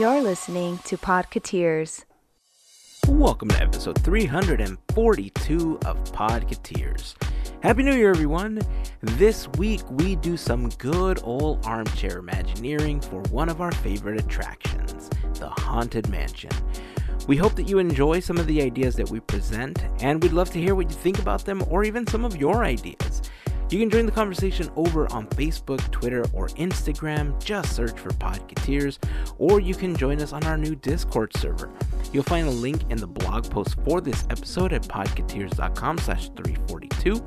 [0.00, 2.04] You're listening to Podcateers.
[3.06, 7.14] Welcome to episode 342 of Podcateers.
[7.62, 8.60] Happy New Year, everyone!
[9.02, 15.10] This week we do some good old armchair imagineering for one of our favorite attractions,
[15.34, 16.50] the Haunted Mansion.
[17.28, 20.50] We hope that you enjoy some of the ideas that we present, and we'd love
[20.50, 23.13] to hear what you think about them or even some of your ideas.
[23.70, 27.42] You can join the conversation over on Facebook, Twitter, or Instagram.
[27.42, 28.98] Just search for Podcateers,
[29.38, 31.70] or you can join us on our new Discord server.
[32.12, 37.24] You'll find a link in the blog post for this episode at podcateers.com slash 342.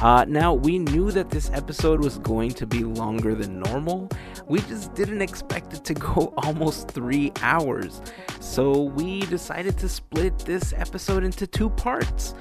[0.00, 4.08] Uh, now, we knew that this episode was going to be longer than normal.
[4.46, 8.02] We just didn't expect it to go almost three hours.
[8.40, 12.34] So we decided to split this episode into two parts.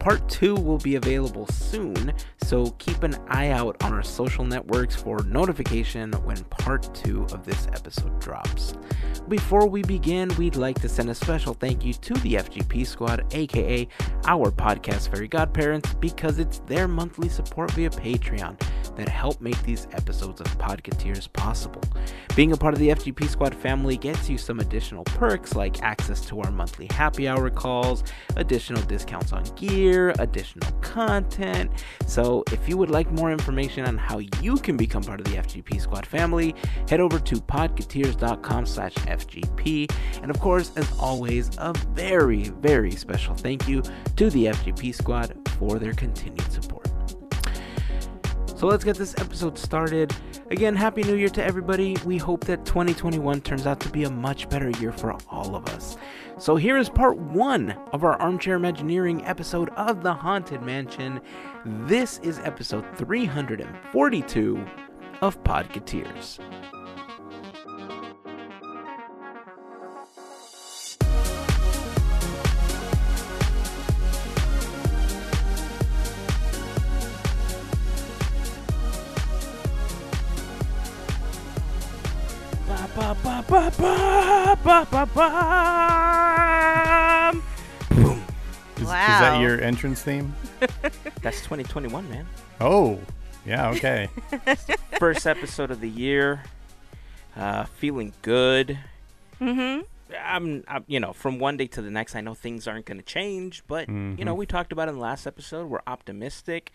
[0.00, 4.96] Part two will be available soon, so keep an eye out on our social networks
[4.96, 8.72] for notification when part two of this episode drops.
[9.28, 13.26] Before we begin, we'd like to send a special thank you to the FGP Squad,
[13.32, 13.86] aka
[14.26, 18.56] our podcast fairy godparents, because it's their monthly support via Patreon
[18.94, 21.82] that help make these episodes of Podcateers possible.
[22.36, 26.20] Being a part of the FGP Squad family gets you some additional perks like access
[26.26, 28.04] to our monthly happy hour calls,
[28.36, 31.72] additional discounts on gear, additional content.
[32.06, 35.36] So if you would like more information on how you can become part of the
[35.36, 36.54] FGP Squad family,
[36.88, 39.90] head over to podcateers.com slash FGP.
[40.22, 43.82] And of course, as always, a very, very special thank you
[44.14, 46.99] to the FGP Squad for their continued support.
[48.60, 50.14] So let's get this episode started.
[50.50, 51.96] Again, Happy New Year to everybody.
[52.04, 55.66] We hope that 2021 turns out to be a much better year for all of
[55.70, 55.96] us.
[56.36, 61.22] So here is part one of our Armchair Imagineering episode of The Haunted Mansion.
[61.64, 64.66] This is episode 342
[65.22, 66.38] of Podcateers.
[83.00, 85.32] Ba, ba, ba, ba, ba, ba, ba, ba.
[87.88, 88.20] Boom.
[88.76, 90.34] Is, is that your entrance theme?
[91.22, 92.26] That's 2021, man.
[92.60, 92.98] Oh,
[93.46, 94.10] yeah, okay.
[94.98, 96.42] First episode of the year.
[97.34, 98.78] Uh, feeling good.
[99.40, 99.80] Mm-hmm.
[100.22, 102.98] I'm, I'm, you know, from one day to the next, I know things aren't going
[102.98, 105.70] to change, but you know, we talked about in the last episode.
[105.70, 106.70] We're optimistic.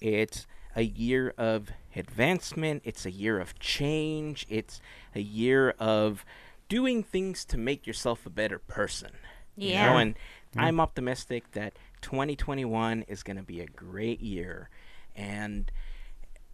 [0.00, 2.82] It's a year of advancement.
[2.84, 4.46] It's a year of change.
[4.48, 4.80] It's
[5.14, 6.24] a year of
[6.68, 9.10] doing things to make yourself a better person.
[9.56, 9.86] you Yeah.
[9.92, 10.14] know, and
[10.56, 14.68] I'm optimistic that 2021 is going to be a great year.
[15.16, 15.70] And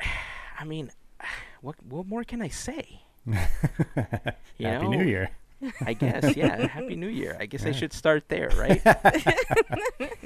[0.59, 0.91] I mean,
[1.61, 3.03] what what more can I say?
[4.59, 5.31] You Happy know, New Year.
[5.85, 6.67] I guess, yeah.
[6.77, 7.37] Happy New Year.
[7.41, 8.81] I guess I should start there, right?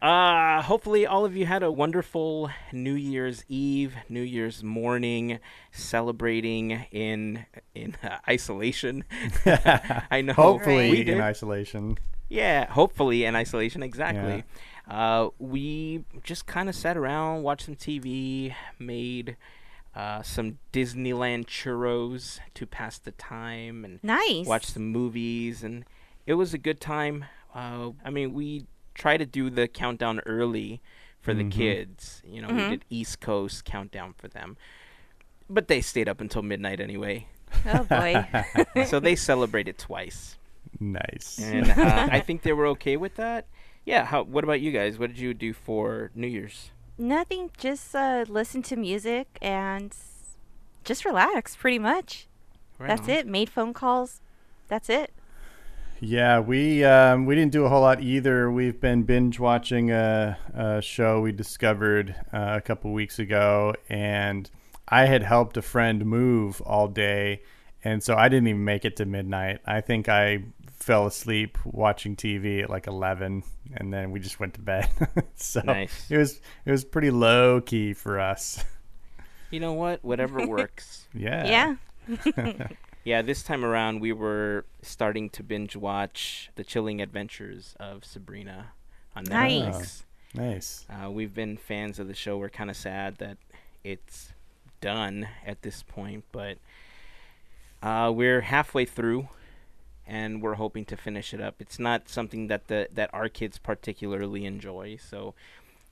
[0.00, 5.38] uh, hopefully, all of you had a wonderful New Year's Eve, New Year's morning,
[5.72, 9.04] celebrating in in uh, isolation.
[9.46, 10.32] I know.
[10.34, 11.98] Hopefully we in isolation.
[12.28, 14.44] Yeah, hopefully in isolation, exactly.
[14.86, 19.36] Uh, we just kind of sat around, watched some TV, made
[19.94, 24.46] uh, some Disneyland churros to pass the time, and Nice.
[24.46, 25.84] watched some movies, and
[26.26, 27.24] it was a good time.
[27.54, 28.66] Uh, I mean, we
[28.98, 30.80] try to do the countdown early
[31.20, 31.52] for the Mhm.
[31.52, 32.22] kids.
[32.26, 32.56] You know, Mhm.
[32.56, 34.56] we did East Coast countdown for them,
[35.48, 37.26] but they stayed up until midnight anyway,
[37.66, 38.26] Oh boy.
[38.86, 40.36] so they celebrated twice
[40.78, 41.38] Nice.
[41.42, 43.46] and uh, I think they were okay with that.
[43.86, 44.04] Yeah.
[44.04, 44.22] How?
[44.24, 44.98] What about you guys?
[44.98, 46.72] What did you do for New Year's?
[46.98, 47.50] Nothing.
[47.56, 49.94] Just uh, listen to music and
[50.84, 51.56] just relax.
[51.56, 52.26] Pretty much.
[52.78, 53.10] Right That's on.
[53.10, 53.26] it.
[53.26, 54.20] Made phone calls.
[54.68, 55.12] That's it.
[56.00, 58.50] Yeah, we um, we didn't do a whole lot either.
[58.50, 64.48] We've been binge watching a, a show we discovered uh, a couple weeks ago, and
[64.88, 67.42] I had helped a friend move all day,
[67.82, 69.58] and so I didn't even make it to midnight.
[69.66, 70.44] I think I
[70.78, 73.42] fell asleep watching TV at like eleven,
[73.74, 74.88] and then we just went to bed.
[75.34, 76.06] so Nice.
[76.08, 78.64] it was it was pretty low key for us.
[79.50, 80.04] You know what?
[80.04, 81.08] Whatever works.
[81.12, 81.76] Yeah.
[82.06, 82.66] Yeah.
[83.04, 83.22] Yeah.
[83.22, 88.68] This time around, we were starting to binge watch The Chilling Adventures of Sabrina
[89.16, 89.62] on Nice.
[89.62, 90.02] Netflix.
[90.34, 90.86] Nice.
[90.90, 92.36] Uh, we've been fans of the show.
[92.36, 93.38] We're kind of sad that
[93.82, 94.32] it's
[94.80, 96.58] done at this point, but
[97.82, 99.28] uh, we're halfway through,
[100.06, 101.56] and we're hoping to finish it up.
[101.60, 105.34] It's not something that the that our kids particularly enjoy, so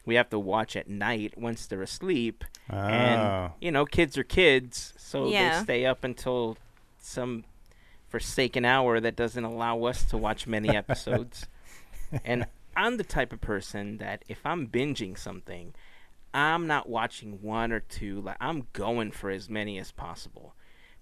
[0.05, 2.45] we have to watch at night once they're asleep.
[2.71, 2.77] Oh.
[2.77, 5.59] And you know, kids are kids, so Yeah.
[5.61, 6.59] they stay up until
[7.07, 7.45] some
[8.09, 11.47] forsaken hour that doesn't allow us to watch many episodes.
[12.25, 15.75] and I'm the type of person that if I'm binging something,
[16.35, 18.21] I'm not watching one or two.
[18.21, 20.55] Like I'm going for as many as possible.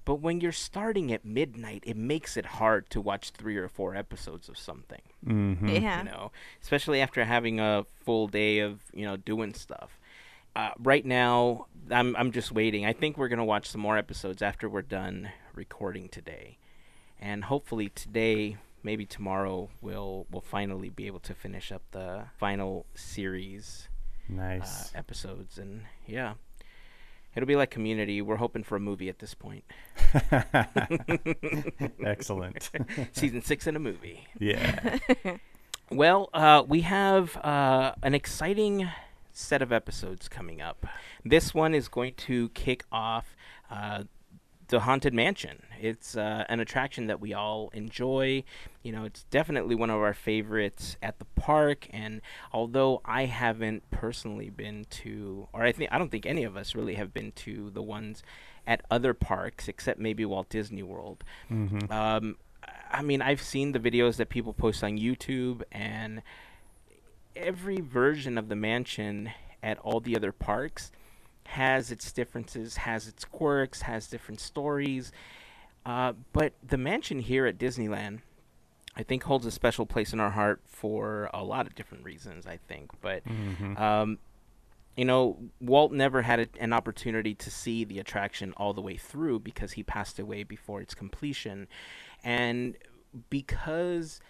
[0.04, 3.96] But when you're starting at midnight, it makes it hard to watch three or four
[3.96, 5.00] episodes of something.
[5.26, 5.68] Mm-hmm.
[5.68, 5.98] Yeah.
[5.98, 9.98] You know, especially after having a full day of you know doing stuff.
[10.56, 12.86] Uh, right now, I'm I'm just waiting.
[12.86, 16.58] I think we're gonna watch some more episodes after we're done recording today,
[17.20, 22.86] and hopefully today, maybe tomorrow, we'll we'll finally be able to finish up the final
[22.94, 23.88] series
[24.38, 24.60] uh,
[24.94, 26.34] episodes, and yeah.
[27.36, 28.22] It'll be like Community.
[28.22, 29.64] We're hoping for a movie at this point.
[32.06, 32.70] Excellent.
[33.12, 34.26] Season six and a movie.
[34.38, 34.98] yeah.
[35.90, 38.88] Well, uh, we have uh, an exciting
[39.34, 40.86] set of episodes coming up.
[41.24, 43.36] This one is going to kick off
[43.70, 44.04] uh,
[44.68, 45.62] the Haunted Mansion.
[45.80, 48.44] It's uh, an attraction that we all enjoy.
[48.82, 51.88] You know, it's definitely one of our favorites at the park.
[51.90, 52.22] And
[52.52, 56.74] although I haven't personally been to, or I think I don't think any of us
[56.74, 58.22] really have been to the ones
[58.66, 61.24] at other parks except maybe Walt Disney World.
[61.50, 61.92] Mm-hmm.
[61.92, 62.36] Um,
[62.90, 66.22] I mean, I've seen the videos that people post on YouTube, and
[67.36, 69.30] every version of the mansion
[69.62, 70.92] at all the other parks
[71.46, 75.12] has its differences, has its quirks, has different stories.
[75.84, 78.20] Uh, but the mansion here at Disneyland,
[78.96, 82.46] I think, holds a special place in our heart for a lot of different reasons.
[82.46, 83.76] I think, but Mm-hmm.
[83.76, 84.18] um,
[84.96, 88.96] you know, Walt never had a, an opportunity to see the attraction all the way
[88.96, 91.66] through because he passed away before its completion.
[92.22, 92.76] And
[93.28, 94.20] because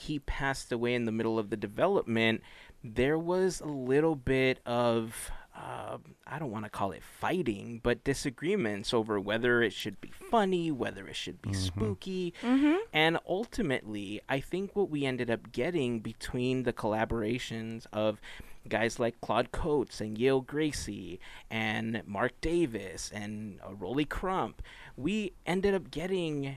[0.00, 2.42] he passed away in the middle of the development,
[2.82, 8.02] there was a little bit of, uh, I don't want to call it fighting, but
[8.02, 12.32] disagreements over whether it should be funny, whether it should be spooky.
[12.42, 12.76] Mm-hmm.
[12.92, 18.20] And ultimately, I think what we ended up getting between the collaborations of
[18.68, 21.18] guys like Claude Coats and Yale Gracey
[21.50, 24.62] and Marc Davis and uh, Rolly Crump,
[24.96, 26.56] we ended up getting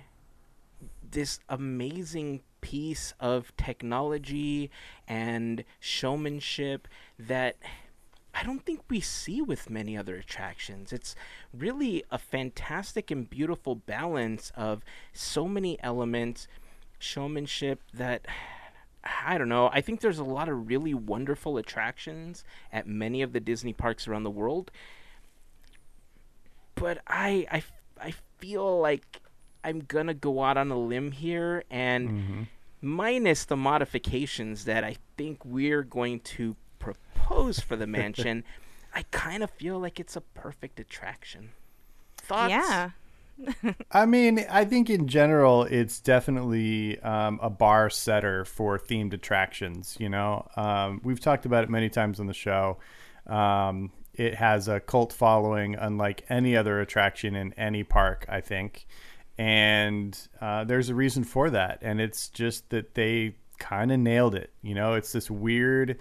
[1.14, 4.70] this amazing piece of technology
[5.08, 6.88] and showmanship
[7.18, 7.56] that
[8.34, 10.92] I don't think we see with many other attractions.
[10.92, 11.16] It's
[11.54, 14.84] really a fantastic and beautiful balance of
[15.14, 16.48] so many elements,
[16.98, 18.26] showmanship that
[19.04, 19.70] I don't know.
[19.72, 24.08] I think there's a lot of really wonderful attractions at many of the Disney parks
[24.08, 24.72] around the world.
[26.76, 27.64] But I I,
[28.02, 29.22] I feel like
[29.64, 32.42] I'm going to go out on a limb here and Mm-hmm.
[32.82, 38.44] minus the modifications that I think we're going to propose for the mansion,
[38.94, 41.50] I kind of feel like it's a perfect attraction.
[42.18, 42.52] Thoughts?
[42.52, 42.90] Yeah.
[43.92, 49.98] I mean, I think in general, it's definitely um, a bar setter for themed attractions.
[50.00, 52.78] You know, um, we've talked about it many times on the show.
[53.26, 58.86] Um, it has a cult following, unlike any other attraction in any park, I think.
[59.38, 61.80] And uh, there's a reason for that.
[61.82, 64.52] And it's just that they kind of nailed it.
[64.62, 66.00] You know, it's this weird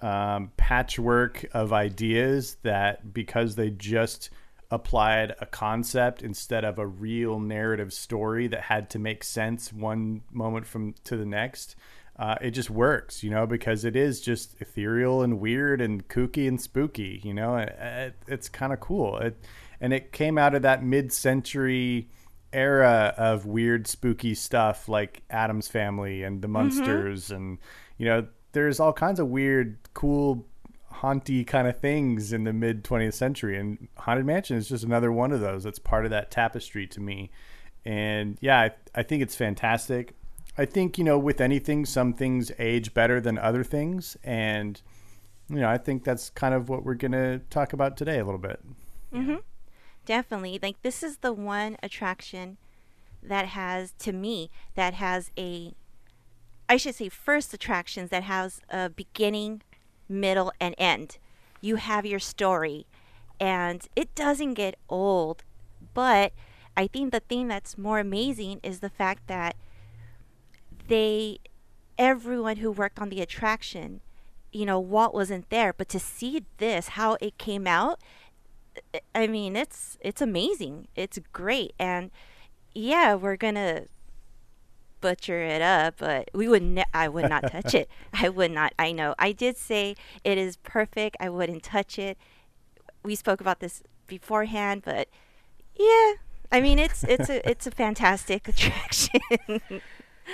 [0.00, 4.30] um, patchwork of ideas that because they just
[4.70, 10.22] applied a concept instead of a real narrative story that had to make sense one
[10.30, 11.74] moment from to the next
[12.18, 16.46] uh, it just works you know because it is just ethereal and weird and kooky
[16.46, 19.42] and spooky you know it, it, it's kind of cool it,
[19.80, 22.06] and it came out of that mid-century
[22.52, 26.54] era of weird spooky stuff like Addams family and the mm-hmm.
[26.54, 27.58] munsters and
[27.96, 30.46] you know there's all kinds of weird cool
[30.90, 33.58] haunty kind of things in the mid 20th century.
[33.58, 37.00] And haunted mansion is just another one of those that's part of that tapestry to
[37.00, 37.30] me.
[37.84, 40.14] And yeah I, I think it's fantastic.
[40.56, 44.16] I think you know with anything some things age better than other things.
[44.24, 44.80] And
[45.48, 48.24] you know i think that's kind of what we're going to talk about today a
[48.24, 48.60] little bit
[49.12, 49.36] mm-hmm.
[50.08, 50.58] Definitely.
[50.62, 52.56] Like this is the one attraction
[53.22, 55.74] that has to me that has a
[56.66, 59.60] I should say first attractions that has a beginning,
[60.08, 61.18] middle and end.
[61.60, 62.86] You have your story
[63.38, 65.44] and it doesn't get old,
[65.92, 66.32] but
[66.74, 69.56] I think the thing that's more amazing is the fact that
[70.86, 71.38] they
[71.98, 74.00] everyone who worked on the attraction,
[74.52, 78.00] you know, Walt wasn't there, but to see this how it came out
[79.14, 80.88] I mean, it's it's amazing.
[80.96, 82.10] It's great, and
[82.74, 83.84] yeah, we're gonna
[85.00, 86.62] butcher it up, but we would.
[86.62, 87.88] Ne- I would not touch it.
[88.12, 88.72] I would not.
[88.78, 89.14] I know.
[89.18, 91.16] I did say it is perfect.
[91.20, 92.18] I wouldn't touch it.
[93.04, 95.08] We spoke about this beforehand, but
[95.76, 96.14] yeah,
[96.50, 99.20] I mean, it's it's a it's a fantastic attraction.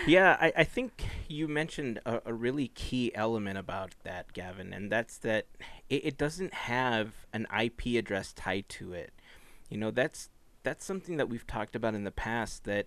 [0.07, 4.91] Yeah, I, I think you mentioned a, a really key element about that, Gavin, and
[4.91, 5.47] that's that
[5.89, 9.13] it, it doesn't have an IP address tied to it.
[9.71, 10.29] You know, that's
[10.63, 12.87] that's something that we've talked about in the past that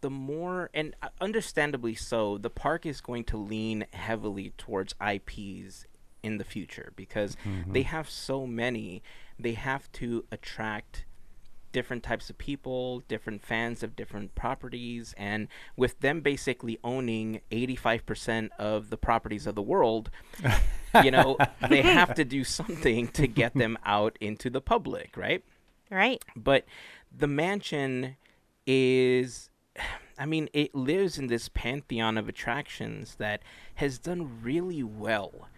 [0.00, 5.86] the more and uh, understandably so, the park is going to lean heavily towards IPs
[6.22, 7.36] in the future because
[7.66, 9.02] they have so many,
[9.38, 11.04] they have to attract
[11.72, 18.50] different types of people, different fans of different properties, and with them basically owning 85%
[18.58, 20.10] of the properties of the world,
[21.02, 21.36] you know,
[21.68, 25.44] they have to do something to get them out into the public, right?
[25.90, 26.22] right.
[26.36, 26.64] But
[27.16, 28.16] the mansion
[28.66, 29.50] is
[30.18, 33.42] I mean, it lives in this pantheon of attractions that
[33.76, 35.48] has done really well.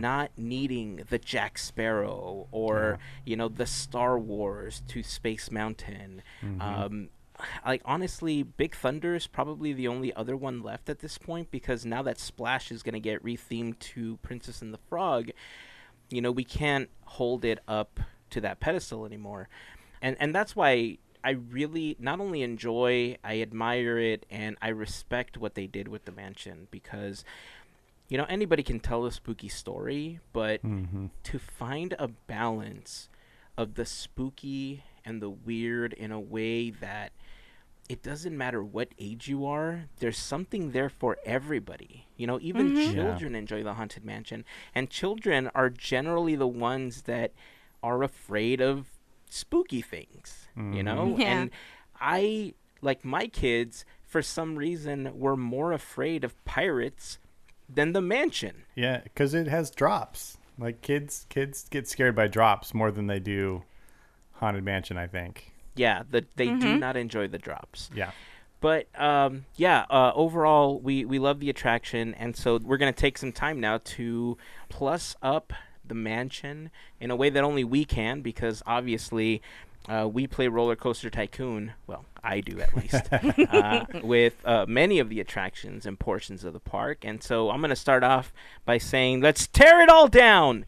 [0.00, 6.22] Not needing the Jack Sparrow or you know the Star Wars to Space Mountain,
[6.60, 7.08] um,
[7.64, 11.84] like honestly, Big Thunder is probably the only other one left at this point because
[11.84, 15.30] now that Splash is going to get rethemed to Princess and the Frog,
[16.10, 18.00] you know we can't hold it up
[18.30, 19.48] to that pedestal anymore.
[20.00, 25.38] And and that's why i really not only enjoy i admire it and i respect
[25.38, 27.24] what they did with the mansion because
[28.12, 31.06] you know anybody can tell a spooky story but mm-hmm.
[31.22, 33.08] to find a balance
[33.56, 37.12] of the spooky and the weird in a way that
[37.88, 42.06] it doesn't matter what age you are, there's something there for everybody.
[42.16, 42.94] You know, even mm-hmm.
[42.94, 44.44] children enjoy the Haunted Mansion.
[44.74, 47.32] And children are generally the ones that
[47.82, 48.86] are afraid of
[49.28, 50.84] spooky things, you mm-hmm.
[50.84, 51.16] know?
[51.18, 51.26] Yeah.
[51.26, 51.50] And
[52.00, 57.18] I, like my kids, for some reason, were more afraid of pirates
[57.74, 58.64] than the mansion.
[58.74, 60.38] Yeah, because it has drops.
[60.58, 63.62] Like kids, kids get scared by drops more than they do
[64.32, 64.96] haunted mansion.
[64.96, 65.52] I think.
[65.74, 67.88] Yeah, the, they do not enjoy the drops.
[67.94, 68.10] Yeah.
[68.60, 73.18] But um, yeah, uh, overall, we, we love the attraction, and so we're gonna take
[73.18, 74.36] some time now to
[74.68, 75.52] plus up
[75.84, 79.42] the mansion in a way that only we can, because obviously
[79.88, 81.72] uh, we play Roller Coaster Tycoon.
[81.86, 86.52] Well, I do at least uh, with uh, many of the attractions and portions of
[86.52, 88.32] the park, and so I'm gonna start off
[88.64, 90.64] by saying, let's tear it all down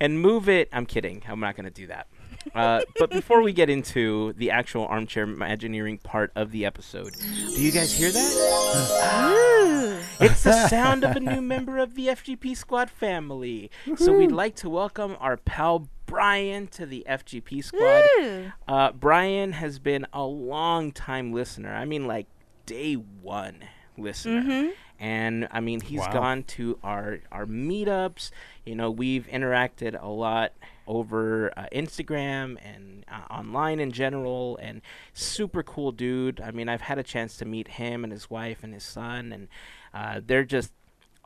[0.00, 0.68] and move it.
[0.72, 1.22] I'm kidding.
[1.28, 2.08] I'm not gonna do that.
[2.54, 7.62] Uh, but before we get into the actual armchair imagineering part of the episode, do
[7.62, 10.02] you guys hear that?
[10.20, 13.70] it's the sound of a new member of the FGP Squad family.
[13.96, 18.52] So we'd like to welcome our pal Brian to the FGP Squad.
[18.66, 21.74] Uh, Brian has been a long time listener.
[21.74, 22.26] I mean, like
[22.64, 23.64] day one
[23.98, 24.70] listener.
[24.98, 26.12] And I mean, he's Wow.
[26.12, 28.30] gone to our our meetups.
[28.64, 30.52] You know, we've interacted a lot
[30.86, 34.58] over uh, Instagram and uh, online in general.
[34.62, 34.80] And
[35.12, 36.40] super cool dude.
[36.40, 39.32] I mean, I've had a chance to meet him and his wife and his son,
[39.32, 39.48] and
[39.92, 40.72] uh, they're just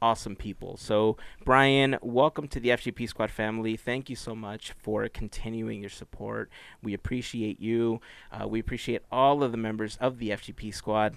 [0.03, 0.77] awesome people.
[0.77, 3.77] So, Brian, welcome to the FGP Squad family.
[3.77, 6.51] Thank you so much for continuing your support.
[6.83, 8.01] We appreciate you.
[8.33, 11.17] Uh, we appreciate all of the members of the FGP Squad.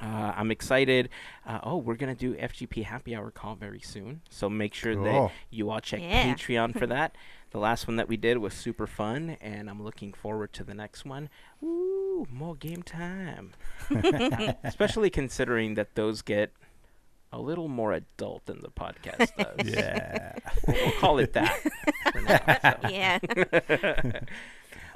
[0.00, 1.08] Uh, I'm excited.
[1.44, 5.32] Uh, oh, we're gonna do FGP Happy Hour call very soon, so make sure that
[5.50, 6.32] you all check Yeah.
[6.34, 7.16] Patreon for that.
[7.50, 10.74] The last one that we did was super fun, and I'm looking forward to the
[10.74, 11.30] next one.
[11.64, 13.54] Ooh, more game time.
[14.62, 16.52] Especially considering that those get
[17.32, 19.68] a little more adult than the podcast does.
[19.68, 20.34] Yeah.
[20.66, 21.60] We'll, we'll call it that
[22.12, 22.58] for now.
[22.62, 22.88] so.
[22.90, 24.20] Yeah.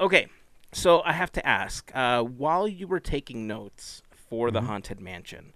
[0.00, 0.26] Okay,
[0.72, 4.54] so I have to ask, uh, while you were taking notes for Mm-hmm.
[4.54, 5.52] the Haunted Mansion,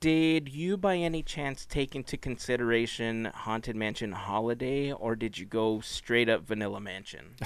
[0.00, 5.80] did you by any chance take into consideration Haunted Mansion Holiday, or did you go
[5.80, 7.36] straight up Vanilla Mansion?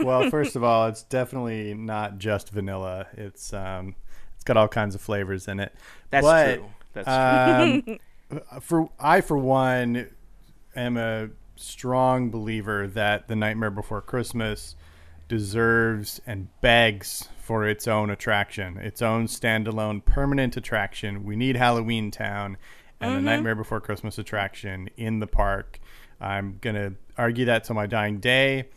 [0.00, 3.08] well, first of all, it's definitely not just vanilla.
[3.14, 3.94] It's um,
[4.34, 5.74] it's got all kinds of flavors in it.
[6.10, 6.66] That's But, true.
[6.92, 7.98] That's true.
[8.30, 10.10] Um, for I, for one,
[10.74, 14.76] am a strong believer that the Nightmare Before Christmas
[15.28, 21.24] deserves and begs for its own attraction, its own standalone permanent attraction.
[21.24, 22.56] We need Halloween Town
[23.00, 25.80] and the Nightmare Before Christmas attraction in the park.
[26.20, 28.68] I'm gonna argue that till my dying day.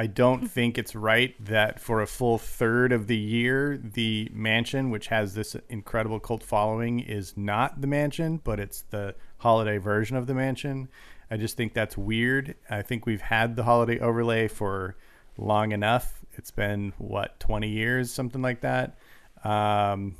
[0.00, 4.88] I don't think it's right that for a full third of the year, the mansion,
[4.88, 10.16] which has this incredible cult following, is not the mansion, but it's the holiday version
[10.16, 10.88] of the mansion.
[11.30, 12.54] I just think that's weird.
[12.70, 14.96] I think we've had the holiday overlay for
[15.36, 16.24] long enough.
[16.32, 18.96] It's been, what, 20 years, something like that.
[19.44, 20.16] Um,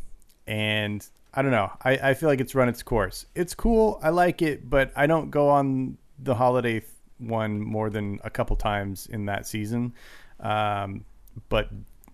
[0.47, 1.73] and I don't know.
[1.83, 3.25] I, I feel like it's run its course.
[3.35, 3.99] It's cool.
[4.03, 6.83] I like it, but I don't go on the holiday
[7.21, 9.95] one more than a couple times in that season.
[10.41, 11.05] Um,
[11.49, 11.69] but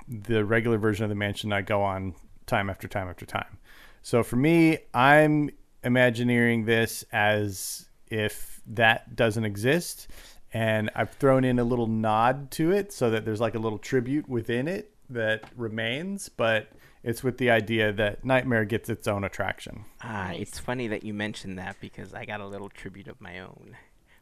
[0.08, 2.14] the regular version of the mansion I go on
[2.46, 3.58] time after time after time.
[4.02, 5.50] So for me, I'm
[5.82, 10.08] imagineering this as if that doesn't exist,
[10.52, 13.78] and I've thrown in a little nod to it so that there's like a little
[13.78, 16.68] tribute within it that remains, but
[17.02, 19.84] it's with the idea that Nightmare gets its own attraction.
[20.02, 23.38] Ah, it's funny that you mentioned that because I got a little tribute of my
[23.40, 23.76] own.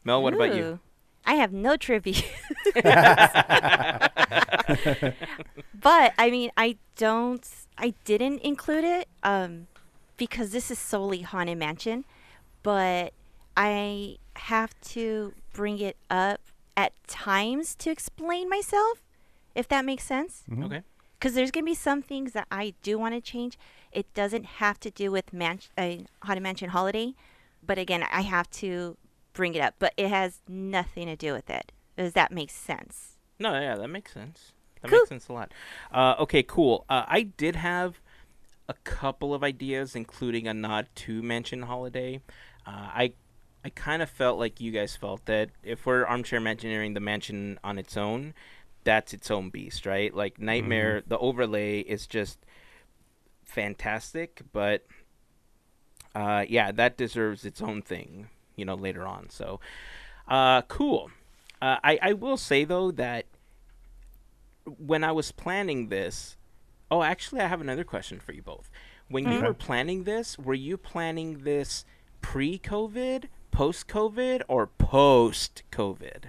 [0.04, 0.80] Mel, what about you?
[1.26, 2.23] I have no trivia.
[5.80, 7.46] but I mean, I don't.
[7.78, 9.66] I didn't include it um,
[10.16, 12.04] because this is solely haunted mansion.
[12.62, 13.14] But
[13.56, 16.40] I have to bring it up
[16.76, 19.00] at times to explain myself,
[19.54, 20.42] if that makes sense.
[20.62, 20.82] Okay.
[21.18, 23.58] Because there's gonna be some things that I do want to change.
[23.92, 27.14] It doesn't have to do with man- uh, haunted mansion holiday,
[27.64, 28.99] but again, I have to
[29.34, 29.74] bring it up.
[29.78, 31.70] But it has nothing to do with it.
[31.96, 33.16] Does that make sense?
[33.38, 34.52] No, yeah, that makes sense.
[34.80, 35.00] That Cool.
[35.00, 35.52] makes sense a lot.
[35.92, 36.84] Uh, okay, cool.
[36.88, 38.00] Uh, I did have
[38.68, 42.20] a couple of ideas, including a nod to Mansion Holiday.
[42.66, 43.12] Uh, I
[43.64, 47.58] I kind of felt like you guys felt that if we're armchair imagineering the mansion
[47.64, 48.34] on its own,
[48.84, 50.14] that's its own beast, right?
[50.14, 52.38] Like Nightmare, the overlay is just
[53.42, 54.84] fantastic, but
[56.14, 59.30] uh, yeah, that deserves its own thing, you know, later on.
[59.30, 59.61] So,
[60.28, 61.11] uh, cool.
[61.61, 63.26] Uh, I I will say though that
[64.64, 66.37] when I was planning this,
[66.90, 68.70] oh, actually, I have another question for you both.
[69.08, 71.84] When you were planning this, were you planning this
[72.23, 76.25] pre-COVID, post-COVID, or post-COVID?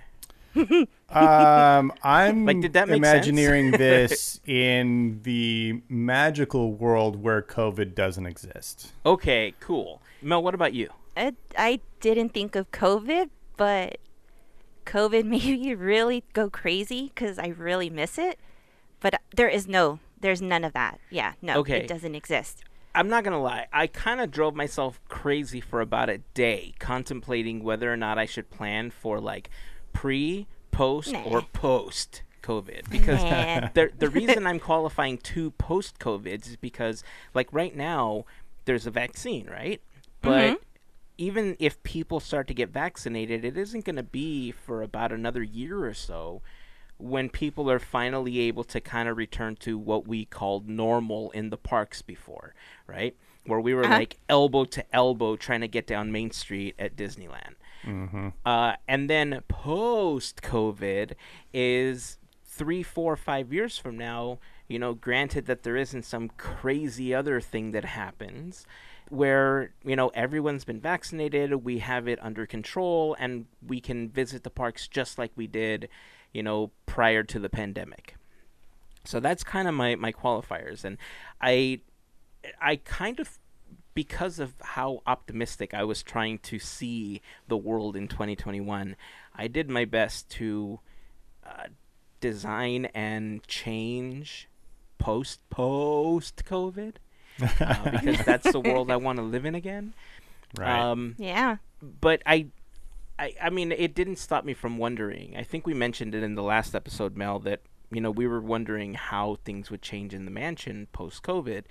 [1.08, 8.26] Um, I'm Like, did that make imagineering this in the magical world where COVID doesn't
[8.26, 8.92] exist.
[9.06, 10.02] Okay, cool.
[10.22, 10.90] Mel, what about you?
[11.18, 13.98] I, I didn't think of COVID, but
[14.86, 18.40] COVID made me really go crazy because I really miss it.
[19.00, 21.00] But there is no, there's none of that.
[21.10, 21.80] Yeah, no, Okay.
[21.82, 22.64] it doesn't exist.
[22.94, 23.68] I'm not gonna lie.
[23.74, 28.26] I kind of drove myself crazy for about a day, contemplating whether or not I
[28.26, 29.50] should plan for like
[29.92, 31.24] pre, post, Nah.
[31.24, 32.90] or post COVID.
[32.90, 33.68] Because Nah.
[33.74, 38.24] the the reason I'm qualifying to post COVID is because like right now
[38.64, 39.82] there's a vaccine, right?
[40.22, 40.58] But Mhm.
[41.18, 45.44] Even if people start to get vaccinated, it isn't going to be for about another
[45.44, 46.42] year or so
[46.98, 51.50] when people are finally able to kind of return to what we called normal in
[51.50, 52.56] the parks before,
[52.88, 53.16] right?
[53.46, 53.94] Where we were Uh-huh.
[53.98, 57.56] like elbow to elbow trying to get down Main Street at Disneyland.
[57.84, 58.30] Mm-hmm.
[58.46, 61.14] Uh, and then post COVID
[61.54, 64.40] is three, four, five years from now.
[64.68, 68.66] You know, granted that there isn't some crazy other thing that happens
[69.10, 74.44] where, you know, everyone's been vaccinated, we have it under control, and we can visit
[74.44, 75.90] the parks just like we did,
[76.34, 78.16] you know, prior to the pandemic.
[79.04, 80.84] So that's kind of my, my qualifiers.
[80.84, 80.98] And
[81.40, 81.82] I,
[82.60, 83.40] I kind of
[83.96, 88.96] because of how optimistic I was trying to see the world in 2021,
[89.34, 90.82] I did my best to
[91.46, 91.68] uh,
[92.20, 94.50] design and change
[94.98, 96.96] post post COVID
[97.42, 99.94] uh, because that's the world I want to live in again.
[100.58, 100.92] Right.
[100.92, 101.58] Um, Yeah.
[101.82, 102.48] but I,
[103.20, 105.36] I, I mean, it didn't stop me from wondering.
[105.38, 108.42] I think we mentioned it in the last episode, Mel, that you know we were
[108.42, 111.64] wondering how things would change in the mansion post COVID,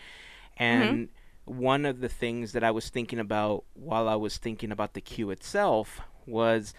[0.56, 1.08] and
[1.44, 5.00] one of the things that I was thinking about while I was thinking about the
[5.00, 6.74] queue itself was.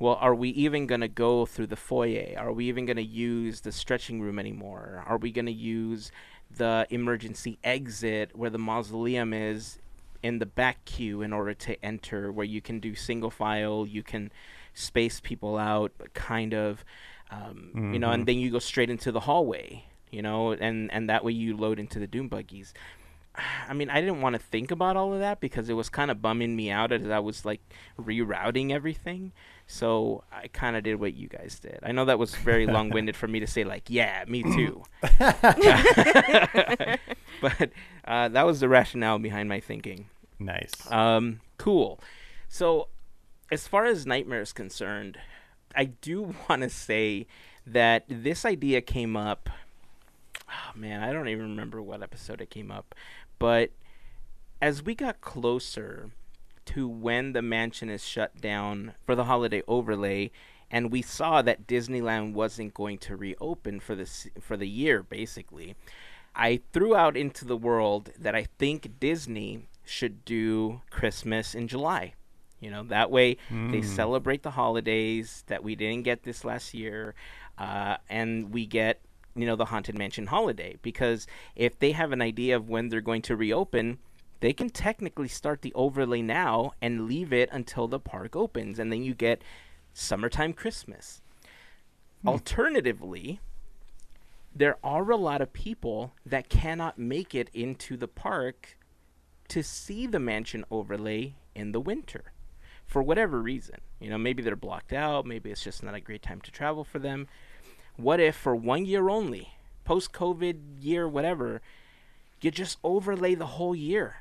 [0.00, 2.34] Well, are we even going to go through the foyer?
[2.38, 5.02] Are we even going to use the stretching room anymore?
[5.06, 6.12] Are we going to use
[6.50, 9.78] the emergency exit where the mausoleum is
[10.22, 14.02] in the back queue in order to enter where you can do single file you
[14.02, 14.30] can
[14.74, 16.84] space people out kind of
[17.30, 21.08] um, you know and then you go straight into the hallway you know and and
[21.08, 22.72] that way you load into the doom buggies.
[23.68, 26.10] I mean i didn't want to think about all of that because it was kind
[26.10, 27.60] of bumming me out as i was like
[28.00, 29.32] rerouting everything
[29.68, 33.14] so i kind of did what you guys did i know that was very long-winded
[33.14, 34.82] for me to say like yeah me too
[37.40, 37.70] but
[38.06, 40.06] uh, that was the rationale behind my thinking
[40.38, 40.72] nice.
[40.90, 42.00] um, cool.
[42.48, 42.88] So,
[43.50, 45.18] as far as Nightmare is concerned,
[45.74, 47.26] I do want to say
[47.66, 49.50] that this idea came up.
[50.48, 52.94] Oh, man, I don't even remember what episode it came up.
[53.38, 53.70] But
[54.62, 56.10] as we got closer
[56.74, 60.30] to when the mansion is shut down for the holiday overlay,
[60.70, 64.08] and we saw that Disneyland wasn't going to reopen for the
[64.40, 65.74] for the year, basically.
[66.34, 72.14] I threw out into the world that I think Disney should do Christmas in July.
[72.60, 73.36] You know, that way
[73.72, 77.14] they celebrate the holidays that we didn't get this last year,
[77.56, 79.00] uh, and we get
[79.34, 83.00] you know the haunted mansion holiday because if they have an idea of when they're
[83.00, 83.98] going to reopen
[84.40, 88.92] they can technically start the overlay now and leave it until the park opens and
[88.92, 89.42] then you get
[89.92, 91.20] summertime christmas
[92.22, 92.28] hmm.
[92.28, 93.40] alternatively
[94.54, 98.76] there are a lot of people that cannot make it into the park
[99.48, 102.32] to see the mansion overlay in the winter
[102.86, 103.76] for whatever reason.
[104.00, 106.84] You know, maybe they're blocked out, maybe it's just not a great time to travel
[106.84, 107.28] for them.
[107.96, 111.60] What if for one year only, post COVID year, whatever,
[112.40, 114.16] you just overlay the whole year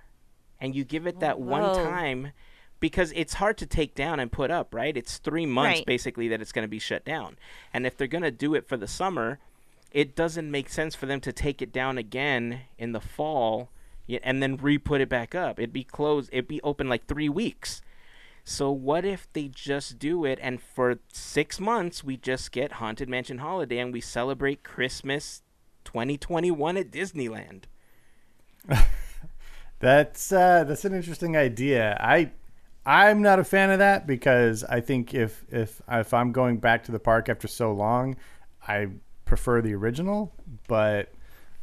[0.59, 2.31] and you give it oh, that one time
[2.79, 4.95] because it's hard to take down and put up, right?
[4.95, 5.85] It's three months Right.
[5.85, 7.37] basically that it's going to be shut down.
[7.73, 9.39] And if they're going to do it for the summer,
[9.91, 13.69] it doesn't make sense for them to take it down again in the fall
[14.23, 15.59] and then re-put it back up.
[15.59, 16.29] It'd be closed.
[16.31, 17.81] It'd be open like three weeks.
[18.43, 23.09] So what if they just do it and for six months we just get Haunted
[23.09, 25.41] Mansion Holiday and we celebrate Christmas
[25.83, 27.63] 2021 at Disneyland?
[29.79, 31.97] That's uh, that's an interesting idea.
[31.99, 32.31] I
[32.85, 36.83] I'm not a fan of that because I think if if if I'm going back
[36.85, 38.15] to the park after so long,
[38.67, 38.87] I
[39.25, 40.33] prefer the original.
[40.67, 41.11] But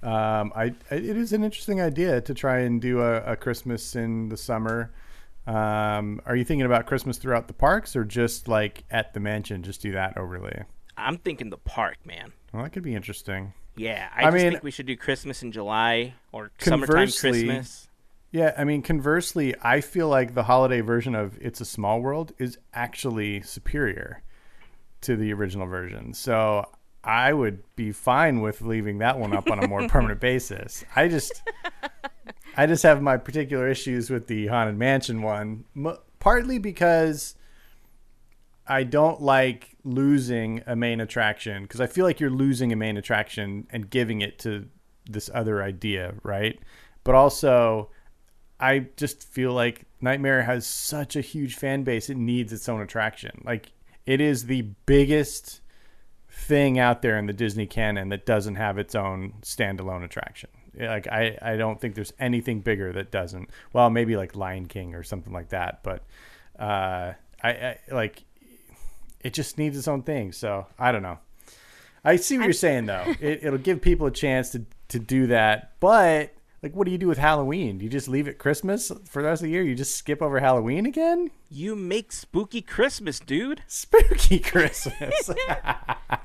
[0.02, 4.28] um, I it is an interesting idea to try and do a, a Christmas in
[4.28, 4.92] the summer.
[5.46, 9.62] Um, are you thinking about Christmas throughout the parks or just like at the mansion?
[9.62, 10.64] Just do that overlay.
[10.96, 12.32] I'm thinking the park, man.
[12.52, 13.52] Well, that could be interesting.
[13.76, 17.88] Yeah, I, I just mean- think we should do Christmas in July or summertime Christmas.
[18.34, 22.32] Yeah, I mean, conversely, I feel like the holiday version of It's a Small World
[22.36, 24.24] is actually superior
[25.02, 26.12] to the original version.
[26.14, 26.68] So
[27.04, 30.84] I would be fine with leaving that one up on a more permanent basis.
[30.96, 31.44] I just,
[32.56, 37.36] I just have my particular issues with the Haunted Mansion one, m- partly because
[38.66, 42.96] I don't like losing a main attraction because I feel like you're losing a main
[42.96, 44.66] attraction and giving it to
[45.08, 46.58] this other idea, right?
[47.04, 47.90] But also,
[48.58, 52.80] I just feel like Nightmare has such a huge fan base; it needs its own
[52.80, 53.42] attraction.
[53.44, 53.72] Like
[54.06, 55.60] it is the biggest
[56.28, 60.50] thing out there in the Disney canon that doesn't have its own standalone attraction.
[60.78, 63.48] Like I, I don't think there's anything bigger that doesn't.
[63.72, 66.02] Well, maybe like Lion King or something like that, but
[66.58, 67.12] uh,
[67.42, 68.24] I, I like
[69.20, 70.32] it just needs its own thing.
[70.32, 71.18] So I don't know.
[72.04, 73.04] I see what you're saying though.
[73.20, 76.96] It, it'll give people a chance to to do that, but like, what do you
[76.96, 77.76] do with Halloween?
[77.76, 79.62] Do you just leave it Christmas for the rest of the year?
[79.62, 81.30] You just skip over Halloween again?
[81.50, 83.62] You make spooky Christmas, dude.
[83.68, 85.30] Spooky Christmas.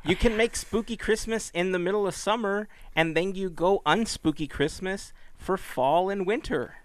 [0.06, 4.50] You can make spooky Christmas in the middle of summer, and then you go unspooky
[4.50, 6.76] Christmas for fall and winter.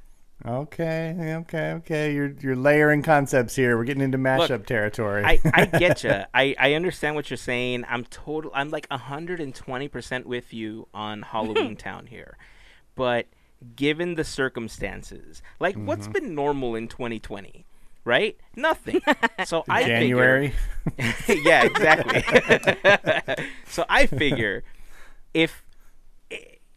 [0.45, 2.13] okay, okay, okay.
[2.13, 3.77] You're you're layering concepts here.
[3.79, 5.25] We're getting into mashup Look, territory.
[5.25, 6.25] I, I get you.
[6.35, 7.85] I, I understand what you're saying.
[7.89, 8.51] I'm total.
[8.53, 12.37] I'm like 120 percent with you on Halloween Town here,
[12.97, 13.27] but
[13.77, 16.13] given the circumstances, like what's mm-hmm.
[16.13, 17.65] been normal in 2020,
[18.05, 18.37] right?
[18.57, 19.01] Nothing.
[19.45, 20.55] So I figure- January.
[21.29, 23.47] yeah, exactly.
[23.67, 24.65] so I figure
[25.35, 25.65] if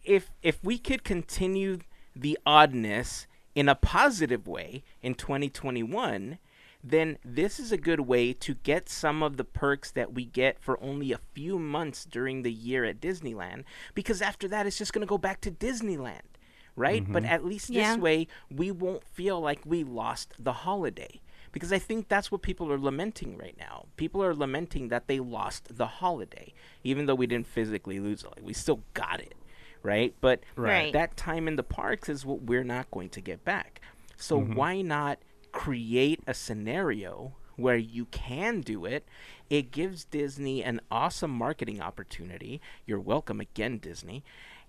[0.04, 1.80] if if we could continue
[2.16, 6.40] the oddness in a positive way in 2021,
[6.84, 10.60] then this is a good way to get some of the perks that we get
[10.60, 13.64] for only a few months during the year at Disneyland
[13.94, 16.37] because after that it's just going to go back to Disneyland,
[16.78, 17.04] right?
[17.12, 17.34] But mm-hmm.
[17.34, 17.96] at least Yeah.
[17.96, 21.20] this way we won't feel like we lost the holiday
[21.52, 23.88] because I think that's what people are lamenting right now.
[23.98, 28.30] People are lamenting that they lost the holiday, even though we didn't physically lose it.
[28.36, 29.36] Like we still got it,
[29.82, 30.14] right?
[30.22, 30.94] But Right.
[30.94, 33.82] that time in the parks is what we're not going to get back.
[34.16, 34.54] So mm-hmm.
[34.54, 35.20] why not
[35.52, 39.08] create a scenario where you can do it?
[39.50, 42.62] It gives Disney an awesome marketing opportunity.
[42.86, 44.24] You're welcome again, Disney.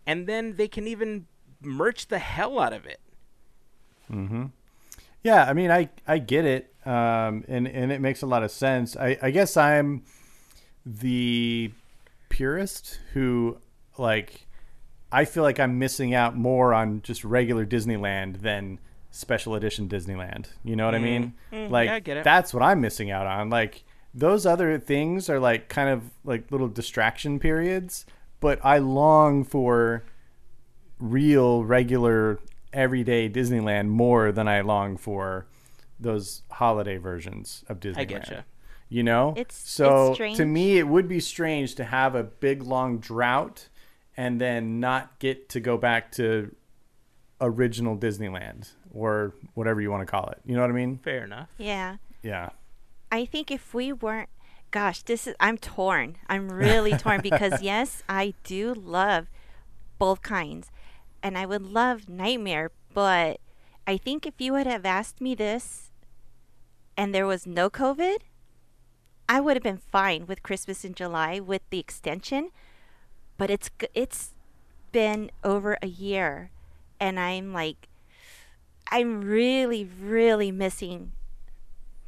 [0.07, 1.27] And then they can even
[1.61, 3.01] merch the hell out of it.
[4.11, 4.47] Mm-hmm.
[5.23, 8.51] Yeah, I mean, I I get it, um, and and it makes a lot of
[8.51, 8.97] sense.
[8.97, 10.05] I I guess I'm
[10.87, 11.71] the
[12.29, 13.59] purist who
[13.99, 14.47] like
[15.11, 18.79] I feel like I'm missing out more on just regular Disneyland than
[19.11, 20.47] special edition Disneyland.
[20.63, 21.35] You know what I mean?
[21.53, 22.25] Mm, like yeah, I get it.
[22.25, 23.51] that's what I'm missing out on.
[23.51, 28.07] Like those other things are like kind of like little distraction periods,
[28.41, 30.05] but I long for
[30.99, 32.39] real, regular,
[32.73, 35.47] everyday Disneyland more than I long for
[36.01, 37.99] those holiday versions of Disneyland.
[37.99, 38.45] I getcha.
[38.91, 40.37] You know, It's- so it's strange.
[40.39, 43.69] to me, it would be strange to have a big long drought
[44.17, 46.55] and then not get to go back to
[47.41, 50.41] original Disneyland or whatever you want to call it.
[50.45, 50.99] You know what I mean?
[50.99, 51.49] Fair enough.
[51.59, 51.97] Yeah.
[52.23, 52.51] Yeah.
[53.13, 54.29] I think if we weren't
[54.71, 56.17] gosh, this is I'm torn.
[56.29, 59.29] I'm really torn because yes, I do love
[59.99, 60.71] both kinds.
[61.23, 63.41] And I would love Nightmare, but
[63.87, 65.91] I think if you would have asked me this
[66.97, 68.19] and there was no COVID,
[69.29, 72.51] I would have been fine with Christmas in July with the extension.
[73.37, 74.35] But it's it's
[74.91, 76.51] been over a year
[76.99, 77.89] and I'm like
[78.91, 81.13] I'm really really missing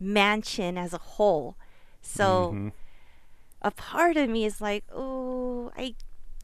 [0.00, 1.56] Mansion as a whole.
[2.00, 2.72] So Mhm.
[3.60, 5.94] a part of me is like, oh, I,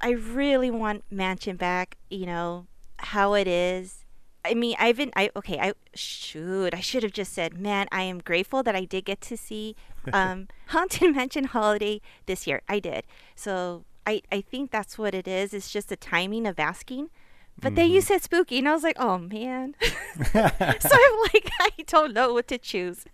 [0.00, 1.96] I really want Mansion back.
[2.10, 2.66] You know
[2.98, 4.04] how it is.
[4.44, 8.02] I mean, I've been, I okay, I should, I should have just said, man, I
[8.02, 9.74] am grateful that I did get to see
[10.12, 12.62] um, Haunted Mansion Holiday this year.
[12.68, 13.04] I did.
[13.34, 15.52] So I, I think that's what it is.
[15.52, 17.10] It's just the timing of asking.
[17.58, 19.74] But then you said spooky, and I was like, oh man.
[20.32, 23.06] so I'm like, I don't know what to choose.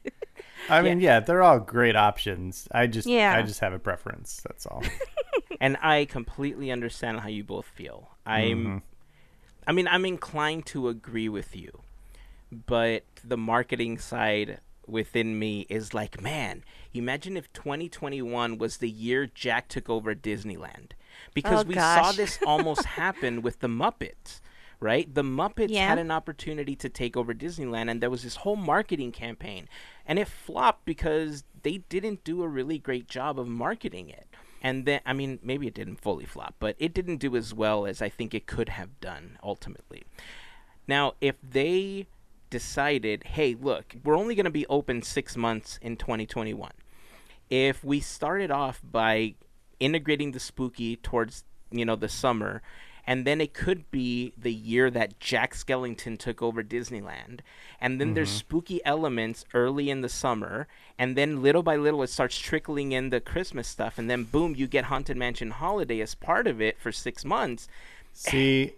[0.68, 2.68] I mean, yeah, they're all great options.
[2.72, 3.34] I just, Yeah.
[3.36, 4.40] I just have a preference.
[4.46, 4.82] That's all.
[5.60, 8.10] and I completely understand how you both feel.
[8.24, 8.78] I'm, mm-hmm.
[9.66, 11.82] I mean, I'm inclined to agree with you,
[12.66, 19.26] but the marketing side within me is like, man, imagine if 2021 was the year
[19.26, 20.92] Jack took over Disneyland,
[21.34, 24.40] because Oh, we saw this almost happen with the Muppets.
[24.80, 25.14] Right?
[25.14, 25.86] The Muppets Yeah.
[25.86, 29.68] had an opportunity to take over Disneyland, and there was this whole marketing campaign.
[30.06, 34.26] And it flopped because they didn't do a really great job of marketing it.
[34.62, 37.84] And then, I mean, maybe it didn't fully flop, but it didn't do as well
[37.86, 40.04] as I think it could have done ultimately.
[40.86, 42.06] Now, if they
[42.50, 46.70] decided, hey, look, we're only going to be open six months in 2021,
[47.50, 49.34] if we started off by
[49.80, 52.62] integrating the spooky towards, you know, the summer,
[53.06, 57.40] and then it could be the year that Jack Skellington took over Disneyland.
[57.80, 58.38] And then there's mm-hmm.
[58.38, 63.10] spooky elements early in the summer, and then little by little it starts trickling in
[63.10, 66.78] the Christmas stuff, and then boom, you get Haunted Mansion Holiday as part of it
[66.78, 67.68] for six months.
[68.12, 68.74] See,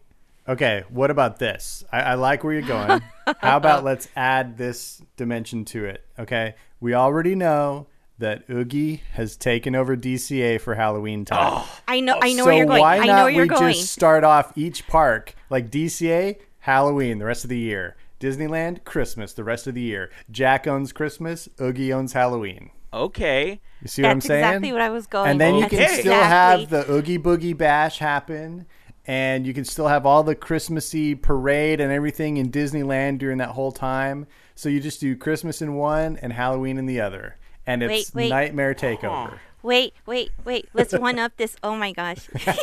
[0.49, 1.85] okay, what about this?
[1.93, 3.03] I, I like where you're going.
[3.41, 6.05] How about let's add this dimension to it?
[6.19, 11.63] Okay, we already know that Oogie has taken over DCA for Halloween time.
[11.65, 12.81] Oh, I know, I know so where you're going.
[12.81, 13.75] why I not know where you're we going.
[13.75, 17.97] just start off each park like DCA, Halloween, the rest of the year.
[18.21, 20.11] Disneyland, Christmas, the rest of the year.
[20.31, 22.71] Jack owns Christmas, Oogie owns Halloween.
[22.93, 23.61] Okay.
[23.83, 24.45] You see what I'm That's saying?
[24.45, 25.31] exactly what I was going.
[25.31, 28.67] And then you That's can still exactly- have the Oogie Boogie Bash happen,
[29.07, 33.51] and you can still have all the Christmassy parade and everything in Disneyland during that
[33.51, 34.27] whole time.
[34.55, 38.25] So you just do Christmas in one and Halloween in the other, and it's Wait,
[38.25, 38.29] wait.
[38.31, 39.39] Nightmare Takeover.
[39.63, 40.69] Wait, wait, wait.
[40.75, 41.57] Let's one up this.
[41.63, 42.29] Oh my gosh.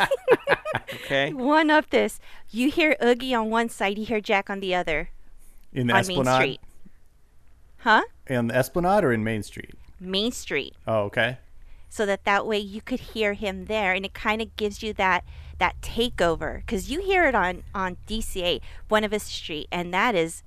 [0.93, 1.33] Okay.
[1.33, 2.19] one up this.
[2.49, 5.09] You hear Oogie on one side, you hear Jack on the other
[5.73, 6.61] In the on Main Street.
[7.79, 8.03] Huh?
[8.27, 9.73] in the Esplanade or in Main Street.
[9.99, 10.73] Main Street.
[10.87, 11.39] Oh, okay.
[11.89, 14.93] So that that way you could hear him there, and it kind of gives you
[14.93, 15.25] that
[15.59, 20.43] that takeover because you hear it on on DCA Buena Vista Street, and that is,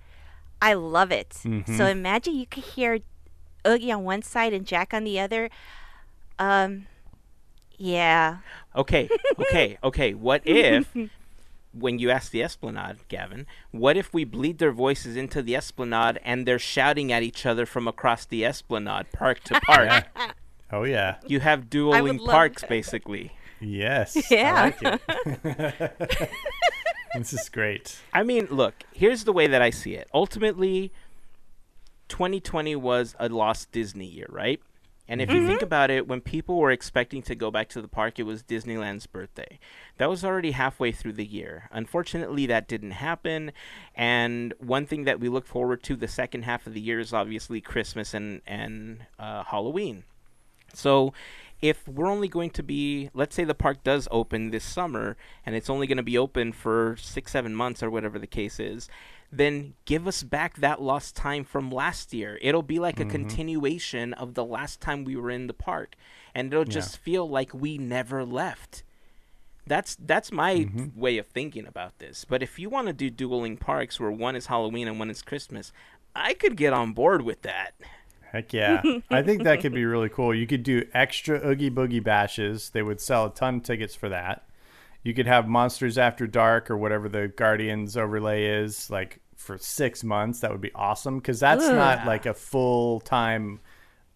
[0.62, 1.30] I love it.
[1.44, 1.76] Mm-hmm.
[1.76, 3.00] So imagine you could hear
[3.66, 5.50] Oogie on one side and Jack on the other.
[6.38, 6.86] Um,
[7.76, 8.38] yeah.
[8.76, 10.14] Okay, okay, okay.
[10.14, 10.94] What if,
[11.72, 16.18] when you ask the Esplanade, Gavin, what if we bleed their voices into the Esplanade
[16.24, 20.04] and they're shouting at each other from across the Esplanade, park to park?
[20.72, 21.16] Oh yeah.
[21.26, 22.70] You have dueling parks, that.
[22.70, 23.32] basically.
[23.60, 24.30] Yes.
[24.30, 24.72] Yeah.
[24.82, 25.00] I like
[25.44, 26.30] it.
[27.14, 27.98] this is great.
[28.12, 30.08] I mean, look, here's the way that I see it.
[30.12, 30.92] Ultimately,
[32.14, 34.60] 2020 was a lost Disney year, right?
[35.08, 37.88] And if you think about it, when people were expecting to go back to the
[37.88, 39.58] park, it was Disneyland's birthday.
[39.98, 41.68] That was already halfway through the year.
[41.72, 43.50] Unfortunately, that didn't happen.
[43.96, 47.12] And one thing that we look forward to the second half of the year is
[47.12, 50.04] obviously Christmas and and uh, Halloween.
[50.72, 51.12] So,
[51.60, 55.56] if we're only going to be, let's say the park does open this summer and
[55.56, 58.88] it's only going to be open for six, seven months or whatever the case is,
[59.36, 62.38] then give us back that lost time from last year.
[62.42, 63.10] It'll be like a mm-hmm.
[63.10, 65.96] continuation of the last time we were in the park,
[66.34, 68.82] and it'll just feel like we never left.
[69.66, 70.98] That's that's my mm-hmm.
[70.98, 72.24] way of thinking about this.
[72.24, 75.22] But if you want to do dueling parks where one is Halloween and one is
[75.22, 75.72] Christmas,
[76.14, 77.72] I could get on board with that.
[78.30, 78.82] Heck yeah.
[79.10, 80.34] I think that could be really cool.
[80.34, 82.70] You could do extra Oogie Boogie bashes.
[82.70, 84.44] They would sell a ton of tickets for that.
[85.04, 90.02] You could have Monsters After Dark or whatever the Guardians overlay is, like for six
[90.02, 90.40] months.
[90.40, 93.60] That would be awesome because that's not like a full time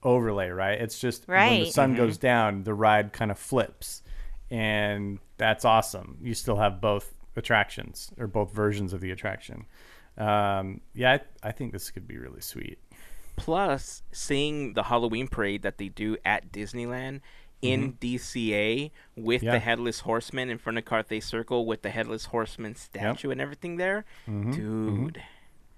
[0.02, 0.80] overlay, right?
[0.80, 1.72] It's just when the Right.
[1.72, 4.02] sun goes down, the ride kind of flips.
[4.50, 6.18] And that's awesome.
[6.22, 9.66] You still have both attractions or both versions of the attraction.
[10.16, 12.78] Um, yeah, I, I think this could be really sweet.
[13.36, 17.20] plus seeing the Halloween parade that they do at Disneyland
[17.60, 17.98] in mm-hmm.
[17.98, 19.52] DCA with Yeah.
[19.52, 23.76] the headless horseman in front of Carthay Circle with the headless horseman statue and everything
[23.76, 24.52] there, mm-hmm.
[24.52, 25.04] Mm-hmm.
[25.04, 25.22] dude.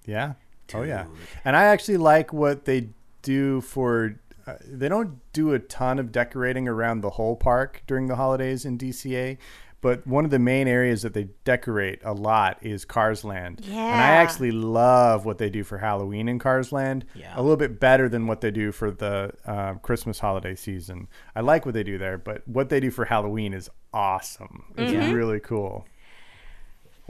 [0.04, 0.34] Yeah.
[0.74, 1.06] Oh yeah.
[1.44, 2.88] And I actually like what they
[3.22, 4.16] do for.
[4.46, 8.64] Uh, they don't do a ton of decorating around the whole park during the holidays
[8.64, 9.36] in DCA,
[9.80, 13.62] but one of the main areas that they decorate a lot is Cars Land.
[13.66, 17.06] And I actually love what they do for Halloween in Cars Land.
[17.14, 17.32] Yeah.
[17.34, 21.08] A little bit better than what they do for the uh, Christmas holiday season.
[21.34, 24.64] I like what they do there, but what they do for Halloween is awesome.
[24.76, 25.86] It's really cool.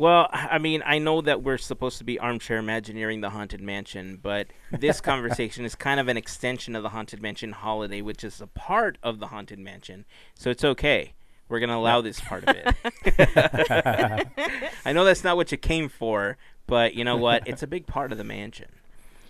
[0.00, 4.18] Well, I mean, I know that we're supposed to be armchair imagineering the Haunted Mansion,
[4.22, 8.40] but this conversation is kind of an extension of the Haunted Mansion holiday, which is
[8.40, 10.06] a part of the Haunted Mansion.
[10.34, 11.12] So it's okay.
[11.50, 14.26] We're going to allow this part of it.
[14.84, 17.42] I know that's not what you came for, but you know what?
[17.46, 18.68] It's a big part of the mansion.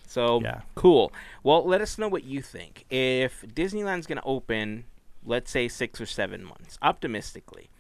[0.06, 0.60] So Yeah.
[0.74, 1.12] cool.
[1.42, 2.84] Well, let us know what you think.
[2.90, 4.84] If Disneyland's going to open,
[5.24, 7.70] let's say six or seven months, optimistically,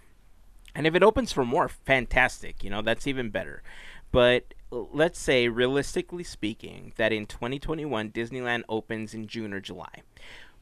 [0.74, 2.64] and if it opens for more, fantastic.
[2.64, 3.62] You know, that's even better.
[4.12, 10.02] But let's say, realistically speaking, that in 2021, Disneyland opens in June or July.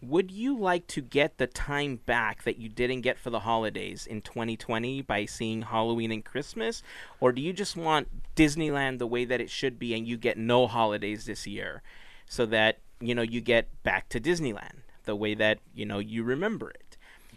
[0.00, 4.06] Would you like to get the time back that you didn't get for the holidays
[4.06, 6.84] in 2020 by seeing Halloween and Christmas?
[7.18, 10.38] Or do you just want Disneyland the way that it should be and you get
[10.38, 11.82] no holidays this year
[12.26, 16.22] so that, you know, you get back to Disneyland the way that, you know, you
[16.22, 16.87] remember it?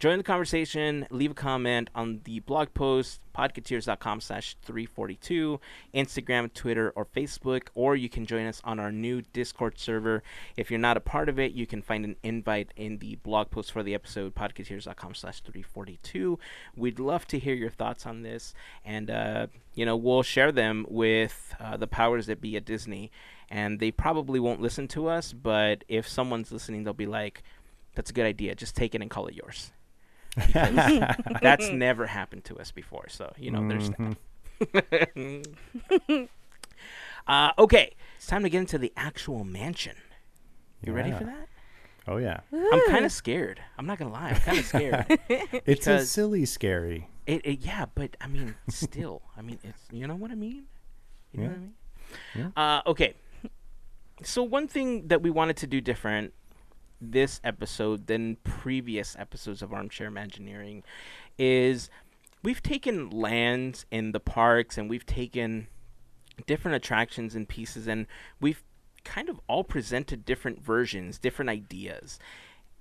[0.02, 1.06] Join the conversation.
[1.10, 5.60] Leave a comment on the blog post, podcateers.com slash 342,
[5.94, 10.24] Instagram, Twitter, or Facebook, or you can join us on our new Discord server.
[10.56, 13.52] If you're not a part of it, you can find an invite in the blog
[13.52, 16.36] post for the episode, podcateers.com slash 342.
[16.74, 20.84] We'd love to hear your thoughts on this, and, uh, you know, we'll share them
[20.88, 23.12] with uh, the powers that be at Disney.
[23.48, 27.44] And they probably won't listen to us, but if someone's listening, they'll be like,
[27.94, 28.56] that's a good idea.
[28.56, 29.70] Just take it and call it yours
[31.42, 33.06] that's never happened to us before.
[33.08, 34.16] So you know, there's that.
[37.26, 39.96] uh, okay, it's time to get into the actual mansion.
[40.84, 41.48] You ready for that?
[42.08, 42.40] Oh yeah.
[42.52, 43.60] I'm kind of scared.
[43.78, 44.30] I'm not gonna lie.
[44.30, 45.20] I'm kind of scared.
[45.66, 47.08] It's a silly scary.
[47.26, 50.64] it, it, yeah, but I mean, still, I mean, it's you know what I mean.
[51.32, 52.52] You know what I mean?
[52.56, 53.14] Uh, okay.
[54.24, 56.32] So one thing that we wanted to do different
[57.02, 60.82] this episode than previous episodes of Armchair Imagineering
[61.38, 61.90] is
[62.42, 65.66] we've taken lands in the parks and we've taken
[66.46, 68.06] different attractions and pieces and
[68.40, 68.62] we've
[69.04, 72.18] kind of all presented different versions, different ideas.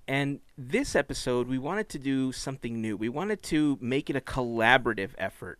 [0.07, 2.97] And this episode, we wanted to do something new.
[2.97, 5.59] We wanted to make it a collaborative effort,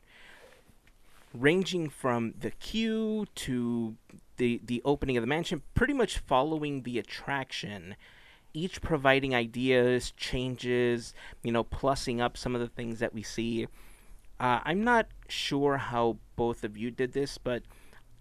[1.34, 3.96] ranging from the queue to
[4.38, 7.96] the the opening of the mansion, pretty much following the attraction,
[8.54, 13.68] each providing ideas, changes, you know, plussing up some of the things that we see.
[14.40, 17.64] Uh, I'm not sure how both of you did this, but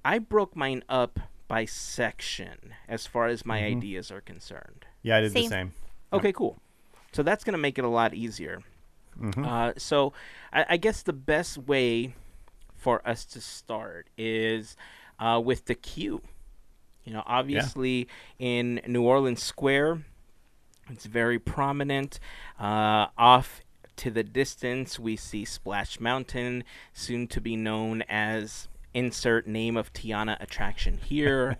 [0.05, 4.85] I broke mine up by section as far as my ideas are concerned.
[5.03, 5.51] Yeah, I did the Same.
[5.51, 5.73] same.
[6.13, 6.59] Okay, cool.
[7.13, 8.63] So that's going to make it a lot easier.
[9.45, 10.13] Uh, so
[10.53, 12.15] I, I guess the best way
[12.77, 14.77] for us to start is
[15.19, 16.23] uh, with the queue.
[17.05, 20.05] You know, obviously in New Orleans Square,
[20.93, 22.19] it's very prominent.
[22.59, 23.63] Uh, off
[23.97, 29.93] to the distance, we see Splash Mountain, soon to be known as insert name of
[29.93, 31.59] Tiana attraction here.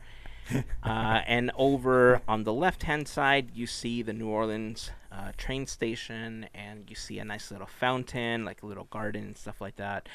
[0.83, 5.67] uh, and over on the left hand side, you see the New Orleans uh, train
[5.67, 9.77] station, and you see a nice little fountain, like a little garden and stuff like
[9.77, 10.09] that.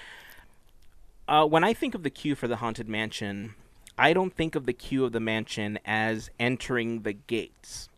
[1.27, 3.55] Uh, when I think of the queue for the Haunted Mansion,
[3.97, 7.89] I don't think of the queue of the mansion as entering the gates.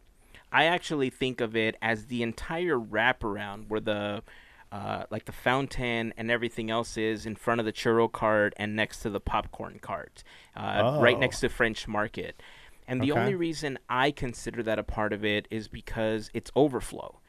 [0.57, 4.23] I actually think of it as the entire wraparound where the
[4.71, 8.75] uh, like the fountain and everything else is in front of the churro cart and
[8.75, 10.23] next to the popcorn cart,
[10.55, 11.19] uh, right Oh.
[11.19, 12.41] next to French Market.
[12.87, 13.19] And the Okay.
[13.19, 17.19] only reason I consider that a part of it is because it's overflow.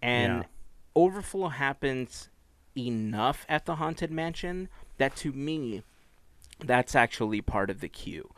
[0.00, 0.46] And Yeah.
[0.96, 2.30] overflow happens
[2.74, 5.82] enough at the Haunted Mansion that to me,
[6.58, 8.32] that's actually part of the queue.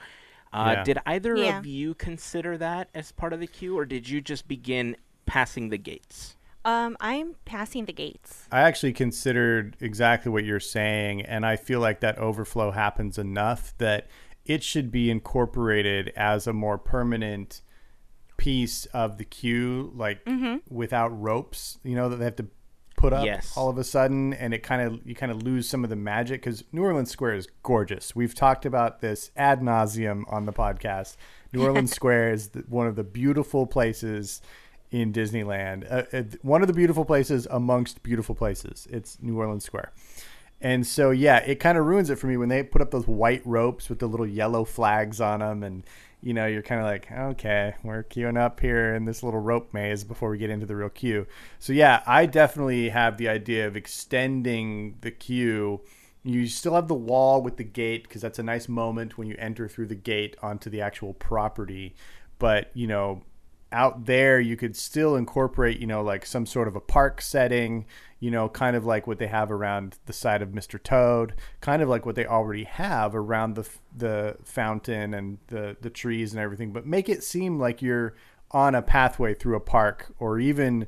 [0.55, 0.84] Uh, Yeah.
[0.84, 1.59] Did either Yeah.
[1.59, 4.96] of you consider that as part of the queue, or did you just begin
[5.26, 6.36] passing the gates?
[6.64, 8.48] Um, I'm passing the gates.
[8.50, 13.76] I actually considered exactly what you're saying, and I feel like that overflow happens enough
[13.78, 14.07] that
[14.46, 17.61] it should be incorporated as a more permanent
[18.36, 20.20] piece of the queue, like
[20.70, 21.78] without ropes.
[21.82, 22.46] You know that they have to
[23.05, 23.52] put up Yes.
[23.57, 25.96] all of a sudden, and it kind of you kind of lose some of the
[25.96, 28.16] magic because New Orleans Square is gorgeous.
[28.16, 31.16] We've talked about this ad nauseum on the podcast.
[31.52, 34.40] New Orleans Square is the, one of the beautiful places
[34.90, 35.84] in Disneyland.
[35.90, 38.86] Uh, uh, one of the beautiful places amongst beautiful places.
[38.90, 39.92] It's New Orleans Square.
[40.61, 43.07] And so, yeah, it kind of ruins it for me when they put up those
[43.07, 45.62] white ropes with the little yellow flags on them.
[45.62, 45.82] And,
[46.25, 49.75] you know, you're kind of like, okay, we're queuing up here in this little rope
[49.75, 51.27] maze before we get into the real queue.
[51.59, 55.83] So, yeah, I definitely have the idea of extending the queue.
[56.22, 59.37] You still have the wall with the gate because that's a nice moment when you
[59.39, 61.95] enter through the gate onto the actual property.
[62.39, 63.22] But, you know,
[63.75, 67.85] out there you could still incorporate you know like some sort of a park setting
[68.20, 70.81] you know kind of like what they have around the side of Mr.
[70.83, 75.91] Toad kind of like what they already have around the the fountain and the the
[75.91, 78.14] trees and everything but make it seem like you're
[78.53, 80.87] on a pathway through a park or even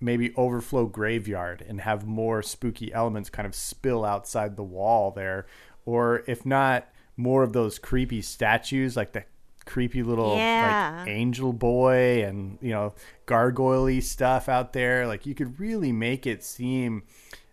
[0.00, 5.46] maybe overflow graveyard and have more spooky elements kind of spill outside the wall there
[5.84, 6.88] or if not
[7.18, 9.24] more of those creepy statues like the
[9.68, 10.96] creepy little Yeah.
[11.00, 12.94] like angel boy and you know
[13.26, 15.06] gargoyle stuff out there.
[15.06, 17.04] Like you could really make it seem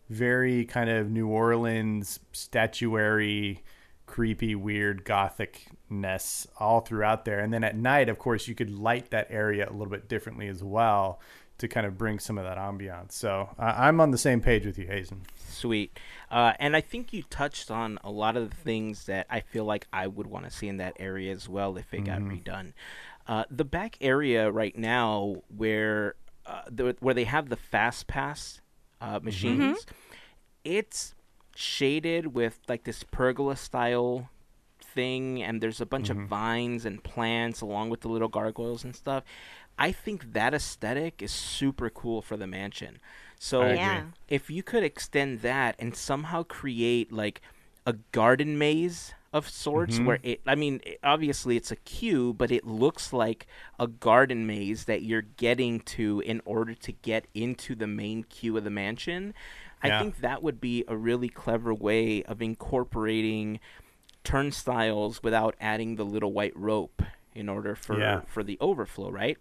[0.10, 3.64] very kind of new orleans statuary
[4.06, 7.40] creepy weird gothicness all throughout there.
[7.40, 10.48] And then at night of course you could light that area a little bit differently
[10.48, 11.20] as well
[11.58, 14.66] to kind of bring some of that ambiance so uh, i'm on the same page
[14.66, 15.98] with you hazen Sweet.
[16.30, 19.64] Uh, and I think you touched on a lot of the things that I feel
[19.64, 22.74] like I would want to see in that area as well if it got redone.
[23.28, 28.60] Uh, the back area right now, where uh, the, where they have the fast pass
[29.00, 29.86] uh, machines,
[30.64, 31.16] it's
[31.56, 34.30] shaded with like this pergola style
[34.94, 38.96] thing, and there's a bunch of vines and plants along with the little gargoyles and
[38.96, 39.24] stuff.
[39.78, 43.00] I think that aesthetic is super cool for the mansion.
[43.38, 44.04] So Yeah.
[44.30, 47.42] if you could extend that and somehow create like
[47.86, 50.06] a garden maze of sorts Mm-hmm.
[50.06, 53.46] where it i mean obviously it's a queue but it looks like
[53.78, 58.56] a garden maze that you're getting to in order to get into the main queue
[58.56, 59.34] of the mansion
[59.84, 63.60] i think that would be a really clever way of incorporating
[64.24, 67.02] turnstiles without adding the little white rope
[67.34, 68.22] in order for Yeah.
[68.28, 69.38] for the overflow right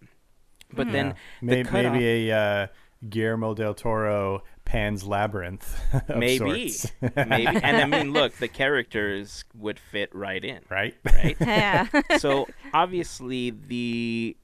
[0.75, 1.09] but then
[1.41, 2.67] the maybe, cutoff- maybe a uh,
[3.09, 6.69] guillermo del toro pan's labyrinth of maybe.
[6.69, 6.91] sorts.
[7.27, 7.45] maybe.
[7.63, 10.61] And i mean look the characters would fit right in.
[10.69, 10.95] Right.
[11.05, 11.37] Right?
[11.41, 11.87] Yeah.
[12.17, 14.35] so obviously the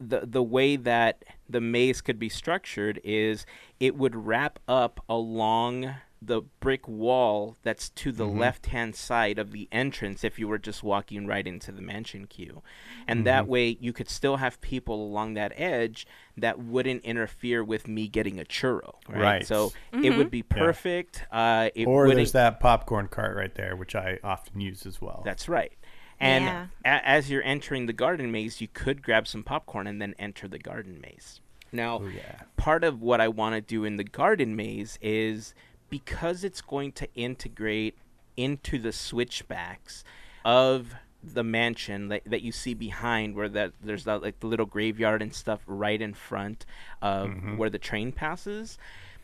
[0.00, 3.46] the the way that the maze could be structured is
[3.80, 5.94] it would wrap up along
[6.26, 8.38] the brick wall that's to the mm-hmm.
[8.38, 12.26] left hand side of the entrance if you were just walking right into the mansion
[12.26, 12.62] queue.
[13.06, 13.50] And that mm-hmm.
[13.50, 16.06] way you could still have people along that edge
[16.36, 18.94] that wouldn't interfere with me getting a churro.
[19.08, 19.20] Right.
[19.20, 19.46] Right.
[19.46, 20.28] So it would mm-hmm.
[20.28, 21.24] be perfect.
[21.30, 25.00] Uh, it or wouldn't there's that popcorn cart right there which i often use as
[25.00, 25.72] well that's right.
[26.20, 26.66] And Yeah.
[26.84, 30.46] a- as you're entering the garden maze, you could grab some popcorn and then enter
[30.46, 31.40] the garden maze.
[31.72, 32.42] Now, Oh, yeah.
[32.56, 35.54] part of what I want to do in the garden maze is
[35.98, 37.96] because it's going to integrate
[38.36, 40.02] into the switchbacks
[40.44, 44.66] of the mansion that, that you see behind where that there's that like the little
[44.66, 46.66] graveyard and stuff right in front
[47.00, 47.56] of Mm-hmm.
[47.58, 48.76] where the train passes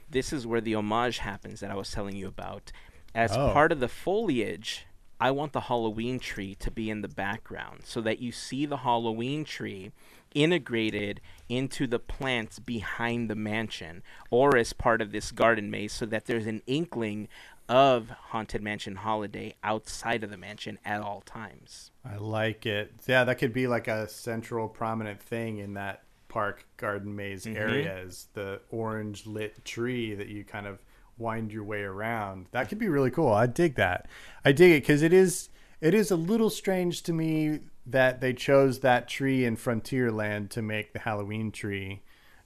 [0.08, 2.72] this is where the homage happens that i was telling you about
[3.14, 3.50] as Oh.
[3.52, 4.86] part of the foliage
[5.20, 8.78] i want the halloween tree to be in the background so that you see the
[8.78, 9.90] halloween tree
[10.34, 16.06] integrated into the plants behind the mansion or as part of this garden maze so
[16.06, 17.28] that there's an inkling
[17.68, 22.92] of haunted mansion holiday outside of the mansion at all times I like it.
[23.06, 27.56] Yeah, that could be like a central prominent thing in that park garden maze Mm-hmm.
[27.56, 30.78] area is the orange lit tree that you kind of
[31.18, 32.46] wind your way around.
[32.52, 33.32] That could be really cool.
[33.32, 34.08] I dig that.
[34.44, 35.48] I dig it cuz it is
[35.80, 40.62] it is a little strange to me that they chose that tree in Frontierland to
[40.62, 42.02] make the Halloween tree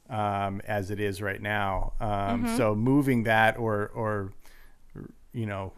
[0.09, 1.93] um, as it is right now.
[2.01, 4.33] Um, So moving that or or
[5.33, 5.73] you know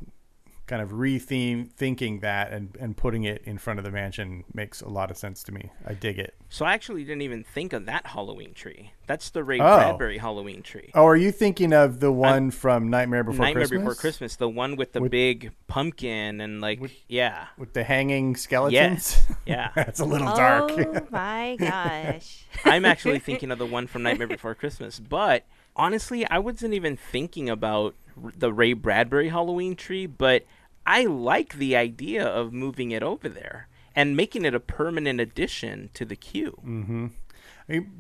[0.67, 4.81] kind of retheme thinking that and, and putting it in front of the mansion makes
[4.81, 5.71] a lot of sense to me.
[5.87, 6.35] I dig it.
[6.49, 9.77] so i actually didn't even think of that halloween tree that's the ray Oh.
[9.77, 13.81] bradbury halloween tree Oh, are you thinking of the one from Nightmare Before Nightmare Christmas?
[13.81, 18.35] Before Christmas, the one with the With- big pumpkin and like, yeah, With the hanging
[18.37, 19.23] skeletons?
[19.47, 19.71] yeah.
[19.75, 20.73] That's a little dark.
[20.77, 22.45] Oh my gosh.
[22.65, 25.45] I'm actually thinking of the one from Nightmare Before Christmas, but
[25.77, 30.45] honestly, I wasn't even thinking about the Ray Bradbury Halloween tree, but
[30.87, 35.91] I like the idea of moving it over there and making it a permanent addition
[35.95, 36.59] to the queue.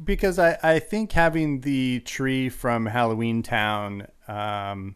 [0.05, 4.95] because I, I think having the tree from Halloween Town um,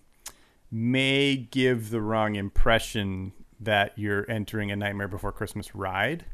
[0.70, 6.24] may give the wrong impression that you're entering a Nightmare Before Christmas ride.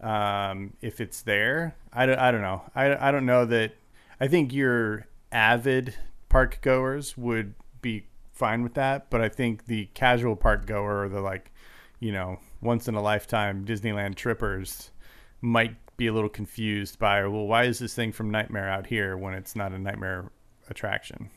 [0.00, 2.62] Um, if it's there, I don't, I don't know.
[2.74, 3.72] I, I don't know that.
[4.20, 5.94] I think your avid
[6.28, 8.06] park goers would be
[8.40, 11.52] fine with that, but I think the casual park goer or the like,
[12.00, 14.90] you know, once in a lifetime Disneyland trippers
[15.42, 19.18] might be a little confused by, well, why is this thing from Nightmare out here
[19.18, 20.30] when it's not a Nightmare
[20.70, 21.28] attraction?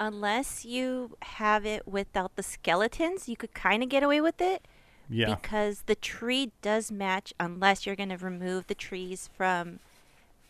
[0.00, 4.66] Unless you have it without the skeletons, you could kind of get away with it.
[5.08, 5.36] Yeah.
[5.36, 9.78] Because the tree does match unless you're going to remove the trees from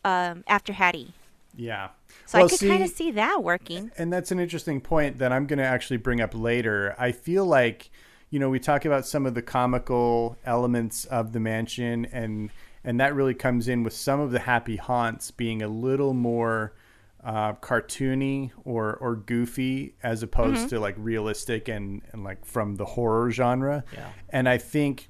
[0.03, 1.13] um, After Hattie.
[1.57, 1.89] Yeah.
[2.27, 3.91] So Well, I could kind of see that working.
[3.97, 6.95] And that's an interesting point that I'm going to actually bring up later.
[6.99, 7.91] I feel like,
[8.31, 12.51] you know, we talk about some of the comical elements of the mansion, and
[12.83, 16.75] and that really comes in with some of the happy haunts being a little more
[17.23, 22.85] uh, cartoony or or goofy as opposed to like realistic and and like from the
[22.85, 23.85] horror genre.
[23.93, 24.11] Yeah.
[24.31, 25.09] And I think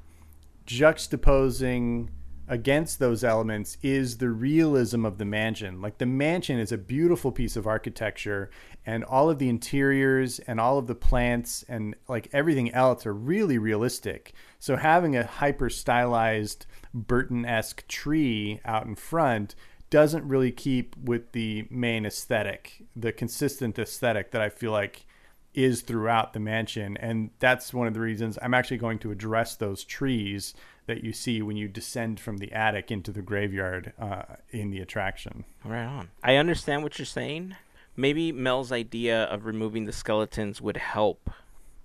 [0.66, 2.08] juxtaposing
[2.46, 5.80] against those elements is the realism of the mansion.
[5.80, 8.50] Like the mansion is a beautiful piece of architecture
[8.84, 13.14] and all of the interiors and all of the plants and like everything else are
[13.14, 14.34] really realistic.
[14.58, 19.54] So having a hyper stylized Burton-esque tree out in front
[19.90, 25.06] doesn't really keep with the main aesthetic, the consistent aesthetic that I feel like
[25.54, 26.96] is throughout the mansion.
[26.96, 30.52] And that's one of the reasons I'm actually going to address those trees
[30.86, 34.80] that you see when you descend from the attic into the graveyard uh, in the
[34.80, 35.44] attraction.
[35.64, 36.10] Right on.
[36.22, 37.56] I understand what you're saying.
[37.96, 41.30] Maybe Mel's idea of removing the skeletons would help.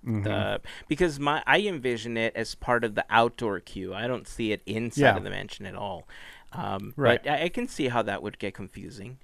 [0.04, 0.22] Mm-hmm.
[0.22, 3.92] The because my I envision it as part of the outdoor queue.
[3.94, 5.16] I don't see it inside Yeah.
[5.16, 6.08] of the mansion at all.
[6.52, 7.22] Um, Right.
[7.22, 9.18] But I, I can see how that would get confusing.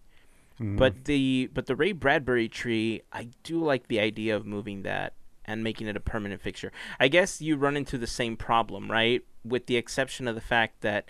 [0.60, 0.76] Mm-hmm.
[0.76, 5.14] But the but the Ray Bradbury tree, I do like the idea of moving that
[5.44, 6.72] and making it a permanent fixture.
[7.00, 9.22] I guess you run into the same problem, right?
[9.48, 11.08] With the exception of the fact that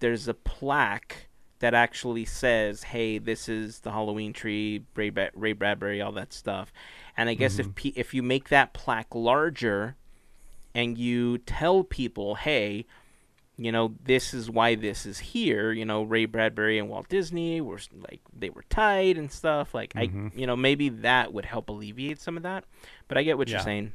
[0.00, 1.28] there's a plaque
[1.60, 6.32] that actually says, "Hey, this is the Halloween tree, Ray, ba- Ray Bradbury, all that
[6.32, 6.72] stuff."
[7.16, 7.72] And I guess if mm-hmm.
[7.74, 9.96] pe- if you make that plaque larger
[10.74, 12.86] and you tell people, "Hey,
[13.58, 15.72] you know, this is why this is here.
[15.72, 17.80] You know, Ray Bradbury and Walt Disney were
[18.10, 19.74] like they were tied and stuff.
[19.74, 20.38] Like I, mm-hmm.
[20.38, 22.64] you know, maybe that would help alleviate some of that.
[23.08, 23.56] But I get what Yeah.
[23.56, 23.92] you're saying.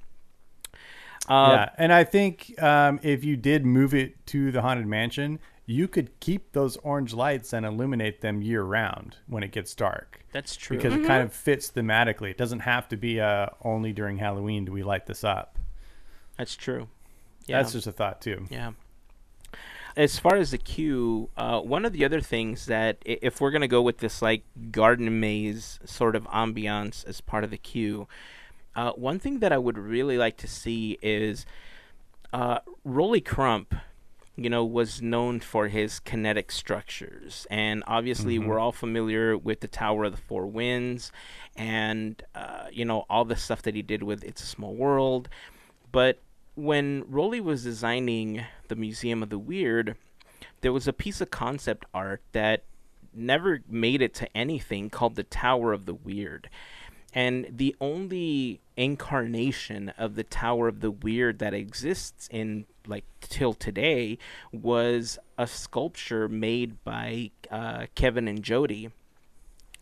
[1.30, 5.39] Uh, yeah, and I think um, if you did move it to the haunted mansion,
[5.65, 10.26] you could keep those orange lights and illuminate them year round when it gets dark.
[10.34, 10.76] that's true.
[10.78, 12.32] Because it kind of fits thematically.
[12.32, 15.57] It doesn't have to be uh, only during Halloween do we light this up.
[16.38, 16.88] that's true.
[17.47, 18.45] Yeah, That's just a thought too.
[18.49, 18.72] yeah.
[19.97, 23.67] As far as the queue, uh, one of the other things that if we're gonna
[23.67, 28.07] go with this like garden maze sort of ambiance as part of the queue,
[28.76, 31.45] uh, one thing that I would really like to see is
[32.34, 33.76] uh, Rolly Crump,
[34.36, 39.67] you know, was known for his kinetic structures, and obviously we're all familiar with the
[39.67, 41.11] Tower of the Four Winds,
[41.55, 45.28] and uh, you know all the stuff that he did with It's a Small World.
[45.91, 46.19] But
[46.55, 49.95] when Rolly was designing the Museum of the Weird,
[50.61, 52.63] there was a piece of concept art that
[53.13, 56.49] never made it to anything called the Tower of the Weird.
[57.14, 63.53] And the only incarnation of the Tower of the Weird that exists in like till
[63.53, 64.18] today
[64.51, 68.89] was a sculpture made by uh, Kevin and Jody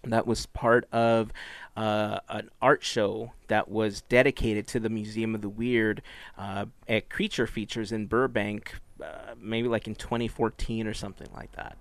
[0.04, 1.32] that was part of
[1.76, 6.02] uh, an art show that was dedicated to the Museum of the Weird
[6.38, 11.78] uh, at Creature Features in Burbank, uh, maybe like in 2014 or something like that.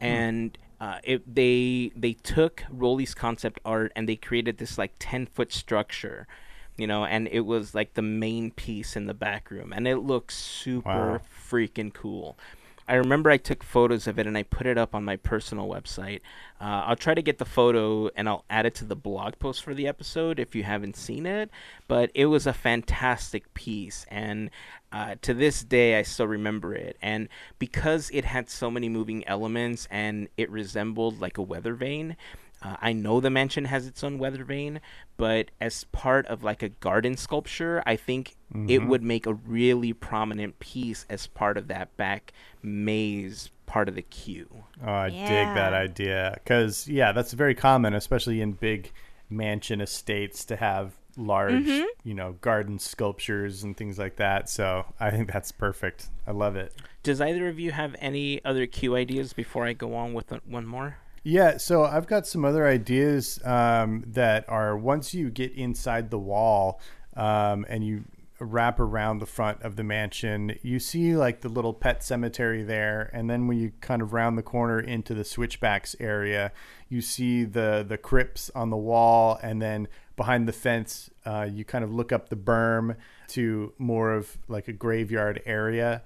[0.00, 5.26] And uh, it, they they took Rolly's concept art and they created this like 10
[5.26, 6.26] foot structure,
[6.76, 9.98] you know, and it was like the main piece in the back room, and it
[9.98, 11.20] looks super Wow.
[11.48, 12.36] freaking cool.
[12.86, 15.68] I remember I took photos of it and I put it up on my personal
[15.68, 16.20] website.
[16.60, 19.62] Uh, I'll try to get the photo and I'll add it to the blog post
[19.62, 21.50] for the episode if you haven't seen it.
[21.88, 24.50] But it was a fantastic piece, and
[24.92, 26.96] uh, to this day I still remember it.
[27.00, 27.28] And
[27.58, 32.16] because it had so many moving elements and it resembled like a weather vane,
[32.64, 34.80] uh, I know the mansion has its own weather vane,
[35.16, 38.36] but as part of like a garden sculpture, I think
[38.68, 43.96] it would make a really prominent piece as part of that back maze part of
[43.96, 44.48] the queue.
[44.84, 48.92] Oh, I dig that idea because yeah, that's very common, especially in big
[49.28, 51.66] mansion estates, to have large,
[52.02, 54.48] you know, garden sculptures and things like that.
[54.48, 56.08] So I think that's perfect.
[56.26, 56.72] I love it.
[57.02, 60.66] Does either of you have any other queue ideas before I go on with one
[60.66, 60.98] more?
[61.26, 66.18] Yeah, so I've got some other ideas um, that are once you get inside the
[66.18, 66.78] wall
[67.16, 68.04] um, and you
[68.38, 73.08] wrap around the front of the mansion, you see like the little pet cemetery there,
[73.14, 76.52] and then when you kind of round the corner into the switchbacks area,
[76.90, 81.64] you see the the crypts on the wall, and then behind the fence, uh, you
[81.64, 82.96] kind of look up the berm
[83.28, 86.02] to more of like a graveyard area.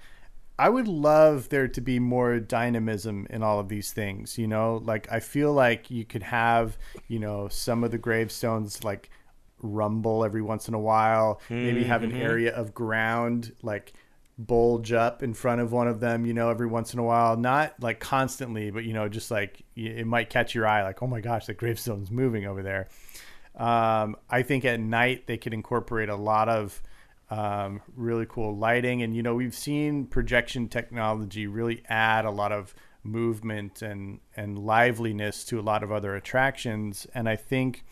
[0.58, 4.82] I would love there to be more dynamism in all of these things, you know?
[4.84, 9.10] Like I feel like you could have, you know, some of the gravestones like
[9.62, 13.92] rumble every once in a while, maybe have an area of ground like
[14.38, 17.36] bulge up in front of one of them, you know, every once in a while,
[17.36, 21.06] not like constantly, but you know, just like it might catch your eye like, "Oh
[21.06, 22.88] my gosh, the gravestone's moving over there."
[23.56, 26.80] Um, I think at night they could incorporate a lot of
[27.30, 29.02] um, really cool lighting.
[29.02, 34.58] And, you know, we've seen projection technology really add a lot of movement and, and
[34.58, 37.06] liveliness to a lot of other attractions.
[37.14, 37.84] And I think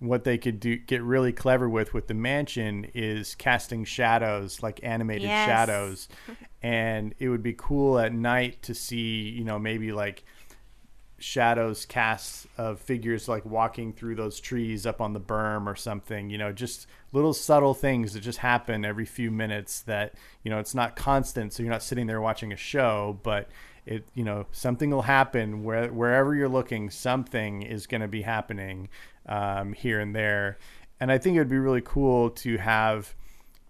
[0.00, 4.78] what they could do get really clever with with the mansion is casting shadows like
[4.84, 5.44] animated Yes.
[5.44, 6.08] shadows
[6.62, 10.22] and it would be cool at night to see you know maybe like
[11.18, 16.30] shadows cast of figures like walking through those trees up on the berm or something
[16.30, 20.14] you know just little subtle things that just happen every few minutes that
[20.44, 23.48] you know it's not constant so you're not sitting there watching a show but
[23.84, 28.22] it you know something will happen where wherever you're looking something is going to be
[28.22, 28.88] happening
[29.26, 30.58] um, here and there.
[31.00, 33.14] And i think it would be really cool to have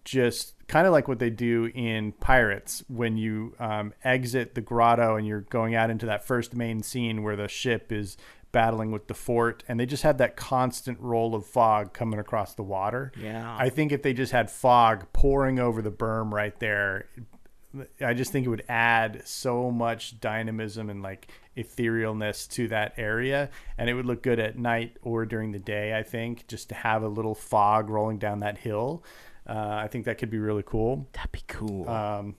[0.04, 5.16] just kind of like what they do in Pirates when you um, exit the grotto
[5.16, 8.16] and you're going out into that first main scene where the ship is
[8.52, 12.54] battling with the fort and they just have that constant roll of fog coming across
[12.54, 13.12] the water.
[13.20, 13.56] Yeah.
[13.58, 17.08] I think if they just had fog pouring over the berm right there,
[18.00, 23.50] I just think it would add so much dynamism and like etherealness to that area
[23.76, 26.74] and it would look good at night or during the day i think just to
[26.76, 29.02] have a little fog rolling down that hill
[29.48, 31.88] uh, i think that could be really cool That'd be cool.
[31.88, 32.36] um,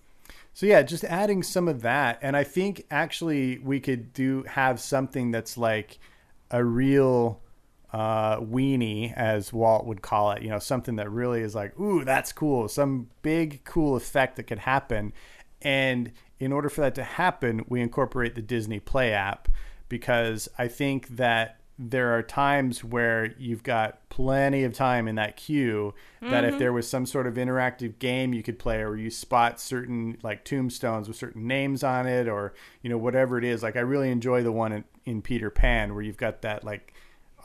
[0.54, 4.82] so yeah, just adding some of that, and I think actually we could do have
[4.82, 6.00] something that's like
[6.52, 7.40] a real
[7.94, 10.42] uh, weenie, as Walt would call it.
[10.42, 12.68] You know, something that really is like, ooh, that's cool.
[12.68, 15.14] Some big cool effect that could happen,
[15.62, 19.48] and in order for that to happen, we incorporate the Disney Play app
[19.88, 25.38] because I think that there are times where you've got plenty of time in that
[25.38, 26.60] queue that if mm-hmm.
[26.60, 30.44] there was some sort of interactive game you could play or you spot certain like
[30.44, 33.64] tombstones with certain names on it or you know whatever it is.
[33.64, 36.94] Like i really enjoy the one in, in peter pan where you've got that like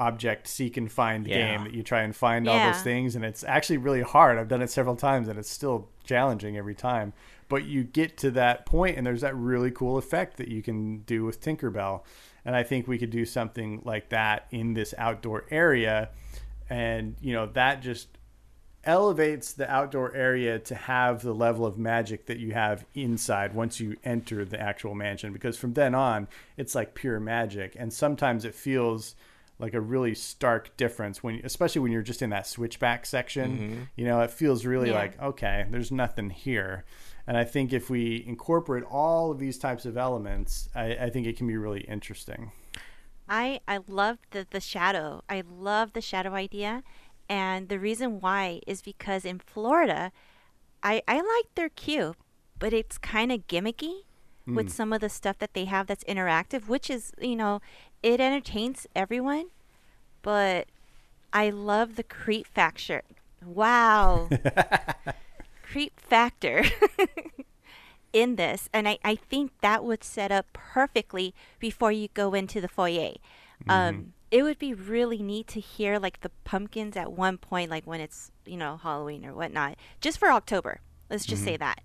[0.01, 1.37] object seek and find Yeah.
[1.37, 4.37] game that you try and find all those things and it's actually really hard.
[4.37, 7.12] I've done it several times and it's still challenging every time.
[7.49, 11.03] But you get to that point and there's that really cool effect that you can
[11.03, 12.03] do with tinkerbell
[12.45, 16.09] and i think we could do something like that in this outdoor area.
[16.70, 18.09] And you know that just
[18.84, 23.80] elevates the outdoor area to have the level of magic that you have inside once
[23.80, 25.32] you enter the actual mansion.
[25.32, 27.76] Because from then on it's like pure magic.
[27.78, 29.14] And sometimes it feels
[29.59, 33.59] like a really stark difference when especially when you're just in that switchback section.
[33.59, 33.82] Mm-hmm.
[33.97, 34.97] You know it feels really Yeah.
[34.99, 36.84] like okay there's nothing here
[37.27, 41.27] and i think if we incorporate all of these types of elements i, I think
[41.27, 42.53] it can be really interesting
[43.29, 45.22] I I love the the shadow.
[45.29, 46.83] I love the shadow idea,
[47.29, 50.12] and the reason why is because in Florida,
[50.83, 52.14] I I like their queue,
[52.59, 54.03] but it's kind of gimmicky
[54.47, 54.72] with hmm.
[54.72, 57.61] some of the stuff that they have that's interactive, which is you know
[58.03, 59.47] it entertains everyone,
[60.22, 60.68] but
[61.33, 63.03] I love the creep factor.
[63.45, 64.29] Wow,
[65.75, 66.64] creep factor.
[68.12, 72.61] in this and I, I think that would set up perfectly before you go into
[72.61, 73.14] the foyer
[73.66, 77.85] um it would be really neat to hear like the pumpkins at one point like
[77.89, 81.81] when it's you know halloween or whatnot just for october let's just say that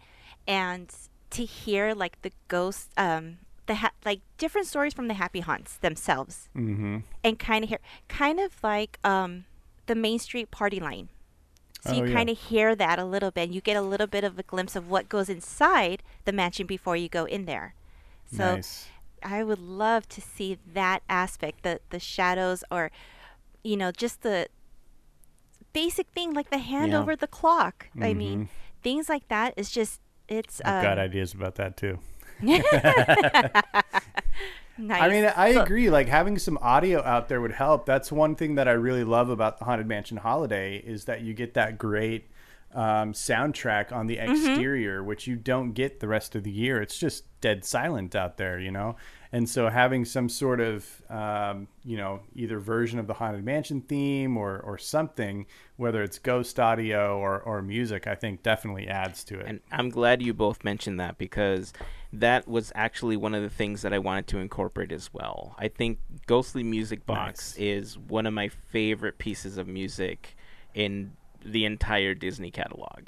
[0.47, 0.93] and
[1.31, 5.77] to hear like the ghosts um the ha- like different stories from the happy haunts
[5.77, 6.97] themselves mm-hmm.
[7.23, 9.45] and kind of hear kind of like um
[9.87, 11.09] the main street party line
[11.79, 12.13] so Oh, you yeah.
[12.13, 13.49] kind of hear that a little bit.
[13.49, 16.95] You get a little bit of a glimpse of what goes inside the mansion before
[16.97, 17.73] you go in there.
[18.27, 18.87] So nice
[19.23, 22.91] I would love to see that aspect, the the shadows or
[23.63, 24.47] you know, just the
[25.73, 26.99] basic thing like the hand Yeah.
[26.99, 27.87] over the clock.
[28.01, 28.17] I Mm-hmm.
[28.17, 28.49] mean,
[28.83, 31.97] things like that is just it's i've got um, ideas about that too
[32.41, 32.63] nice.
[35.01, 35.89] I mean, I agree.
[35.89, 37.85] Like having some audio out there would help.
[37.85, 41.33] That's one thing that I really love about the Haunted Mansion Holiday is that you
[41.33, 42.29] get that great
[42.73, 44.31] um, soundtrack on the Mm-hmm.
[44.31, 46.81] exterior, which you don't get the rest of the year.
[46.81, 48.95] It's just dead silent out there, you know.
[49.31, 53.81] And so having some sort of um, you know either version of the haunted mansion
[53.81, 55.45] theme or or something,
[55.77, 59.45] whether it's ghost audio or or music, I think definitely adds to it.
[59.47, 61.73] And I'm glad you both mentioned that because
[62.11, 65.55] that was actually one of the things that I wanted to incorporate as well.
[65.59, 67.57] I think Ghostly Music Box Nice.
[67.57, 70.35] is one of my favorite pieces of music
[70.73, 71.13] in
[71.45, 73.07] the entire Disney catalog.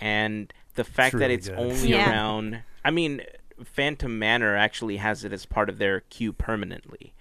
[0.00, 1.58] And the fact that it's good.
[1.58, 2.10] only Yeah.
[2.10, 3.22] around I mean
[3.64, 7.14] Phantom Manor actually has it as part of their queue permanently.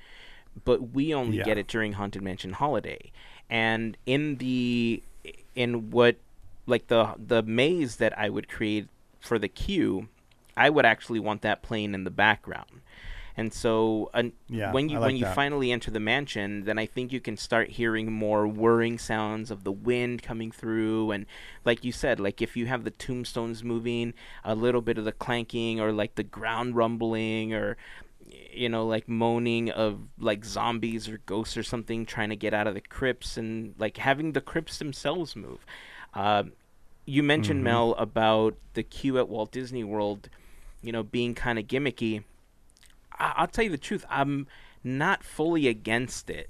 [0.66, 1.44] But we only Yeah.
[1.46, 3.12] get it during Haunted Mansion Holiday.
[3.50, 5.04] And in the
[5.56, 6.18] in what
[6.66, 8.88] like the the maze that I would create
[9.20, 10.10] for the queue,
[10.56, 12.82] I would actually want that playing in the background.
[13.36, 15.36] And so uh, Yeah, when you I when you that.
[15.36, 19.64] finally enter the mansion, then I think you can start hearing more whirring sounds of
[19.64, 21.26] the wind coming through and
[21.66, 25.12] like you said, like if you have the tombstones moving, a little bit of the
[25.12, 27.76] clanking or like the ground rumbling or
[28.52, 32.68] you know like moaning of like zombies or ghosts or something trying to get out
[32.68, 35.66] of the crypts and like having the crypts themselves move.
[36.14, 36.44] Uh,
[37.06, 37.64] you mentioned Mm-hmm.
[37.64, 40.30] Mel about the queue at Walt Disney World,
[40.84, 42.24] you know, being kind of gimmicky.
[43.18, 44.48] I- I'll tell you the truth, I'm
[44.84, 46.50] not fully against it.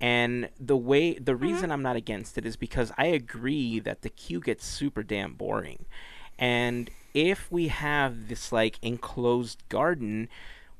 [0.00, 4.10] And the way the reason I'm not against it is because I agree that the
[4.10, 5.86] queue gets super damn boring.
[6.38, 10.28] And if we have this like enclosed garden,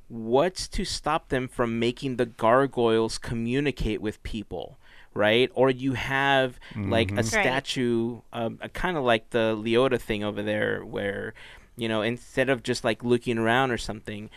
[0.07, 4.77] what's to stop them from making the gargoyles communicate with people?
[5.13, 7.25] Right, or you have like a Right.
[7.25, 11.33] statue, um, kind of like the Leota thing over there, where
[11.79, 14.29] you know instead of just like looking around or something,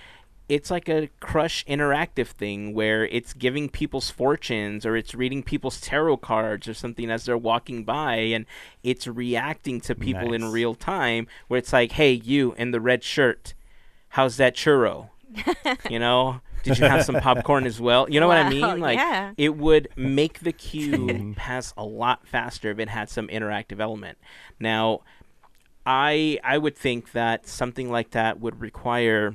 [0.48, 5.80] it's like a crush interactive thing where it's giving people's fortunes or it's reading people's
[5.80, 8.44] tarot cards or something as they're walking by and
[8.82, 13.02] it's reacting to people in real time where it's like hey you in the red
[13.02, 13.54] shirt
[14.12, 15.08] how's that churro?
[15.90, 16.40] You know?
[16.62, 18.08] Did you have some popcorn as well?
[18.08, 18.78] You know what i mean?
[18.78, 19.32] Like yeah.
[19.36, 24.18] it would make the queue pass a lot faster if it had some interactive element.
[24.60, 25.00] Now
[25.86, 29.34] i i would think that something like that would require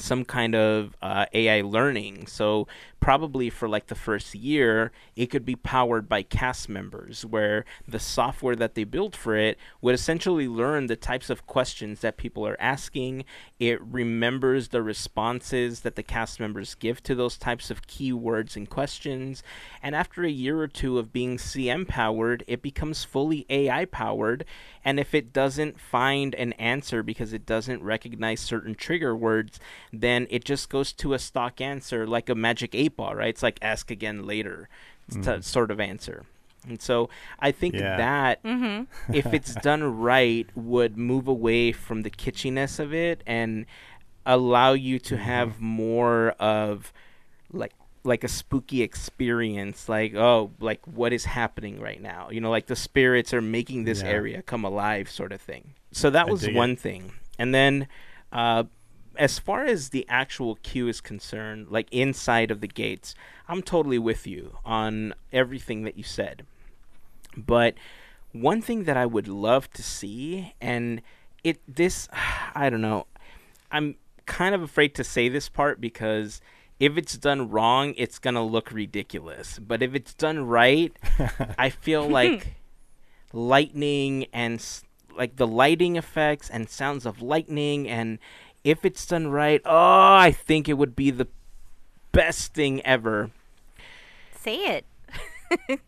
[0.00, 2.26] some kind of uh, AI learning.
[2.26, 2.66] So
[3.00, 7.98] probably for like the first year, it could be powered by cast members, where the
[7.98, 12.46] software that they built for it would essentially learn the types of questions that people
[12.46, 13.24] are asking.
[13.58, 18.68] It remembers the responses that the cast members give to those types of keywords and
[18.68, 19.42] questions.
[19.82, 24.44] And after a year or two of being CM powered, it becomes fully AI powered.
[24.84, 29.58] And if it doesn't find an answer because it doesn't recognize certain trigger words,
[29.92, 33.28] then it just goes to a stock answer like a magic 8 right?
[33.28, 34.68] It's like ask again later
[35.10, 35.44] mm.
[35.44, 36.24] sort of answer.
[36.68, 37.96] And so I think yeah.
[37.96, 39.12] that mm-hmm.
[39.14, 43.66] if it's done right would move away from the kitschiness of it and
[44.26, 45.24] allow you to mm-hmm.
[45.24, 46.92] have more of
[47.52, 47.72] like
[48.02, 52.66] like a spooky experience like oh like what is happening right now you know like
[52.66, 54.08] the spirits are making this yeah.
[54.08, 56.80] area come alive sort of thing so that I was one it.
[56.80, 57.88] thing and then
[58.32, 58.64] uh,
[59.16, 63.14] as far as the actual queue is concerned like inside of the gates
[63.48, 66.44] i'm totally with you on everything that you said
[67.36, 67.74] but
[68.32, 71.02] one thing that I would love to see, and
[71.42, 72.08] it this
[72.54, 73.06] I don't know,
[73.70, 73.96] I'm
[74.26, 76.40] kind of afraid to say this part because
[76.78, 79.58] if it's done wrong, it's gonna look ridiculous.
[79.58, 80.92] But if it's done right,
[81.58, 82.54] I feel like
[83.32, 84.64] lightning and
[85.16, 88.18] like the lighting effects and sounds of lightning, and
[88.64, 91.28] if it's done right, oh, I think it would be the
[92.12, 93.30] best thing ever.
[94.36, 94.86] Say it.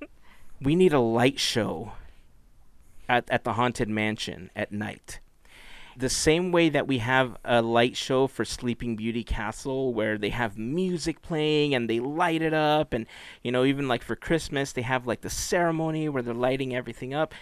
[0.60, 1.92] we need a light show
[3.08, 5.20] at, at the haunted mansion at night
[5.96, 10.30] the same way that we have a light show for sleeping beauty castle where they
[10.30, 13.06] have music playing and they light it up and
[13.42, 17.12] you know even like for christmas they have like the ceremony where they're lighting everything
[17.12, 17.34] up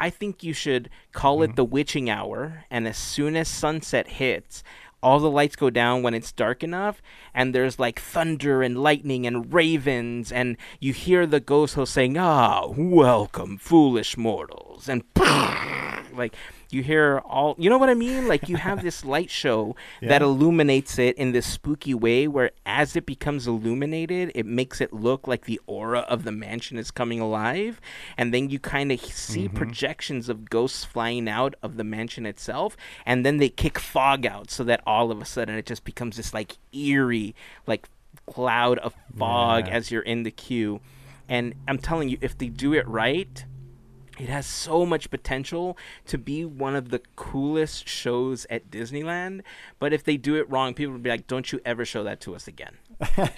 [0.00, 4.62] i think you should call it the witching hour and as soon as sunset hits
[5.02, 7.00] all the lights go down when it's dark enough
[7.34, 12.16] and there's like thunder and lightning and ravens and you hear the ghost host saying
[12.18, 15.04] ah welcome foolish mortals and
[16.12, 16.34] like
[16.70, 18.28] you hear all you know what i mean?
[18.28, 22.96] Like you have this light show that illuminates it in this spooky way where as
[22.96, 27.20] it becomes illuminated it makes it look like the aura of the mansion is coming
[27.20, 27.80] alive.
[28.16, 29.56] And then you kind of see mm-hmm.
[29.56, 32.76] projections of ghosts flying out of the mansion itself.
[33.04, 36.16] And then they kick fog out so that all of a sudden it just becomes
[36.16, 37.34] this like eerie
[37.66, 37.88] like
[38.26, 39.74] cloud of fog Yeah.
[39.74, 40.80] as you're in the queue.
[41.28, 43.44] And i'm telling you if they do it right
[44.18, 49.42] it has so much potential to be one of the coolest shows at Disneyland.
[49.78, 52.20] But if they do it wrong, people will be like, "Don't you ever show that
[52.22, 52.76] to us again."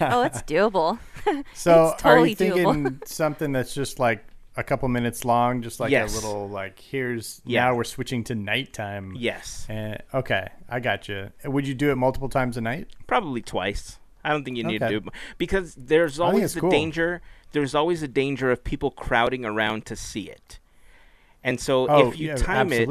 [0.01, 0.99] oh, it's doable.
[1.25, 1.33] So
[1.93, 3.07] It's are totally you thinking doable.
[3.07, 4.25] something that's just like
[4.57, 6.11] a couple minutes long, just like Yes.
[6.11, 7.65] a little like here's Yeah.
[7.65, 9.13] now we're switching to nighttime.
[9.15, 11.31] Yes, Uh, okay, I got you.
[11.45, 12.87] Would you do it multiple times a night?
[13.07, 13.99] probably twice.
[14.23, 14.93] I don't think you need Okay.
[14.93, 16.69] to do it because there's always it's the cool.
[16.71, 17.21] danger.
[17.53, 20.58] There's always a danger of people crowding around to see it.
[21.43, 22.89] And so Oh, if you yeah, time it.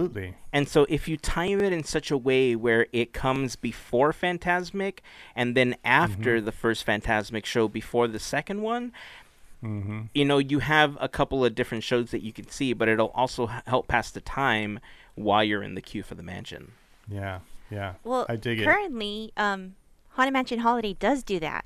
[0.52, 4.98] And so if you time it in such a way where it comes before Fantasmic
[5.36, 6.44] and then after Mm-hmm.
[6.46, 8.92] the first Fantasmic show before the second one,
[9.60, 12.88] hmm you know, you have a couple of different shows that you can see, but
[12.88, 14.78] it'll also help pass the time
[15.14, 16.72] while you're in the queue for the mansion.
[17.08, 17.40] Yeah,
[17.70, 17.94] yeah.
[18.04, 18.64] Well, I dig it.
[18.64, 19.74] currently, um,
[20.10, 21.64] Haunted Mansion Holiday does do that,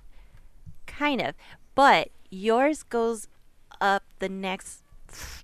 [0.87, 1.35] kind of,
[1.75, 3.29] but yours goes
[3.81, 4.83] up the next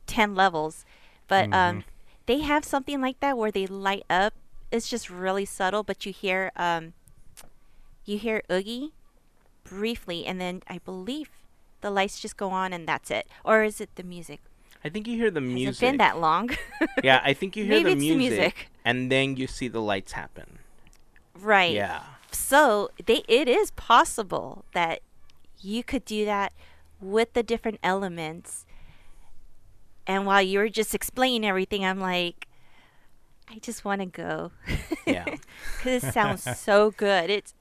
[0.07, 0.85] ten levels.
[1.29, 1.81] But um, Mm-hmm.
[2.27, 4.35] they have something like that where they light up.
[4.71, 6.93] It's just really subtle, but you hear um,
[8.05, 8.93] you hear Oogie
[9.65, 11.31] briefly, and then I believe
[11.81, 13.27] the lights just go on, and that's it.
[13.45, 14.41] Or is it the music?
[14.85, 15.71] I think you hear the music.
[15.71, 16.51] It's been that long?
[17.03, 18.69] yeah, I think you hear the, it's the music, music.
[18.85, 20.59] and then you see the lights happen.
[21.39, 21.73] right.
[21.75, 22.03] Yeah.
[22.31, 25.01] So they it is possible that
[25.63, 26.53] you could do that
[27.01, 28.67] with the different elements.
[30.09, 32.49] And while you were just explaining everything, I'm like,
[33.51, 34.51] I just want to go
[35.07, 35.25] Yeah.
[35.25, 37.31] because it sounds so good.
[37.31, 37.55] It's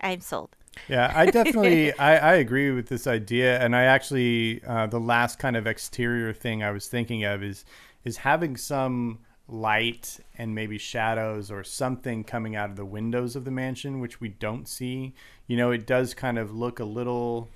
[0.00, 0.50] I'm sold.
[0.88, 5.38] Yeah, I definitely I, I agree with this idea, and I actually uh, the last
[5.38, 7.64] kind of exterior thing I was thinking of is
[8.04, 13.44] is having some light and maybe shadows or something coming out of the windows of
[13.44, 15.14] the mansion, which we don't see.
[15.46, 17.48] You know, it does kind of look a little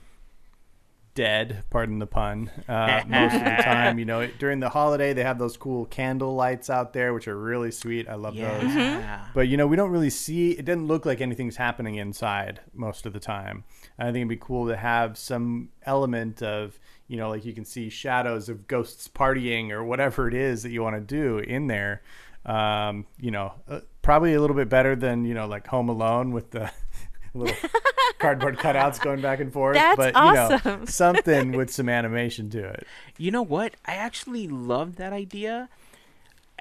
[1.14, 3.98] dead, pardon the pun, uh, most of the time.
[3.98, 7.36] You know, during the holiday they have those cool candle lights out there, which are
[7.36, 8.08] really sweet.
[8.08, 8.58] I love yeah.
[8.58, 9.28] those.
[9.34, 10.52] But you know, we don't really see.
[10.52, 13.64] It doesn't look like anything's happening inside most of the time.
[13.98, 17.52] And I think it'd be cool to have some element of, you know, like you
[17.52, 21.38] can see shadows of ghosts partying or whatever it is that you want to do
[21.38, 22.02] in there.
[22.46, 26.32] Um, you know, uh, probably a little bit better than you know, like Home Alone
[26.32, 26.70] with the
[27.34, 27.56] little
[28.20, 29.74] cardboard cutouts going back and forth.
[29.74, 30.32] That's but you
[30.72, 32.86] know, something with some animation to it.
[33.18, 33.74] You know what?
[33.86, 35.68] I actually love that idea.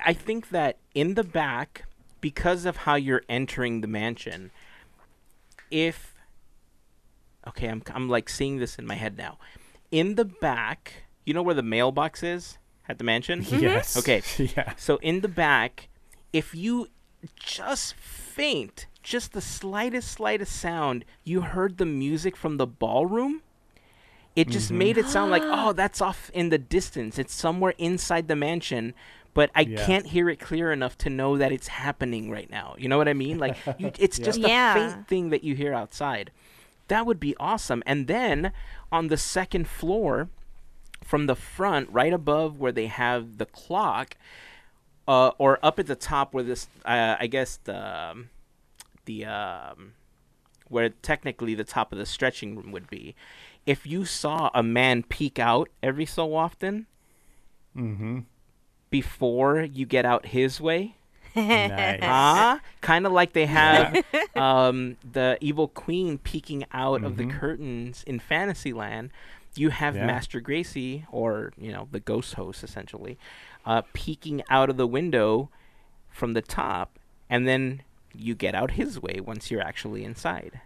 [0.03, 1.83] I think that in the back,
[2.21, 4.51] because of how you're entering the mansion,
[5.69, 6.15] if
[7.47, 9.37] okay, I'm I'm like seeing this in my head now.
[9.91, 12.57] In the back, you know where the mailbox is
[12.87, 13.45] at the mansion?
[13.49, 13.97] Yes.
[13.97, 14.21] Okay.
[14.55, 14.73] yeah.
[14.77, 15.89] So in the back,
[16.33, 16.87] if you
[17.35, 23.41] just faint, just the slightest, slightest sound, you heard the music from the ballroom.
[24.35, 27.17] It just made it sound like, oh, that's off in the distance.
[27.17, 28.93] It's somewhere inside the mansion,
[29.33, 29.85] but I Yeah.
[29.85, 32.75] can't hear it clear enough to know that it's happening right now.
[32.77, 33.37] You know what I mean?
[33.39, 34.25] Like, you, it's Yeah.
[34.25, 34.73] just a Yeah.
[34.73, 36.31] faint thing that you hear outside.
[36.87, 37.83] That would be awesome.
[37.85, 38.51] And then
[38.91, 40.29] on the second floor,
[41.03, 44.15] from the front, right above where they have the clock,
[45.07, 47.77] uh, or up at the top where this, uh, I guess the,
[48.11, 48.29] um,
[49.09, 49.93] the, um,
[50.67, 53.15] where technically the top of the stretching room would be.
[53.65, 56.85] If you saw a man peek out every so often
[57.75, 58.19] Mm-hmm.
[58.89, 60.95] before you get out his way,
[61.35, 61.99] Nice.
[62.01, 64.03] ah, kind of like they have
[64.35, 69.11] um, the evil queen peeking out of the curtains in Fantasyland.
[69.55, 70.05] You have Yeah.
[70.07, 73.17] Master Gracey, or you know the ghost host, essentially,
[73.65, 75.49] uh, peeking out of the window
[76.09, 76.97] from the top,
[77.29, 77.81] and then
[78.15, 80.61] you get out his way once you're actually inside.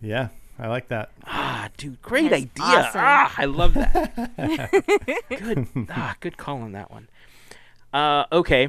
[0.00, 0.28] Yeah,
[0.58, 1.10] I like that.
[1.26, 2.88] Ah, dude, great That's idea!
[2.88, 3.00] awesome.
[3.02, 4.12] Ah, I love that.
[5.38, 7.08] good, ah, good call on that one.
[7.92, 8.68] Uh, okay,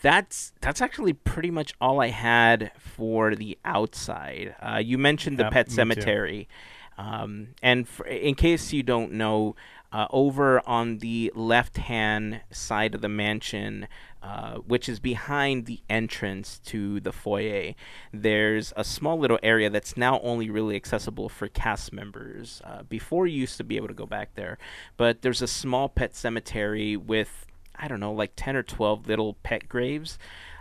[0.00, 4.54] that's that's actually pretty much all I had for the outside.
[4.60, 6.48] Uh, you mentioned the Yep, pet cemetery,
[6.96, 9.56] um, and for, in case you don't know,
[9.92, 13.88] uh, over on the left-hand side of the mansion,
[14.22, 17.74] uh, which is behind the entrance to the foyer,
[18.12, 22.60] there's a small little area that's now only really accessible for cast members.
[22.64, 24.58] Uh, before, you used to be able to go back there,
[24.96, 27.46] but there's a small pet cemetery with
[27.80, 30.18] I don't know, like 10 or 12 little pet graves.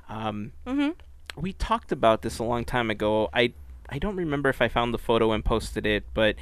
[0.07, 0.93] Um, Mhm.
[1.35, 3.29] We talked about this a long time ago.
[3.33, 3.53] I,
[3.89, 6.35] I don't remember if I found the photo and posted it, but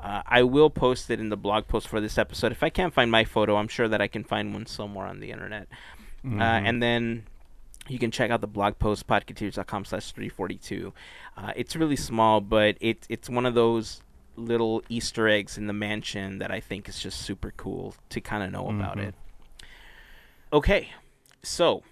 [0.00, 2.52] uh, I will post it in the blog post for this episode.
[2.52, 5.18] If I can't find my photo, I'm sure that I can find one somewhere on
[5.18, 5.66] the internet.
[6.24, 7.24] Uh, and then
[7.88, 10.92] you can check out the blog post, podcateers.com slash 342.
[11.36, 14.02] Uh, it's really small, but it, it's one of those
[14.36, 18.42] little Easter eggs in the mansion that I think is just super cool to kind
[18.42, 19.08] of know about Mhm.
[19.08, 19.14] it.
[20.52, 20.90] Okay,
[21.42, 21.82] so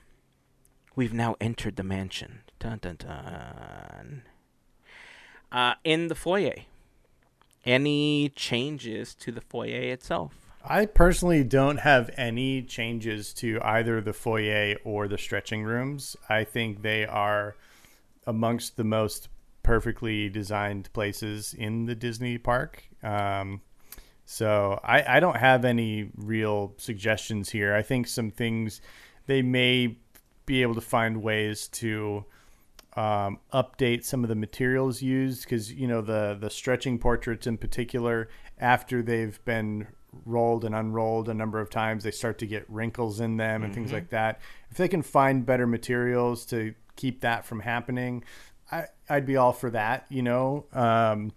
[0.94, 2.42] we've now entered the mansion.
[2.58, 4.22] Dun dun dun.
[5.50, 6.54] Uh, in the foyer,
[7.64, 10.47] any changes to the foyer itself?
[10.64, 16.16] I personally don't have any changes to either the foyer or the stretching rooms.
[16.28, 17.56] I think they are
[18.26, 19.28] amongst the most
[19.62, 22.84] perfectly designed places in the Disney park.
[23.02, 23.60] Um,
[24.24, 27.74] so I, I don't have any real suggestions here.
[27.74, 28.80] I think some things
[29.26, 29.96] they may
[30.44, 32.24] be able to find ways to
[32.96, 37.56] um, update some of the materials used because you know the the stretching portraits in
[37.56, 38.28] particular
[38.58, 39.86] after they've been
[40.24, 42.04] rolled and unrolled a number of times.
[42.04, 44.40] They start to get wrinkles in them and things like that.
[44.70, 48.24] If they can find better materials to keep that from happening
[48.72, 50.66] I, i'd be all for that you know?
[50.72, 51.32] Um,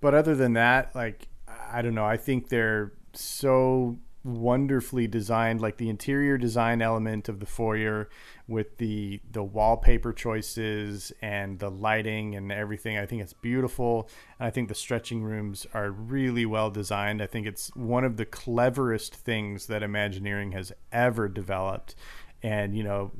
[0.00, 1.26] but other than that like
[1.72, 2.04] i don't know.
[2.04, 8.08] I think they're so wonderfully designed like the interior design element of the foyer
[8.46, 12.98] with the the wallpaper choices and the lighting and everything.
[12.98, 14.08] I think it's beautiful.
[14.38, 17.22] And i think the stretching rooms are really well designed.
[17.22, 21.94] I think it's one of the cleverest things that imagineering has ever developed.
[22.42, 23.12] And you know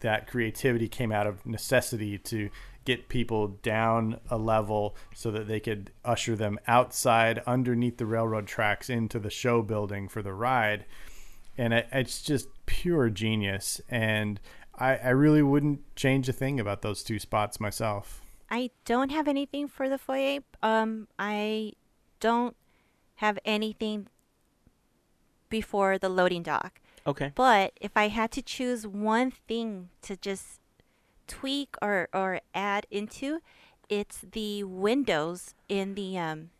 [0.00, 2.50] that creativity came out of necessity to
[2.84, 8.46] get people down a level so that they could usher them outside underneath the railroad
[8.46, 10.84] tracks into the show building for the ride
[11.56, 14.40] and it, it's just pure genius and
[14.76, 19.26] I, I really wouldn't change a thing about those two spots myself I don't have
[19.26, 20.40] anything for the foyer.
[20.62, 21.72] Um, I
[22.20, 22.56] don't
[23.16, 24.08] have anything
[25.48, 26.80] before the loading dock.
[27.06, 27.32] Okay.
[27.34, 30.60] But if I had to choose one thing to just
[31.26, 33.40] tweak or, or add into,
[33.88, 36.50] it's the windows in the um,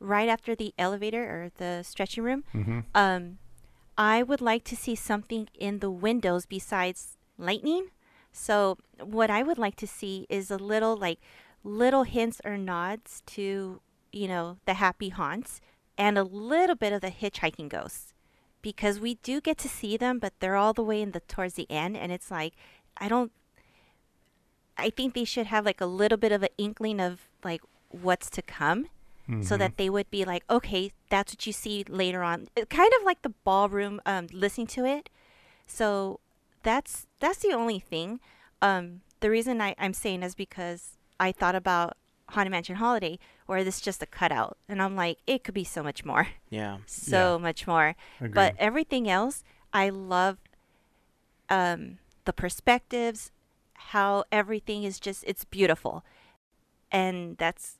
[0.00, 2.44] right after the elevator or the stretching room.
[2.54, 2.80] mm-hmm.
[2.94, 3.38] Um,
[3.96, 7.90] I would like to see something in the windows besides lightning.
[8.32, 11.20] So what I would like to see is a little like
[11.62, 13.80] little hints or nods to
[14.12, 15.60] you know the happy haunts
[15.96, 18.12] and a little bit of the hitchhiking ghosts
[18.64, 21.54] because we do get to see them, but they're all the way in the towards
[21.54, 22.54] the end, and it's like
[22.96, 23.30] I don't.
[24.76, 28.28] I think they should have like a little bit of an inkling of like what's
[28.30, 28.88] to come
[29.42, 32.48] so that they would be like, okay, that's what you see later on.
[32.54, 35.08] It, kind of like the ballroom, um, listening to it.
[35.66, 36.20] So
[36.62, 38.20] that's that's the only thing.
[38.60, 41.96] Um, the reason I, I'm saying is because I thought about
[42.30, 45.64] Haunted Mansion Holiday, where this is just a cutout, and I'm like, it could be
[45.64, 46.78] so much more, Yeah.
[46.86, 47.96] so much more.
[48.18, 48.34] Agreed.
[48.34, 50.36] But everything else, I love
[51.48, 53.30] um, the perspectives,
[53.74, 56.04] how everything is just it's beautiful,
[56.90, 57.78] and that's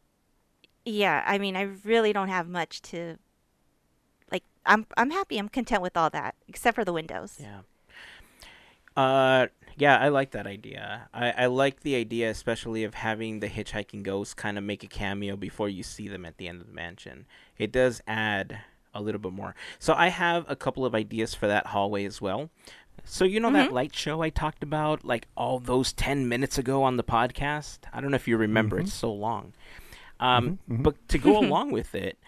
[0.84, 1.22] yeah.
[1.26, 3.18] I mean, I really don't have much to
[4.30, 4.44] like.
[4.66, 5.38] I'm I'm happy.
[5.38, 7.38] I'm content with all that, except for the windows.
[7.40, 7.60] Yeah.
[8.96, 11.08] Uh, yeah, I like that idea.
[11.12, 14.86] I, I like the idea, especially of having the hitchhiking ghost kind of make a
[14.86, 17.26] cameo before you see them at the end of the mansion.
[17.58, 18.60] It does add
[18.94, 19.56] a little bit more.
[19.80, 22.50] So I have a couple of ideas for that hallway as well.
[23.04, 23.74] So you know that mm-hmm.
[23.74, 27.78] light show I talked about, like all those ten minutes ago on the podcast.
[27.92, 28.98] I don't know if you remember; it's mm-hmm.
[28.98, 29.52] so long.
[30.20, 30.82] Um, mm-hmm.
[30.82, 32.18] But to go along with it,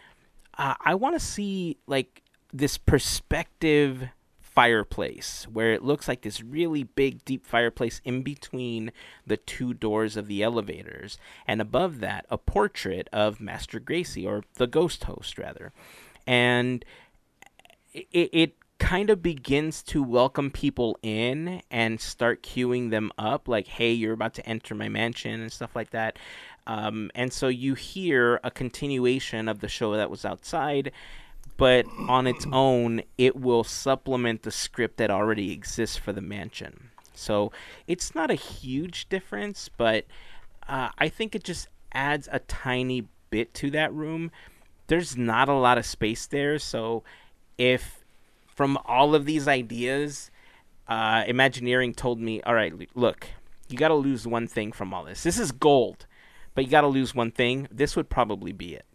[0.58, 4.08] uh, I want to see like this perspective
[4.56, 8.90] fireplace where it looks like this really big deep fireplace in between
[9.26, 14.44] the two doors of the elevators and above that a portrait of master Gracey or
[14.54, 15.74] the ghost host rather.
[16.26, 16.86] And
[17.92, 23.66] it, it kind of begins to welcome people in and start queuing them up like
[23.66, 26.18] hey you're about to enter my mansion and stuff like that.
[26.66, 30.92] Um, and so you hear a continuation of the show that was outside
[31.56, 36.90] but on its own it will supplement the script that already exists for the mansion.
[37.14, 37.52] So
[37.86, 40.04] it's not a huge difference but
[40.68, 44.30] uh, i think it just adds a tiny bit to that room.
[44.88, 47.04] There's not a lot of space there so
[47.56, 48.04] if
[48.56, 50.30] from all of these ideas,
[50.88, 53.28] uh, Imagineering told me, all right, look,
[53.68, 55.22] you got to lose one thing from all this.
[55.22, 56.06] This is gold,
[56.54, 57.68] but you got to lose one thing.
[57.70, 58.86] This would probably be it.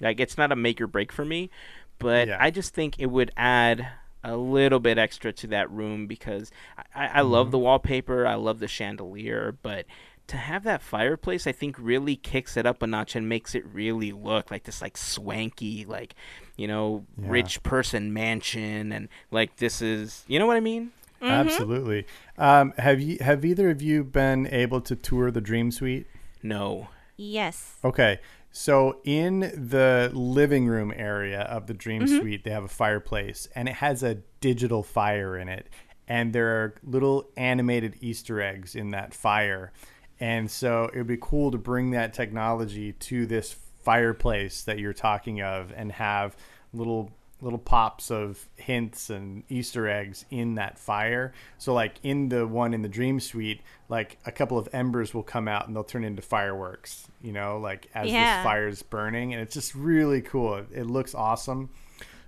[0.00, 1.50] Like, it's not a make or break for me,
[1.98, 2.38] but Yeah.
[2.40, 3.86] I just think it would add
[4.22, 6.50] a little bit extra to that room because
[6.94, 9.84] I, I love the wallpaper, I love the chandelier, but
[10.28, 13.64] to have that fireplace, I think really kicks it up a notch and makes it
[13.66, 16.14] really look like this like swanky, like
[16.56, 17.26] you know, Yeah.
[17.30, 20.92] rich person mansion, and like this is, you know what I mean?
[21.22, 22.04] absolutely
[22.36, 26.06] um, have you have either of you been able to tour the dream suite
[26.42, 26.88] No.
[27.16, 27.76] Yes.
[27.82, 28.20] Okay.
[28.50, 33.68] So in the living room area of the Dream Suite, they have a fireplace, and
[33.68, 35.68] it has a digital fire in it,
[36.06, 39.72] and there are little animated Easter eggs in that fire,
[40.20, 44.92] and so it would be cool to bring that technology to this fireplace that you're
[44.92, 46.36] talking of, and have
[46.72, 47.10] little
[47.40, 51.32] little pops of hints and Easter eggs in that fire.
[51.58, 53.60] So like in the one in the Dream Suite,
[53.90, 57.58] like a couple of embers will come out and they'll turn into fireworks, you know,
[57.58, 58.38] like as Yeah.
[58.38, 60.54] this fire's burning and it's just really cool.
[60.54, 61.68] It, it looks awesome.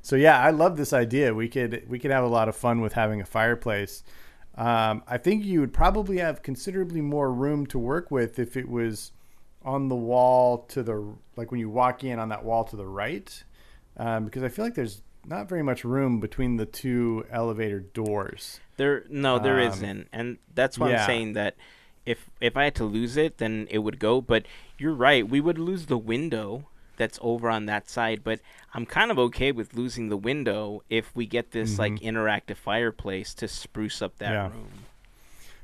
[0.03, 1.33] So yeah, I love this idea.
[1.33, 4.03] We could we could have a lot of fun with having a fireplace.
[4.55, 8.69] Um, I think you would probably have considerably more room to work with if it
[8.69, 9.13] was
[9.67, 12.87] on the wall to the like when you walk in on that wall to the
[12.87, 13.45] right,
[13.99, 18.61] um, because I feel like there's not very much room between the two elevator doors.
[18.79, 21.03] There, no, there Um, not and that's why yeah.
[21.03, 21.57] I'm saying that
[22.07, 24.21] if if I had to lose it, then it would go.
[24.21, 24.47] But
[24.79, 28.23] you're right, we would lose the window that's over on that side.
[28.25, 28.41] But
[28.75, 33.35] I'm kind of okay with losing the window if we get this like interactive fireplace
[33.35, 34.49] to spruce up that Mm-hmm.
[34.49, 34.49] Yeah.
[34.49, 34.87] room.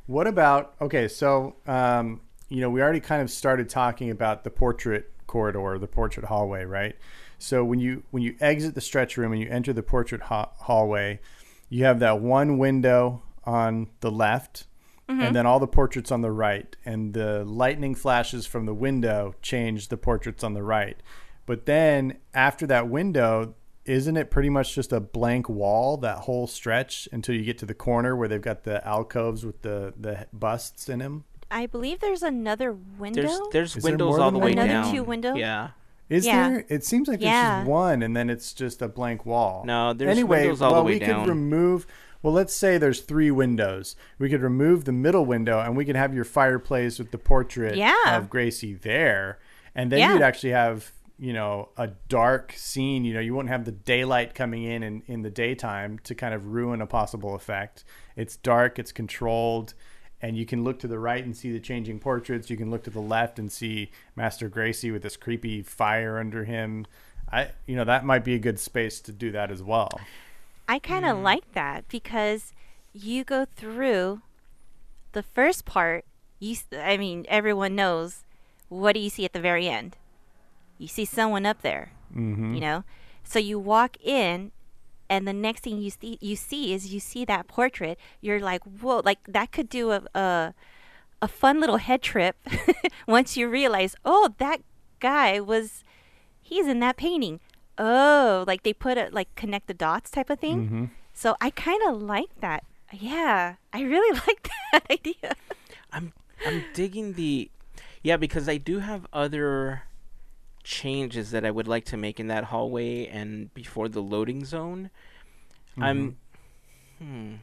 [0.06, 1.08] What about okay?
[1.08, 2.20] So um,
[2.52, 6.64] you know, we already kind of started talking about the portrait corridor, the portrait hallway,
[6.64, 6.94] right?
[7.38, 10.50] So when you when you exit the stretch room and you enter the portrait ha-
[10.58, 11.20] hallway,
[11.70, 14.66] you have that one window on the left,
[15.08, 15.32] and mm-hmm.
[15.32, 19.88] then all the portraits on the right, and the lightning flashes from the window change
[19.88, 20.98] the portraits on the right.
[21.46, 23.54] But then after that window,
[23.86, 27.66] isn't it pretty much just a blank wall that whole stretch until you get to
[27.66, 31.24] the corner where they've got the alcoves with the the busts in them?
[31.52, 33.22] I believe there's another window.
[33.22, 34.94] There's there's Is there windows more all than the one way Another down.
[34.94, 35.36] two windows?
[35.36, 35.70] Yeah.
[36.08, 36.48] Is Yeah.
[36.50, 36.64] there?
[36.68, 37.60] It seems like there's Yeah.
[37.60, 39.62] just one, and then it's just a blank wall.
[39.64, 41.20] No, there's anyway, windows all the well, way we down.
[41.24, 41.86] could remove.
[42.22, 43.96] Well, let's say there's three windows.
[44.18, 47.76] We could remove the middle window, and we could have your fireplace with the portrait
[47.76, 47.94] Yeah.
[48.16, 49.38] of Gracey there,
[49.74, 50.12] and then Yeah.
[50.14, 53.04] you'd actually have you know a dark scene.
[53.04, 56.34] You know, you wouldn't have the daylight coming in in, in the daytime to kind
[56.34, 57.84] of ruin a possible effect.
[58.16, 58.78] It's dark.
[58.78, 59.74] It's controlled.
[60.22, 62.48] And you can look to the right and see the changing portraits.
[62.48, 66.44] You can look to the left and see Master Gracey with this creepy fire under
[66.44, 66.86] him.
[67.30, 70.00] I, you know, that might be a good space to do that as well.
[70.68, 72.52] I kind of like that because
[72.92, 74.22] you go through
[75.10, 76.04] the first part.
[76.38, 78.24] You, I mean, everyone knows.
[78.68, 79.96] What do you see at the very end?
[80.78, 81.92] You see someone up there.
[82.14, 82.54] Mm-hmm.
[82.54, 82.84] You know,
[83.24, 84.52] so you walk in,
[85.12, 87.98] and the next thing you see, you see is you see that portrait.
[88.22, 89.02] You're like, whoa!
[89.04, 90.54] Like that could do a a,
[91.20, 92.36] a fun little head trip
[93.06, 94.62] once you realize, oh, that
[95.00, 95.84] guy was,
[96.40, 97.40] he's in that painting.
[97.76, 100.64] Oh, like they put it like connect the dots type of thing.
[100.64, 100.84] Mm-hmm.
[101.12, 102.64] So I kind of like that.
[102.90, 105.36] Yeah, I really like that idea.
[105.92, 106.14] I'm
[106.46, 107.50] I'm digging the
[108.02, 109.82] yeah because I do have other
[110.64, 114.90] changes that I would like to make in that hallway and before the loading zone.
[115.80, 116.16] I'm
[116.98, 117.34] hmm.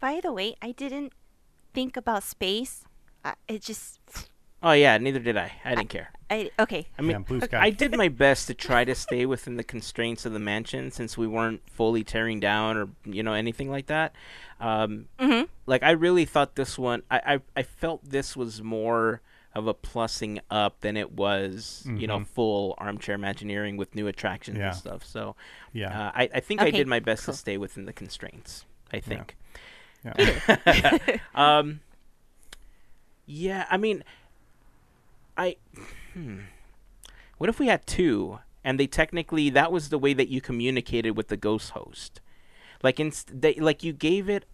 [0.00, 1.12] By the way, I didn't
[1.74, 2.84] think about space.
[3.24, 3.98] Uh, it just,
[4.62, 5.52] Oh yeah, neither did I.
[5.64, 6.10] I didn't care.
[6.30, 6.86] I okay.
[6.98, 7.58] I mean, Yeah, blue sky.
[7.60, 11.16] I did my best to try to stay within the constraints of the mansion since
[11.16, 14.14] we weren't fully tearing down or you know anything like that.
[14.60, 15.44] Um, Mm-hmm.
[15.66, 17.02] like I really thought this one.
[17.10, 19.20] I, I I felt this was more
[19.58, 24.54] of a plussing up than it was you know full armchair Imagineering with new attractions
[24.56, 24.62] Mm-hmm.
[24.62, 24.68] Yeah.
[24.68, 25.04] and stuff.
[25.04, 25.36] So
[25.72, 25.92] Yeah.
[26.06, 27.34] uh, I I think I did my best cool.
[27.34, 28.64] to stay within the constraints.
[28.92, 29.36] I think.
[30.04, 30.98] yeah.
[31.34, 31.80] Um.
[33.26, 34.02] Yeah, I mean,
[35.36, 35.56] I.
[36.14, 36.38] Hmm.
[37.36, 41.16] What if we had two, and they technically that was the way that you communicated
[41.16, 42.20] with the ghost host,
[42.82, 44.44] like inst- they, like you gave it,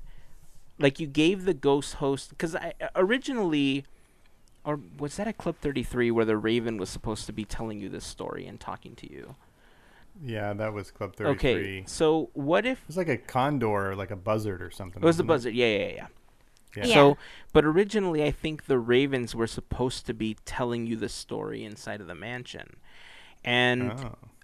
[0.79, 3.85] like you gave the ghost host because I originally,
[4.65, 7.81] or was that at Club Thirty Three where the Raven was supposed to be telling
[7.81, 9.35] you this story and talking to you?
[10.25, 11.35] yeah, that was Club 33.
[11.35, 15.03] Okay, so what if It was like a condor, or like a buzzard or something.
[15.03, 15.55] it was the wasn't buzzard?
[15.55, 16.07] Yeah, yeah, yeah.
[16.77, 16.85] Yeah.
[16.87, 16.95] Yeah.
[16.95, 17.19] So,
[17.53, 22.01] but originally, I think the Ravens were supposed to be telling you the story inside
[22.01, 22.77] of the mansion,
[23.45, 23.93] and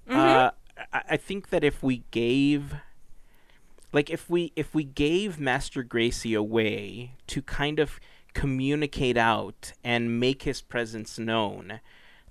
[0.09, 0.15] Oh.
[0.15, 0.51] uh,
[0.93, 2.75] I, I think that if we gave,
[3.93, 7.99] like, if we if we gave Master Gracey a way to kind of
[8.35, 11.81] communicate out and make his presence known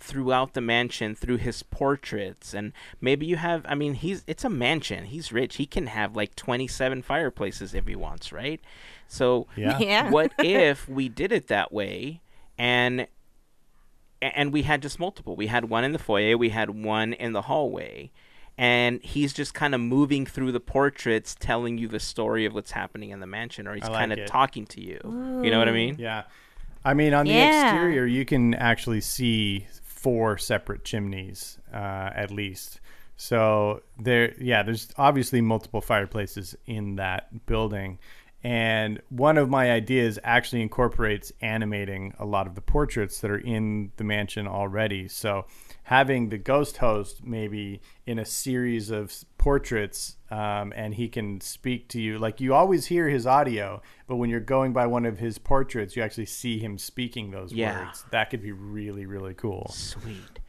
[0.02, 2.54] throughout the mansion through his portraits.
[2.54, 2.72] And
[3.02, 5.06] maybe you have i mean he's it's a mansion.
[5.06, 5.58] He's rich.
[5.58, 8.62] He can have like 27 fireplaces if he wants right?
[9.08, 9.78] So Yeah.
[9.80, 10.10] Yeah.
[10.10, 12.22] what if we did it that way
[12.58, 13.08] and
[14.22, 15.36] and we had just multiple?
[15.36, 16.38] We had one in the foyer.
[16.38, 18.12] We had one in the hallway
[18.60, 22.72] and he's just kind of moving through the portraits telling you the story of what's
[22.72, 24.27] happening in the mansion or he's like kind of it.
[24.27, 24.99] talking to you
[25.44, 26.23] you know what i mean Yeah.
[26.84, 27.65] I mean, on the Yeah.
[27.65, 32.80] exterior, you can actually see four separate chimneys uh, at least.
[33.18, 37.99] So there, yeah, there's obviously multiple fireplaces in that building.
[38.45, 43.38] And one of my ideas actually incorporates animating a lot of the portraits that are
[43.38, 45.10] in the mansion already.
[45.10, 45.48] So
[45.90, 51.88] having the ghost host maybe in a series of portraits um, and he can speak
[51.88, 55.18] to you like you always hear his audio but when you're going by one of
[55.18, 57.86] his portraits you actually see him speaking those Yeah.
[57.86, 60.40] words that could be really really cool Sweet.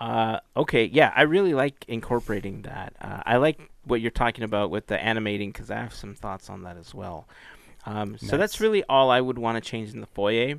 [0.00, 2.94] Uh, okay, yeah, I really like incorporating that.
[3.00, 6.50] Uh, I like what you're talking about with the animating because I have some thoughts
[6.50, 7.28] on that as well.
[7.86, 10.56] Um, So that's really all I would want to change in the foyer.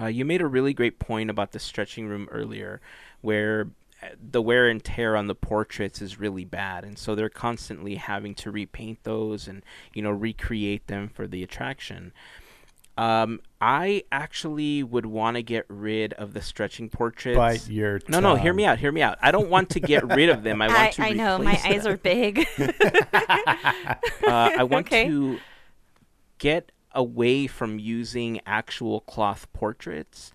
[0.00, 2.80] Uh, you made a really great point about the stretching room earlier,
[3.20, 3.68] where
[4.02, 7.96] uh, the wear and tear on the portraits is really bad, and so they're constantly
[7.96, 9.62] having to repaint those and
[9.92, 12.12] you know recreate them for the attraction.
[12.96, 17.36] Um, I actually would want to get rid of the stretching portraits.
[17.36, 18.78] bite your No, no, hear me out.
[18.80, 19.18] Hear me out.
[19.22, 20.60] I don't want to get rid of them.
[20.60, 21.02] I want I, to.
[21.04, 22.44] I know my replace eyes are big.
[24.26, 25.06] Uh, I want Okay.
[25.08, 25.38] to
[26.38, 30.32] get away from using actual cloth portraits.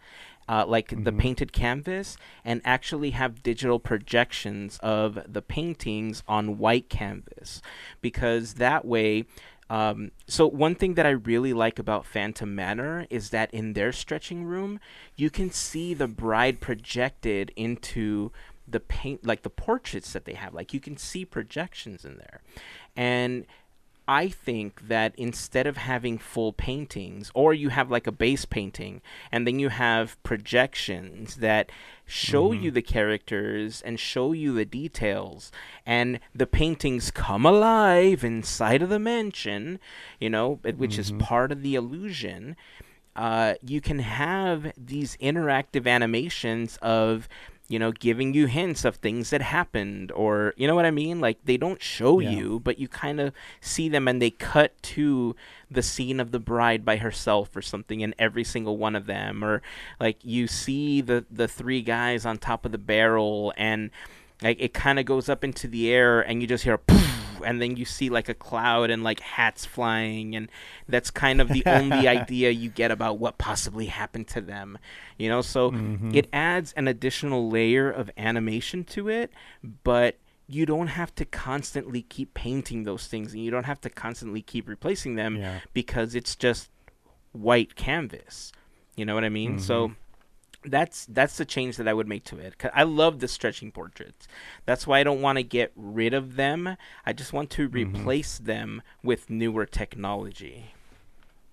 [0.50, 1.20] Uh, like the Mm-hmm.
[1.20, 7.62] painted canvas, and actually have digital projections of the paintings on white canvas,
[8.02, 9.24] because that way,
[9.70, 13.94] um, so one thing that I really like about Phantom Manor is that in their
[13.94, 14.82] stretching room,
[15.16, 18.32] you can see the bride projected into
[18.68, 20.54] the paint, like the portraits that they have.
[20.54, 22.42] Like you can see projections in there,
[22.98, 23.46] and
[24.08, 29.02] I think that instead of having full paintings, or you have like a base painting,
[29.32, 31.72] and then you have projections that
[32.06, 35.52] show you the characters and show you the details,
[35.86, 39.80] and the paintings come alive inside of the mansion,
[40.20, 42.58] you know, which is part of the illusion.
[43.16, 47.30] Uh, you can have these interactive animations of
[47.74, 51.20] you know giving you hints of things that happened or you know what i mean
[51.20, 52.30] like they don't show Yeah.
[52.30, 55.36] you but you kind of see them and they cut to
[55.72, 59.44] the scene of the bride by herself or something in every single one of them
[59.44, 59.64] or
[60.00, 63.90] like you see the the three guys on top of the barrel and
[64.44, 67.13] like it kind of goes up into the air and you just hear a poof,
[67.44, 70.50] and then you see like a cloud and like hats flying and
[70.88, 74.78] that's kind of the only idea you get about what possibly happened to them
[75.18, 75.42] you know?
[75.42, 76.16] So mm-hmm.
[76.16, 79.32] it adds an additional layer of animation to it
[79.84, 80.18] but
[80.48, 84.42] you don't have to constantly keep painting those things and you don't have to constantly
[84.42, 85.60] keep replacing them Yeah.
[85.74, 86.70] because it's just
[87.32, 88.52] white canvas
[88.96, 89.58] you know what i mean?
[89.60, 89.94] So mm-hmm.
[90.66, 92.58] That's that's the change that I would make to it.
[92.58, 94.28] 'Cause I love the stretching portraits.
[94.66, 96.78] That's why I don't want to get rid of them.
[97.06, 100.74] I just want to replace them with newer technology.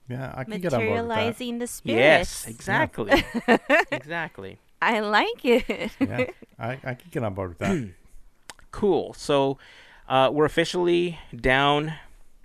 [0.09, 2.45] yeah i can get on board with that Materializing the spirits.
[2.45, 3.23] Yes, exactly,
[3.93, 4.59] exactly.
[4.83, 5.93] I like it.
[6.01, 6.27] yeah
[6.59, 7.91] I, I can get on board with that
[8.73, 9.15] Cool.
[9.15, 9.59] So
[10.09, 11.95] uh, we're officially down.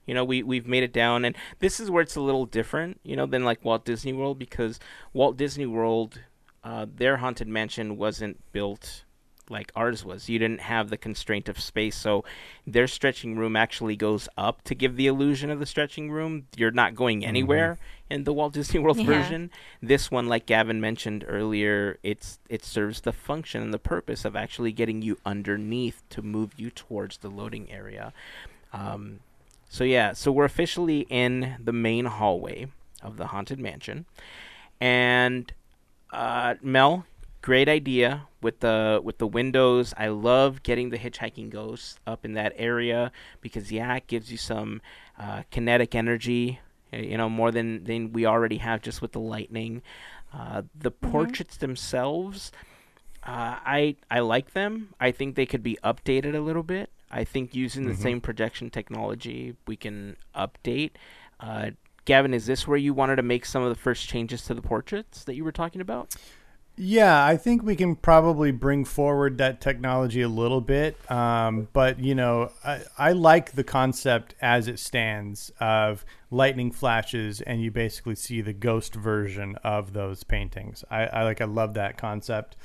[0.08, 3.00] You know, we we've made it down, and this is where it's a little different,
[3.04, 4.80] you know, than like Walt Disney World because
[5.14, 6.20] Walt Disney World,
[6.66, 9.04] uh, their haunted mansion wasn't built
[9.48, 10.28] like ours was.
[10.28, 12.26] You didn't have the constraint of space, so
[12.66, 16.48] their stretching room actually goes up to give the illusion of the stretching room.
[16.58, 17.78] You're not going anywhere
[18.10, 19.06] in the Walt Disney World Yeah.
[19.06, 19.52] version.
[19.84, 24.36] This one, like Gavin mentioned earlier, it's it serves the function and the purpose of
[24.36, 28.14] actually getting you underneath to move you towards the loading area.
[28.74, 29.20] Um,
[29.70, 32.66] so yeah, so we're officially in the main hallway
[33.04, 34.06] of the haunted mansion,
[34.82, 35.54] and
[36.16, 37.06] uh, Mel,
[37.42, 39.94] great idea with the with the windows.
[39.98, 43.12] I love getting the hitchhiking ghosts up in that area
[43.42, 44.82] because yeah, it gives you some
[45.20, 46.60] uh, kinetic energy.
[46.94, 49.82] uh, You know, more than than we already have just with the lightning.
[50.34, 52.52] Uh, the portraits themselves,
[53.24, 54.94] uh, I I like them.
[55.00, 56.90] I think they could be updated a little bit.
[57.12, 60.92] I think using the same projection technology, we can update.
[62.06, 64.62] Gavin, is this where you wanted to make some of the first changes to the
[64.62, 66.16] portraits that you were talking about?
[66.78, 71.00] Yeah, I think we can probably bring forward that technology a little bit.
[71.10, 77.40] Um, but, you know, I, I like the concept as it stands of lightning flashes
[77.40, 80.84] and you basically see the ghost version of those paintings.
[80.92, 82.58] I, I like, I love that concept.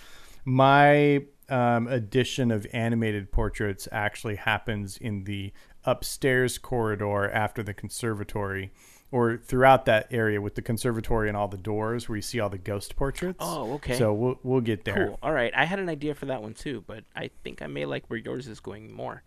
[0.45, 5.53] My um, addition of animated portraits actually happens in the
[5.85, 8.73] upstairs corridor after the conservatory
[9.13, 12.49] or throughout that area with the conservatory and all the doors where you see all
[12.49, 13.39] the ghost portraits.
[13.41, 13.97] Oh, okay.
[13.99, 15.07] So we'll we'll get there.
[15.09, 15.19] Cool.
[15.23, 15.53] All right.
[15.55, 18.19] I had an idea for that one too, but I think I may like where
[18.19, 19.23] yours is going more.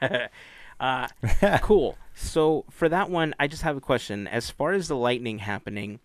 [0.80, 1.08] uh,
[1.62, 1.96] cool.
[2.14, 4.26] So for that one, I just have a question.
[4.26, 6.00] As far as the lightning happening,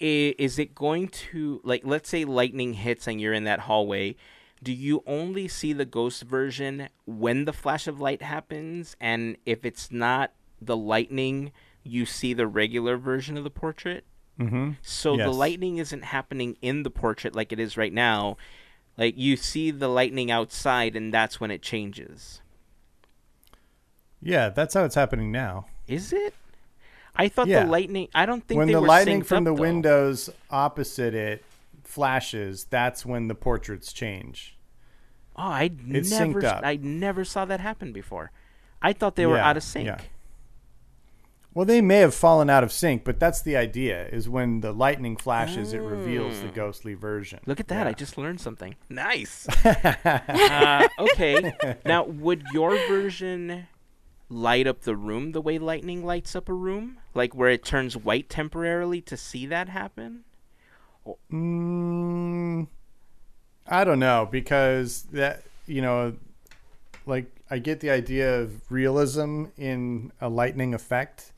[0.00, 4.16] i- is it going to like let's say lightning hits and you're in that hallway
[4.62, 9.64] do you only see the ghost version when the flash of light happens and if
[9.64, 11.52] it's not the lightning
[11.84, 14.04] you see the regular version of the portrait
[14.40, 14.72] Mm-hmm.
[14.82, 18.36] so the lightning isn't happening in the portrait like it is right now
[18.98, 22.40] like you see the lightning outside and that's when it changes
[24.20, 25.66] Yeah, that's how it's happening now.
[25.86, 26.34] is it
[27.14, 27.62] i thought Yeah.
[27.64, 29.60] the lightning i don't think when the lightning from up, the though.
[29.62, 31.44] windows opposite it
[31.84, 34.56] flashes, that's when the portraits change.
[35.36, 36.44] Oh, I never.
[36.64, 38.32] I never saw that happen before.
[38.82, 39.86] I thought they were Yeah, out of sync.
[39.86, 39.98] yeah.
[41.54, 44.08] Well, they may have fallen out of sync, but that's the idea.
[44.08, 47.38] Is when the lightning flashes, it reveals the ghostly version.
[47.46, 47.86] Look at that!
[47.86, 48.74] I just learned something.
[48.90, 49.46] Nice.
[49.64, 51.54] uh, okay,
[51.84, 53.68] now would your version
[54.28, 57.96] light up the room the way lightning lights up a room, like where it turns
[57.96, 60.24] white temporarily to see that happen?
[61.32, 62.66] Mm,
[63.68, 66.16] I don't know because that you know,
[67.06, 71.30] like I get the idea of realism in a lightning effect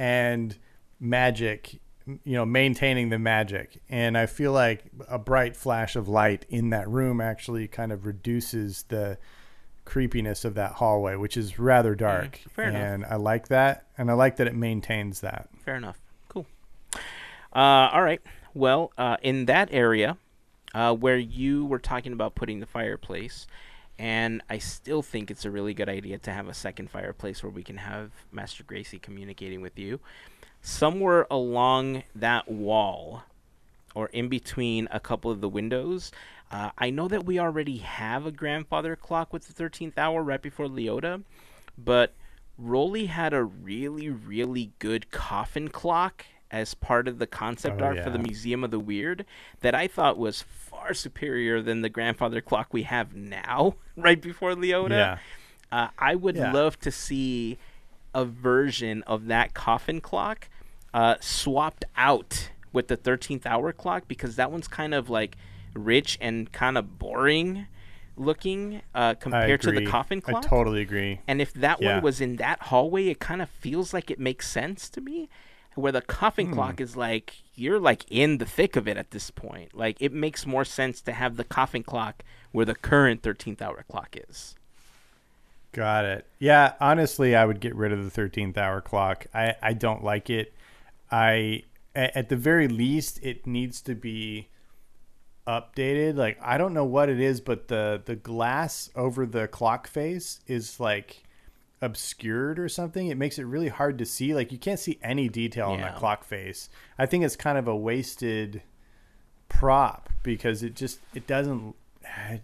[0.00, 0.56] and
[0.98, 3.82] magic, you know, maintaining the magic.
[3.90, 8.06] And I feel like a bright flash of light in that room actually kind of
[8.06, 9.18] reduces the
[9.84, 12.40] creepiness of that hallway, which is rather dark.
[12.50, 12.80] fair enough.
[12.82, 15.50] and I like that, and I like that it maintains that.
[15.64, 16.00] Fair enough.
[16.30, 16.46] Cool.
[17.54, 18.22] Uh, all right.
[18.54, 20.16] Well, uh, in that area
[20.74, 23.46] uh, where you were talking about putting the fireplace,
[24.00, 27.52] and I still think it's a really good idea to have a second fireplace where
[27.52, 30.00] we can have Master Gracey communicating with you.
[30.62, 33.24] Somewhere along that wall,
[33.94, 36.12] or in between a couple of the windows,
[36.50, 40.40] uh, I know that we already have a grandfather clock with the 13th hour right
[40.40, 41.22] before Leota,
[41.76, 42.14] but
[42.56, 48.02] Rolly had a really, really good coffin clock as part of the concept Oh, art
[48.02, 48.18] for the.
[48.18, 49.24] Museum of the Weird
[49.60, 54.54] that I thought was far superior than the grandfather clock we have now, right before
[54.54, 54.90] Leota.
[54.90, 55.18] Yeah.
[55.72, 56.52] Uh, I would Yeah.
[56.52, 57.58] love to see
[58.14, 60.48] a version of that coffin clock
[60.92, 65.36] uh, swapped out with the 13th hour clock because that one's kind of like
[65.74, 67.66] rich and kind of boring
[68.16, 70.44] looking uh, compared to the coffin clock.
[70.44, 71.20] I totally agree.
[71.28, 71.94] And if that Yeah.
[71.94, 75.28] one was in that hallway, it kind of feels like it makes sense to me.
[75.74, 76.52] Where the coffin Hmm.
[76.52, 79.74] clock is like you're like in the thick of it at this point.
[79.74, 82.22] Like it makes more sense to have the coffin clock
[82.52, 84.56] where the current 13th hour clock is.
[85.72, 86.26] Got it.
[86.40, 89.26] Yeah, honestly, I would get rid of the 13th hour clock.
[89.32, 90.52] I, I don't like it.
[91.10, 91.62] I
[91.94, 94.48] at the very least it needs to be
[95.46, 96.16] updated.
[96.16, 100.40] Like I don't know what it is, but the the glass over the clock face
[100.46, 101.22] is like
[101.82, 103.08] obscured or something.
[103.08, 104.34] It makes it really hard to see.
[104.34, 106.68] Like you can't see any detail on that clock face.
[106.98, 108.62] I think it's kind of a wasted
[109.50, 111.74] prop because it just it doesn't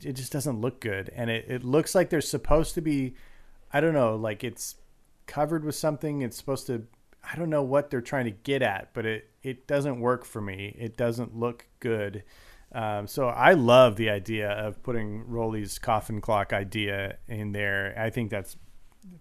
[0.03, 3.15] it just doesn't look good and it, it looks like there's supposed to be
[3.73, 4.75] i don't know like it's
[5.27, 6.85] covered with something it's supposed to
[7.33, 10.41] i don't know what they're trying to get at but it it doesn't work for
[10.41, 12.23] me it doesn't look good
[12.73, 18.11] um, so i love the idea of putting rolly's coffin clock idea in there i
[18.11, 18.57] think that's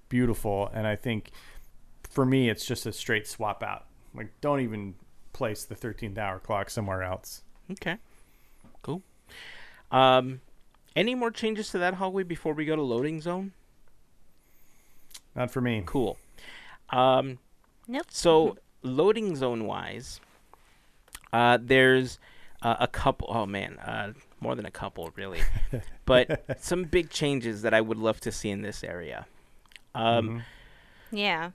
[0.10, 1.32] beautiful and i think
[2.10, 4.96] for me it's just a straight swap out like don't even
[5.34, 7.42] place the 13th hour clock somewhere else
[7.72, 7.98] Okay.
[8.84, 9.02] Cool.
[9.92, 10.42] Um,
[10.96, 13.54] any more changes to that hallway before we go to loading zone?
[15.36, 16.18] not for me Cool.
[16.92, 17.40] Um,
[17.88, 18.06] Nope.
[18.10, 20.20] so loading zone wise,
[21.34, 22.20] uh, there's
[22.62, 23.28] uh, a couple.
[23.32, 25.42] Oh man, uh, more than a couple really,
[26.06, 29.26] but some big changes that I would love to see in this area.
[29.96, 30.44] Um,
[31.12, 31.52] Yeah.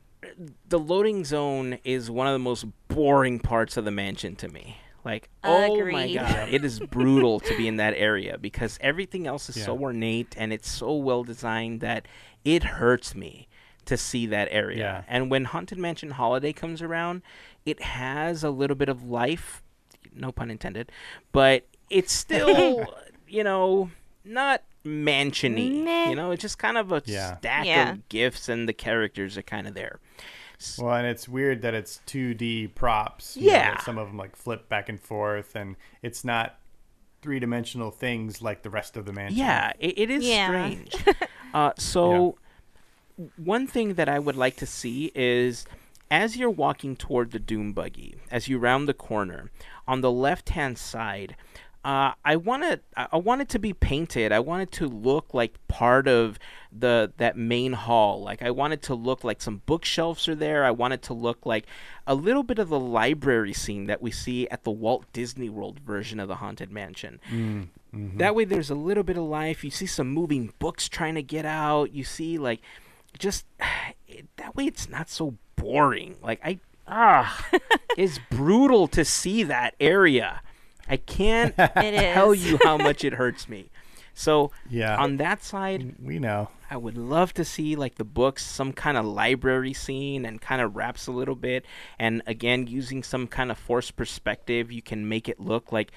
[0.68, 4.76] the loading zone is one of the most boring parts of the mansion to me.
[5.04, 9.48] Like, oh my god, it is brutal to be in that area because everything else
[9.48, 12.06] is so ornate and it's so well designed that
[12.44, 13.48] it hurts me
[13.86, 14.78] to see that area.
[14.78, 15.02] Yeah.
[15.08, 17.22] And when Haunted Mansion Holiday comes around,
[17.64, 19.62] it has a little bit of life,
[20.14, 20.92] no pun intended,
[21.32, 22.86] but it's still,
[23.26, 23.90] you know,
[24.22, 25.85] not mansiony.
[25.85, 26.11] Meh.
[26.11, 27.36] You know, it's just kind of a Yeah.
[27.39, 27.93] stack Yeah.
[27.93, 29.98] of gifts and the characters are kind of there.
[30.78, 33.36] Well, and it's weird that it's 2D props.
[33.36, 33.70] you know, Yeah.
[33.74, 36.59] that some of them like flip back and forth, and it's not
[37.23, 39.39] three dimensional things like the rest of the mansion.
[39.39, 40.47] Yeah, it, it is Yeah.
[40.48, 40.94] strange.
[41.55, 42.36] uh, so,
[43.36, 45.66] one thing that I would like to see is
[46.11, 49.51] as you're walking toward the Doom buggy, as you round the corner,
[49.86, 51.36] on the left hand side,
[51.82, 52.85] uh, I want it.
[52.94, 54.32] I want it to be painted.
[54.32, 56.39] I want it to look like part of
[56.70, 58.23] the that main hall.
[58.23, 60.65] Like I want it to look like some bookshelves are there.
[60.65, 61.66] I want it to look like
[62.07, 65.81] a little bit of the library scene that we see at the Walt Disney World
[65.81, 67.19] version of the Haunted Mansion.
[67.31, 68.19] Mm, mhm.
[68.19, 69.65] That way, there's a little bit of life.
[69.65, 71.94] You see some moving books trying to get out.
[71.94, 72.61] You see like
[73.19, 73.47] just
[74.07, 76.16] it, that way it's not so boring.
[76.23, 77.48] Like I ah,
[77.97, 80.43] it's brutal to see that area.
[80.90, 83.70] I can't tell you how much it hurts me.
[84.12, 84.96] So Yeah.
[84.98, 86.48] on that side, we know.
[86.70, 90.60] I would love to see like the books, some kind of library scene, and kind
[90.60, 91.64] of wraps a little bit.
[91.98, 95.90] And again, using some kind of forced perspective, you can make it look like,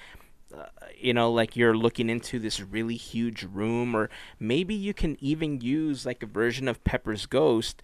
[0.56, 0.66] uh,
[0.98, 4.08] you know, like you're looking into this really huge room, or
[4.40, 7.82] maybe you can even use like a version of Pepper's Ghost.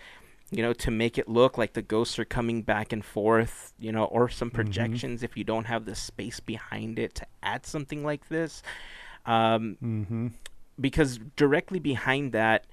[0.53, 3.93] You know, to make it look like the ghosts are coming back and forth, you
[3.93, 8.05] know, or some projections if you don't have the space behind it to add something
[8.05, 8.63] like this.
[9.27, 10.29] Um, Mm-hmm.
[10.81, 12.65] because directly behind that,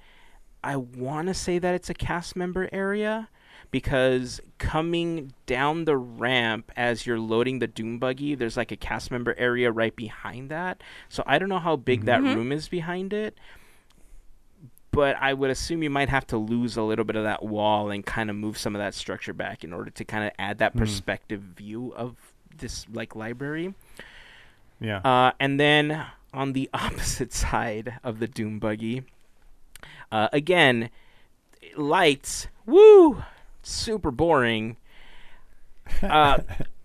[0.64, 3.28] I want to say that it's a cast member area
[3.70, 9.10] because coming down the ramp as you're loading the doom buggy, there's like a cast
[9.10, 10.82] member area right behind that.
[11.08, 12.34] So I don't know how big that Mhm.
[12.34, 13.38] room is behind it.
[14.98, 17.88] But I would assume you might have to lose a little bit of that wall
[17.92, 20.58] and kind of move some of that structure back in order to kind of add
[20.58, 20.78] that Mm.
[20.80, 22.16] perspective view of
[22.56, 23.74] this like library.
[24.80, 24.98] Yeah.
[25.04, 26.04] Uh, and then
[26.34, 29.04] on the opposite side of the Doom buggy,
[30.10, 30.90] uh, again,
[31.76, 32.48] lights.
[32.66, 33.22] Woo!
[33.62, 34.76] Super boring.
[36.02, 36.38] Uh,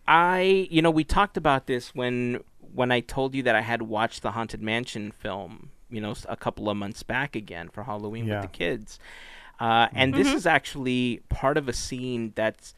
[0.07, 2.41] I, you know, we talked about this when
[2.73, 6.36] when I told you that I had watched the Haunted Mansion film, you know, a
[6.36, 8.41] couple of months back again for Halloween Yeah.
[8.41, 8.99] with the kids.
[9.60, 12.74] Uh, and this is actually part of a scene that's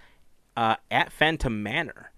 [0.58, 2.12] uh, at Phantom Manor.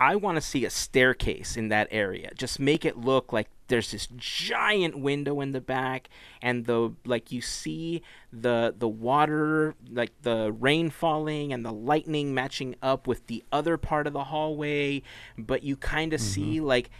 [0.00, 2.30] I want to see a staircase in that area.
[2.36, 6.08] Just make it look like there's this giant window in the back,
[6.42, 8.02] and the like you see
[8.32, 13.76] the the water, like the rain falling, and the lightning matching up with the other
[13.76, 15.02] part of the hallway.
[15.38, 16.90] But you kind of see like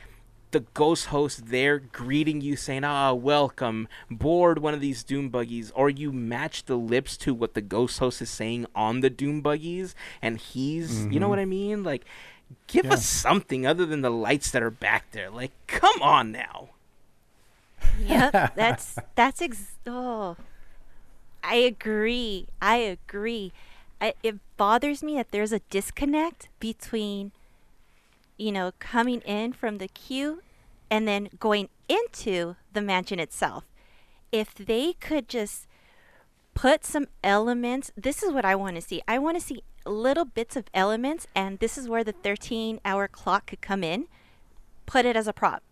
[0.52, 5.70] the ghost host there greeting you, saying, "Ah, welcome board one of these doom buggies,"
[5.72, 9.40] or you match the lips to what the ghost host is saying on the doom
[9.40, 12.04] buggies, and he's, you know what I mean, like.
[12.66, 12.92] Give Yeah.
[12.92, 15.30] us something other than the lights that are back there.
[15.30, 16.68] Like, come on now.
[17.98, 20.36] Yep, that's that's ex- oh.
[21.42, 22.46] I agree.
[22.60, 23.52] I agree.
[24.02, 27.32] I, it bothers me that there's a disconnect between,
[28.43, 30.43] you know, coming in from the queue
[30.90, 33.64] and then going into the mansion itself.
[34.31, 35.66] If they could just
[36.55, 39.02] put some elements, this is what I want to see.
[39.06, 43.09] I want to see little bits of elements, and this is where the 13 hour
[43.09, 44.06] clock could come in.
[44.86, 45.62] Put it as a prop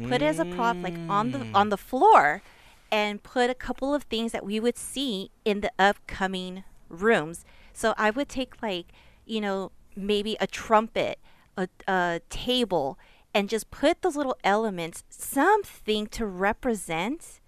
[0.00, 2.42] put it as a prop like on the on the floor
[2.90, 7.94] and put a couple of things that we would see in the upcoming rooms so
[7.98, 8.86] i would take like
[9.26, 11.18] you know maybe a trumpet
[11.56, 12.98] a, a table
[13.34, 17.40] and just put those little elements something to represent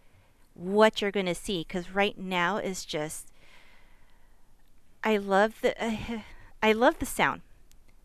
[0.54, 3.32] what you're going to see because right now is just
[5.02, 5.74] i love the
[6.62, 7.42] i love the sound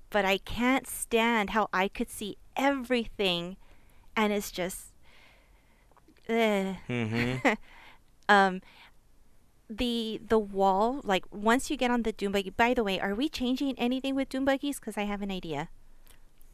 [0.09, 3.55] but i can't stand how i could see everything
[4.15, 4.87] and it's just
[6.27, 6.73] eh.
[6.87, 7.53] Mm-hmm.
[8.29, 8.61] um
[9.69, 13.13] the the wall like once you get on the doom buggy by the way are
[13.13, 15.69] we changing anything with doom buggies because i have an idea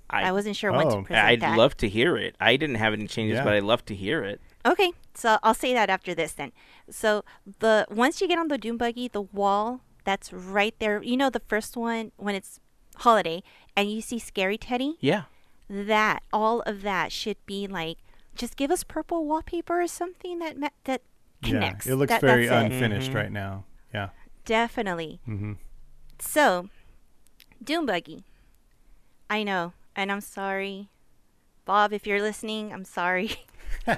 [0.10, 1.04] i, wasn't sure when to Oh.
[1.04, 2.36] present I'd that love to hear it.
[2.40, 3.44] I didn't have any changes, Yeah.
[3.44, 4.40] but I'd love to hear it.
[4.66, 6.52] okay so i'll say that after this then
[6.90, 7.24] so
[7.60, 11.30] the once you get on the doom buggy the wall that's right there you know
[11.30, 12.60] the first one when it's
[12.98, 13.42] holiday
[13.78, 15.24] and you see scary teddy Yeah.
[15.70, 17.98] that all of that should be like
[18.36, 21.02] just give us purple wallpaper or something that ma- that
[21.44, 21.94] connects Yeah.
[21.94, 22.72] It looks That- very that's it.
[22.74, 23.16] unfinished Mhm.
[23.16, 23.64] right now.
[23.94, 24.10] Yeah.
[24.46, 25.54] definitely Mm-hmm.
[26.20, 26.70] So,
[27.64, 28.24] Doom Buggy.
[29.30, 30.90] I know, and I'm sorry.
[31.66, 33.38] Bob, if you're listening, I'm sorry.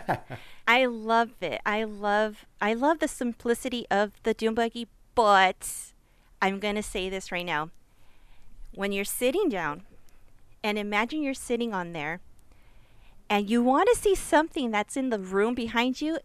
[0.67, 1.61] I love it.
[1.65, 5.93] I love I love the simplicity of the Doom Buggy, but
[6.41, 7.69] I'm going to say this right now.
[8.73, 9.83] When you're sitting down
[10.63, 12.19] and imagine you're sitting on there
[13.29, 16.19] and you want to see something that's in the room behind you,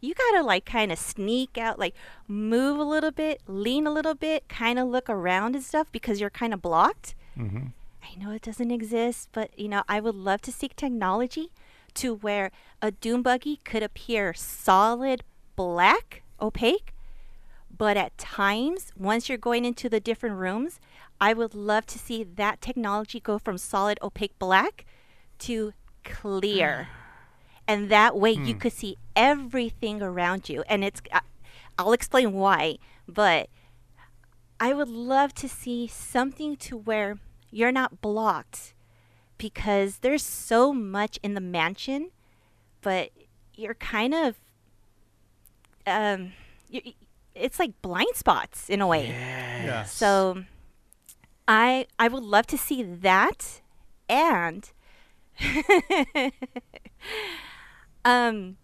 [0.00, 1.94] you got to like kind of sneak out, like
[2.26, 6.20] move a little bit, lean a little bit, kind of look around and stuff because
[6.20, 7.14] you're kind of blocked.
[7.36, 7.66] Mm-hmm.
[8.10, 11.50] I know it doesn't exist, but you know, I would love to seek technology
[11.94, 15.22] to where a doom buggy could appear solid
[15.56, 16.94] black, opaque,
[17.76, 20.80] but at times, once you're going into the different rooms,
[21.20, 24.84] I would love to see that technology go from solid opaque black
[25.40, 25.72] to
[26.04, 26.88] clear.
[26.90, 26.94] Ah.
[27.66, 28.58] And that way you hmm.
[28.58, 30.64] could see everything around you.
[30.68, 31.20] And it's uh,
[31.78, 33.48] I'll explain why, but
[34.58, 37.18] I would love to see something to where
[37.50, 38.74] you're not blocked
[39.36, 42.10] because there's so much in the mansion,
[42.82, 43.10] but
[43.54, 44.36] you're kind of,
[45.86, 46.32] um,
[46.68, 46.80] you,
[47.34, 49.08] it's like blind spots in a way.
[49.08, 49.84] Yeah.
[49.84, 50.44] So
[51.46, 53.60] I I would love to see that
[54.08, 54.70] and
[58.04, 58.56] um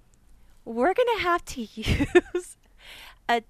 [0.64, 2.56] we're going to have to use
[3.28, 3.42] a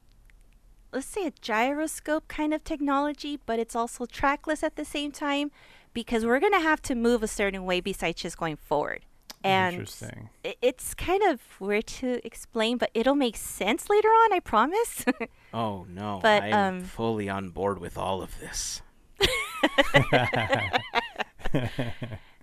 [0.95, 5.51] let's say a gyroscope kind of technology, but it's also trackless at the same time
[5.93, 9.05] because we're going to have to move a certain way besides just going forward.
[9.43, 10.31] And Interesting.
[10.43, 15.05] it's kind of weird to explain, but it'll make sense later on, I promise.
[15.57, 18.83] Oh no, But, I'm um, fully on board with all of this.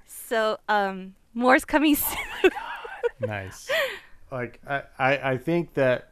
[0.06, 2.52] so, um more's coming soon.
[3.19, 3.69] nice.
[4.32, 6.10] Like I, I, I think that,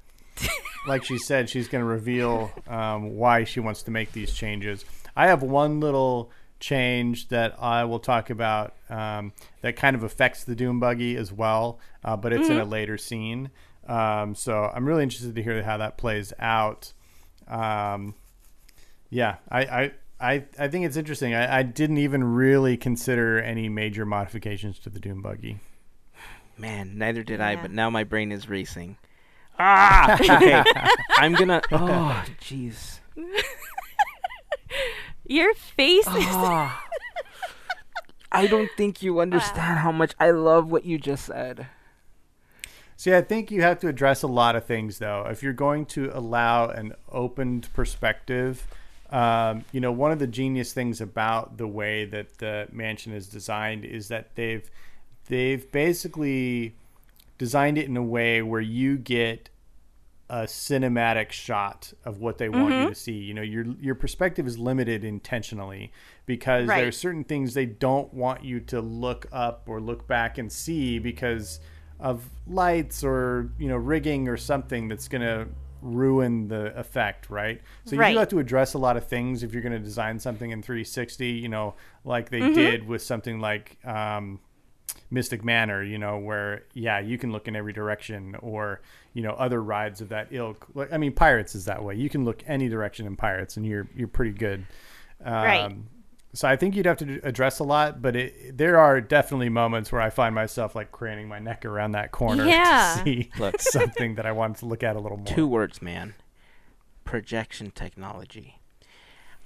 [0.87, 4.85] like she said, she's going to reveal um, why she wants to make these changes.
[5.15, 10.43] I have one little change that I will talk about um, that kind of affects
[10.43, 13.49] the Doom buggy as well, uh, but it's in a later scene.
[13.87, 16.93] Um, so I'm really interested to hear how that plays out.
[17.47, 18.15] Um,
[19.09, 21.33] yeah, I, I, I, I think it's interesting.
[21.33, 25.59] I, I didn't even really consider any major modifications to the Doom buggy.
[26.57, 28.97] Man, neither did I, but now my brain is racing.
[29.59, 30.63] Ah, okay.
[31.17, 31.61] I'm gonna.
[31.71, 32.99] Oh, jeez.
[35.25, 36.83] Your face is Ah.
[38.31, 41.67] I don't think you understand how much I love what you just said.
[42.95, 45.25] See, I think you have to address a lot of things, though.
[45.29, 48.67] If you're going to allow an opened perspective,
[49.09, 53.27] um, you know, one of the genius things about the way that the mansion is
[53.27, 54.69] designed is that they've
[55.27, 56.75] they've basically
[57.39, 59.49] designed it in a way where you get
[60.29, 63.13] a cinematic shot of what they want you to see.
[63.13, 65.91] You know, your your perspective is limited intentionally
[66.27, 70.37] because there are certain things they don't want you to look up or look back
[70.37, 71.59] and see because
[71.99, 75.47] of lights or you know rigging or something that's going to
[75.81, 77.61] ruin the effect, right?
[77.85, 80.19] So you do have to address a lot of things if you're going to design
[80.19, 81.25] something in 360.
[81.27, 81.73] You know,
[82.05, 82.47] like Mm-hmm.
[82.49, 83.77] they did with something like.
[83.83, 84.41] Um,
[85.11, 88.81] Mystic Manor, you know, where yeah, you can look in every direction, or
[89.13, 90.67] you know, other rides of that ilk.
[90.75, 91.95] Like, I mean, Pirates is that way.
[91.95, 94.65] You can look any direction in Pirates, and you're you're pretty good.
[95.23, 95.75] Um, Right.
[96.31, 99.91] So I think you'd have to address a lot, but it, there are definitely moments
[99.91, 102.97] where I find myself like craning my neck around that corner Yeah.
[102.97, 103.59] to see Look.
[103.61, 105.25] something that I wanted to look at a little more.
[105.25, 106.13] Two words, man.
[107.03, 108.58] Projection technology.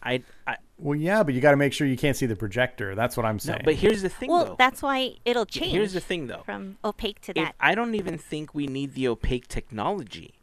[0.03, 2.93] I, I Well, yeah, but you got to make sure you can't see the projector.
[2.95, 3.61] That's what I'm no, saying.
[3.63, 4.55] but here's the thing, well, though.
[4.57, 5.71] that's why it'll change.
[5.71, 6.41] Here's the thing, though.
[6.45, 7.55] from opaque to If- that.
[7.59, 10.33] I don't even think we need the opaque technology.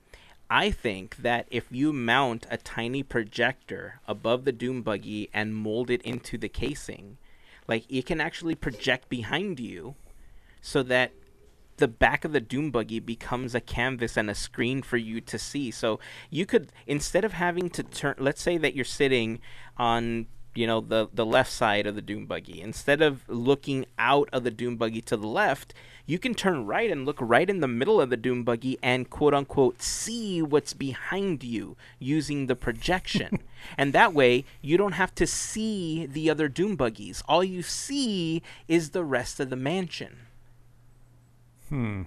[0.49, 5.91] I think that if you mount a tiny projector above the Doom buggy and mold
[5.91, 7.19] it into the casing,
[7.69, 9.95] like it can actually project behind you
[10.61, 11.12] so that
[11.81, 15.39] the back of the Doom buggy becomes a canvas and a screen for you to
[15.39, 15.70] see.
[15.70, 15.98] So
[16.31, 19.40] you could instead of having to turn let's say that you're sitting
[19.77, 22.61] on you know the the left side of the Doom buggy.
[22.61, 25.73] Instead of looking out of the Doom buggy to the left,
[26.07, 29.09] you can turn right and look right in the middle of the Doom buggy and
[29.09, 33.39] quote unquote see what's behind you using the projection.
[33.78, 37.23] and that way you don't have to see the other Doom buggies.
[37.28, 40.27] All you see is the rest of the mansion.
[41.71, 42.03] Hmm.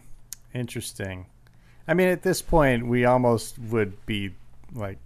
[0.54, 1.26] Interesting.
[1.88, 4.34] I mean, at this point, we almost would be
[4.74, 5.00] like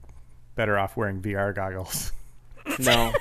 [0.56, 2.12] better off wearing VR goggles.
[2.80, 3.14] No.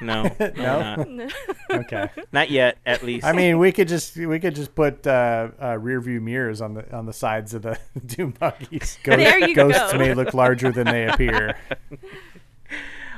[0.00, 0.22] no.
[0.56, 1.02] No.
[1.06, 1.28] No?
[1.70, 2.08] Okay.
[2.32, 3.26] Not yet, at least.
[3.26, 6.72] I mean, we could just we could just put uh, uh, rear view mirrors on
[6.72, 8.98] the on the sides of the Doom buggies.
[9.02, 9.98] Ghost, There you ghosts go.
[9.98, 11.56] may look larger than they appear.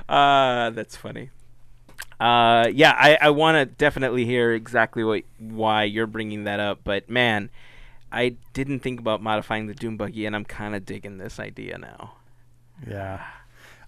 [0.08, 1.30] uh, that's funny.
[2.20, 6.80] Uh, yeah, I, I want to definitely hear exactly what why you're bringing that up,
[6.84, 7.48] but man,
[8.12, 11.78] I didn't think about modifying the Doom buggy, and I'm kind of digging this idea
[11.78, 12.12] now.
[12.86, 13.24] Yeah.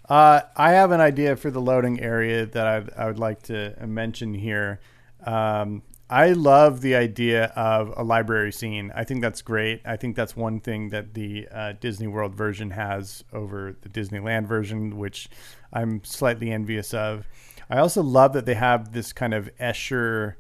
[0.09, 3.75] Uh, I have an idea for the loading area that I'd, I would like to
[3.87, 4.81] mention here.
[5.25, 8.93] Um, I love the idea of a library scene.
[8.95, 9.81] I think that's great.
[9.85, 14.47] I think that's one thing that the uh, Disney World version has over the Disneyland
[14.47, 15.29] version, which
[15.73, 17.27] I'm slightly envious of.
[17.73, 20.35] I also love that they have this kind of Escher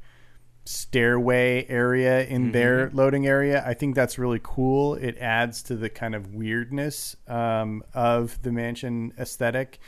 [0.66, 3.64] stairway area in their loading area.
[3.66, 4.96] I think that's really cool.
[4.96, 9.78] It adds to the kind of weirdness um, of the mansion aesthetic.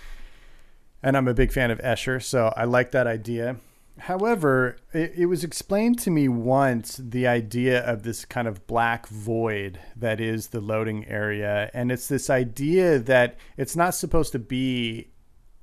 [1.02, 3.56] And I'm a big fan of Escher, so I like that idea.
[3.98, 9.06] However, it, it, was explained to me once the idea of this kind of black
[9.06, 11.70] void that is the loading area.
[11.74, 15.10] And it's this idea that it's not supposed to be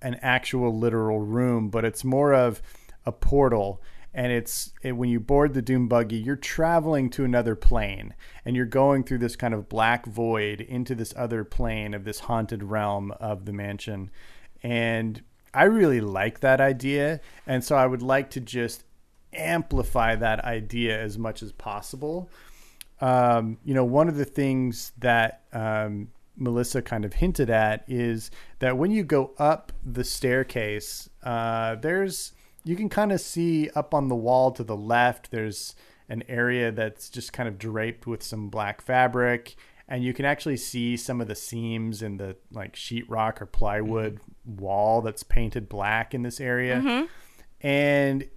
[0.02, 2.62] an actual literal room, but it's more of
[3.06, 3.82] a portal.
[4.14, 8.14] And it's it, when you board the Doom buggy, you're traveling to another plane
[8.44, 12.20] and you're going through this kind of black void into this other plane of this
[12.22, 14.12] haunted realm of the mansion.
[14.64, 15.22] And
[15.54, 18.84] I really like that idea, and so I would like to just
[19.34, 22.30] amplify that idea as much as possible.
[23.02, 26.10] Um, you know, one of the things that um,
[26.42, 32.34] Melissa kind of hinted at is that when you go up the staircase, uh, there's
[32.64, 35.32] you can kind of see up on the wall to the left.
[35.32, 35.76] There's
[36.10, 39.56] an area that's just kind of draped with some black fabric,
[39.88, 44.16] and you can actually see some of the seams in the like sheetrock or plywood
[44.16, 44.58] mm-hmm.
[44.58, 46.78] wall that's painted black in this area.
[46.78, 47.06] Mm-hmm.
[47.62, 48.28] And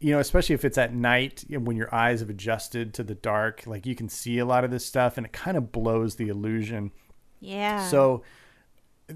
[0.00, 3.66] you know, especially if it's at night when your eyes have adjusted to the dark,
[3.66, 6.28] like you can see a lot of this stuff and it kind of blows the
[6.28, 6.90] illusion.
[7.40, 7.88] Yeah.
[7.88, 8.22] So,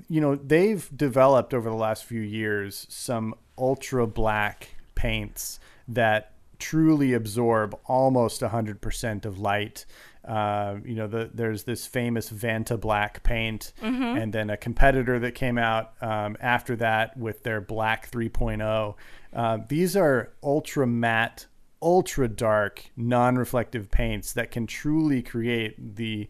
[0.09, 7.13] you know, they've developed over the last few years some ultra black paints that truly
[7.13, 9.85] absorb almost 100% of light
[10.27, 14.03] uh, you know, the, there's this famous Vantablack paint, mm-hmm.
[14.03, 18.95] and then a competitor that came out um, after that with their Black 3.0.
[19.35, 21.47] Uh, these are ultra matte,
[21.83, 26.29] ultra dark, non reflective paints that can truly create the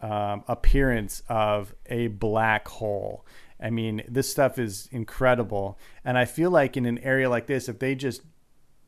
[0.00, 3.24] um, appearance of a black hole.
[3.60, 5.78] I mean, this stuff is incredible.
[6.04, 8.22] And I feel like in an area like this, if they just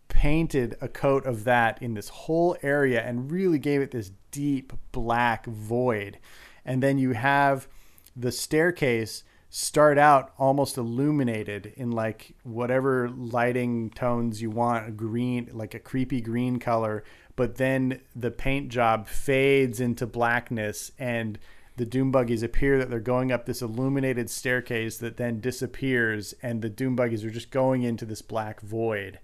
[0.09, 4.73] painted a coat of that in this whole area and really gave it this deep
[4.93, 6.19] black void.
[6.65, 7.69] And then you have
[8.17, 15.75] the staircase start out almost illuminated in like whatever lighting tones you want, green, like
[15.75, 17.05] a creepy green color,
[17.39, 21.39] but then the paint job fades into blackness and
[21.77, 26.63] the doom buggies appear that they're going up this illuminated staircase that then disappears and
[26.63, 29.21] the doom buggies are just going into this black void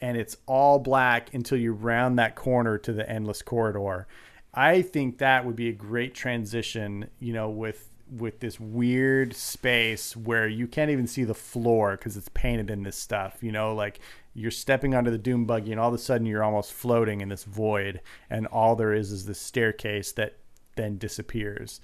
[0.00, 4.08] and it's all black until you round that corner to the endless corridor.
[4.52, 10.16] I think that would be a great transition, you know, with with this weird space
[10.16, 13.74] where you can't even see the floor because it's painted in this stuff, you know,
[13.74, 14.00] like
[14.34, 17.28] you're stepping onto the doom buggy and all of a sudden you're almost floating in
[17.28, 20.36] this void and all there is is this staircase that
[20.76, 21.80] then disappears.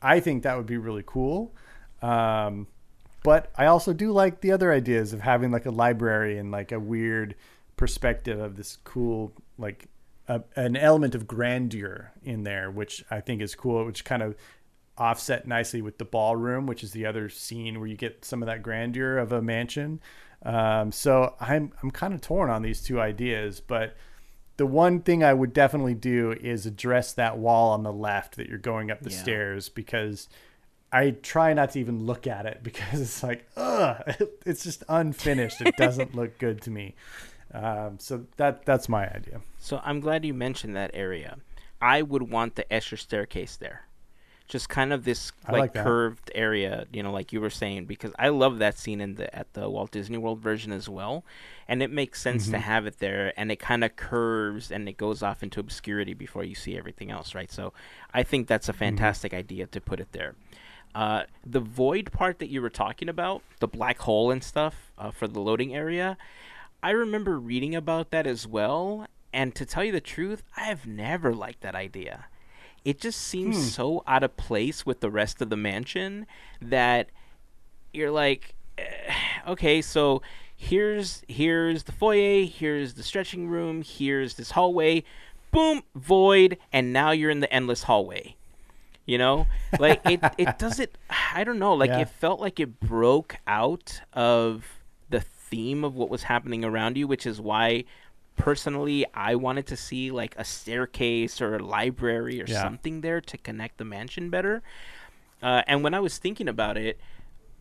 [0.00, 1.54] I think that would be really cool.
[2.00, 2.66] Um,
[3.22, 6.72] but I also do like the other ideas of having like a library and like
[6.72, 7.34] a weird
[7.76, 9.86] perspective of this cool like
[10.28, 14.36] a, an element of grandeur in there, which I think is cool, which kind of
[15.02, 18.46] offset nicely with the ballroom, which is the other scene where you get some of
[18.46, 20.00] that grandeur of a mansion.
[20.44, 23.96] Um, so I'm I'm kind of torn on these two ideas, but
[24.56, 28.48] the one thing I would definitely do is address that wall on the left that
[28.48, 29.22] you're going up the yeah.
[29.22, 30.28] stairs because
[30.92, 34.02] I try not to even look at it because it's like, ugh,
[34.46, 35.60] it's just unfinished.
[35.60, 36.94] It doesn't look good to me.
[37.52, 39.42] Um, so that that's my idea.
[39.58, 41.38] So I'm glad you mentioned that area.
[41.80, 43.82] I would want the Escher staircase there.
[44.52, 48.12] Just kind of this like, like curved area, you know, like you were saying, because
[48.18, 51.24] I love that scene in the at the Walt Disney World version as well,
[51.66, 52.52] and it makes sense mm-hmm.
[52.52, 56.12] to have it there, and it kind of curves and it goes off into obscurity
[56.12, 57.50] before you see everything else, right?
[57.50, 57.72] So,
[58.12, 58.80] I think that's a mm-hmm.
[58.80, 59.38] fantastic mm-hmm.
[59.38, 60.34] idea to put it there.
[60.94, 65.10] Uh, the void part that you were talking about, the black hole and stuff uh,
[65.10, 66.18] for the loading area,
[66.82, 70.86] I remember reading about that as well, and to tell you the truth, I have
[70.86, 72.26] never liked that idea.
[72.84, 73.62] It just seems hmm.
[73.62, 76.26] so out of place with the rest of the mansion
[76.60, 77.08] that
[77.92, 79.14] you're like, eh,
[79.46, 80.22] okay, so
[80.56, 85.04] here's here's the foyer, here's the stretching room, here's this hallway,
[85.50, 88.36] boom, void, and now you're in the endless hallway.
[89.04, 89.46] You know,
[89.80, 90.90] like it it doesn't
[91.34, 91.74] I don't know.
[91.74, 92.00] Like yeah.
[92.00, 94.64] it felt like it broke out of
[95.10, 97.84] the theme of what was happening around you, which is why
[98.36, 102.62] personally I wanted to see like a staircase or a library or yeah.
[102.62, 104.62] something there to connect the mansion better.
[105.42, 107.00] Uh, and when I was thinking about it,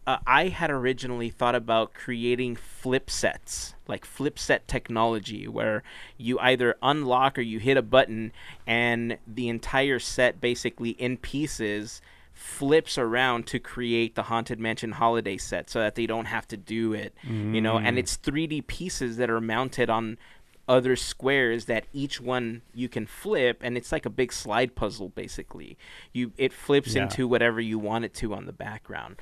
[0.08, 5.84] uh, I had originally thought about creating flip sets, like flip set technology, where
[6.18, 8.32] you either unlock or you hit a button
[8.66, 12.02] and the entire set basically in pieces
[12.34, 16.58] flips around to create the haunted mansion holiday set so that they don't have to
[16.58, 17.54] do it mm.
[17.54, 18.00] you know and mm.
[18.00, 20.18] it's 3d pieces that are mounted on
[20.72, 25.10] other squares that each one you can flip and it's like a big slide puzzle
[25.10, 25.78] basically
[26.14, 27.04] you it flips yeah.
[27.04, 29.16] into whatever you want it to on the background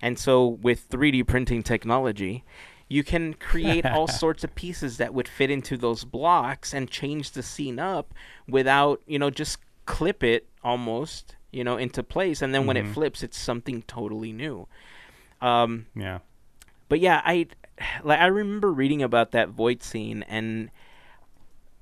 [0.00, 2.44] and so with 3d printing technology
[2.88, 7.30] you can create all sorts of pieces that would fit into those blocks and change
[7.32, 8.12] the scene up
[8.46, 12.42] without, you know, just clip it almost, you know, into place.
[12.42, 12.92] And then when it Mm-hmm.
[12.94, 14.68] flips, it's something totally new.
[15.40, 16.18] Um, Yeah.
[16.88, 17.46] but yeah, I
[18.04, 20.70] like I remember reading about that void scene and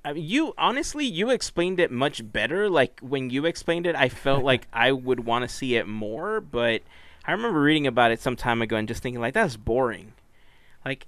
[0.04, 2.68] I mean, you honestly you explained it much better.
[2.68, 6.40] Like when you explained it, I felt like I would want to see it more,
[6.40, 6.82] but
[7.24, 10.12] I remember reading about it some time ago and just thinking like that's boring.
[10.84, 11.06] Like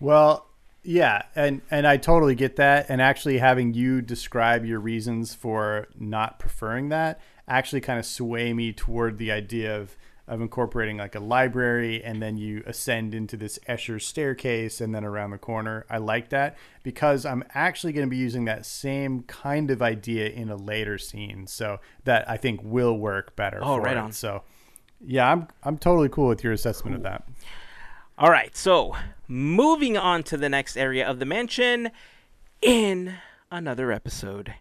[0.00, 0.46] Well,
[0.82, 2.86] yeah, and and I totally get that.
[2.88, 8.52] And actually, having you describe your reasons for not preferring that actually kind of sway
[8.52, 9.96] me toward the idea of
[10.28, 15.04] of incorporating like a library, and then you ascend into this Escher staircase, and then
[15.04, 15.86] around the corner.
[15.90, 20.28] I like that because I'm actually going to be using that same kind of idea
[20.28, 23.58] in a later scene, so that I think will work better.
[23.62, 24.00] Oh, for right it.
[24.00, 24.12] on.
[24.12, 24.42] So,
[25.00, 27.26] yeah, I'm I'm totally cool with your assessment of that.
[28.18, 28.96] All right, so
[29.28, 31.90] moving on to the next area of the mansion
[32.60, 33.14] in
[33.50, 34.54] another episode.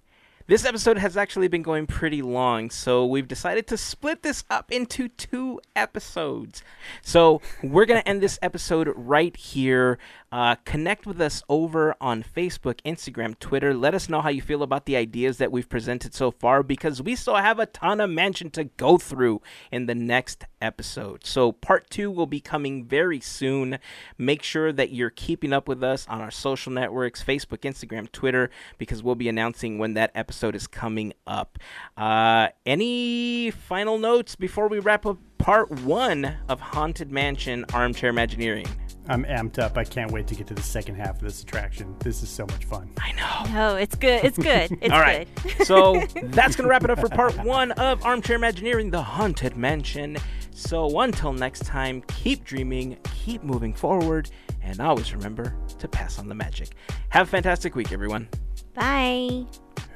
[0.48, 4.72] This episode has actually been going pretty long, so we've decided to split this up
[4.72, 6.64] into two episodes.
[7.02, 10.00] So we're going to end this episode right here.
[10.32, 13.74] Uh, connect with us over on Facebook, Instagram, Twitter.
[13.74, 17.02] Let us know how you feel about the ideas that we've presented so far because
[17.02, 19.42] we still have a ton of mansion to go through
[19.72, 21.26] in the next episode.
[21.26, 23.80] So part two will be coming very soon.
[24.18, 28.50] Make sure that you're keeping up with us on our social networks Facebook, Instagram, Twitter,
[28.78, 31.58] because we'll be announcing when that episode is coming up.
[31.96, 38.68] Uh, any final notes before we wrap up part one of Haunted Mansion Armchair Imagineering?
[39.10, 39.78] I'm amped up.
[39.78, 41.96] I can't wait to get to the second half of this attraction.
[42.00, 42.90] This is so much fun.
[43.00, 43.54] I know.
[43.54, 44.24] No, it's good.
[44.24, 44.72] It's good.
[44.82, 45.28] It's All right.
[45.44, 45.66] good.
[45.66, 45.94] so
[46.24, 50.18] that's going to wrap it up for part one of Armchair Imagineering, the Haunted Mansion.
[50.52, 54.30] So until next time, keep dreaming, keep moving forward,
[54.62, 56.70] and always remember to pass on the magic.
[57.10, 58.28] Have a fantastic week, everyone.
[58.74, 59.46] Bye.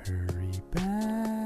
[0.06, 1.41] Hurry.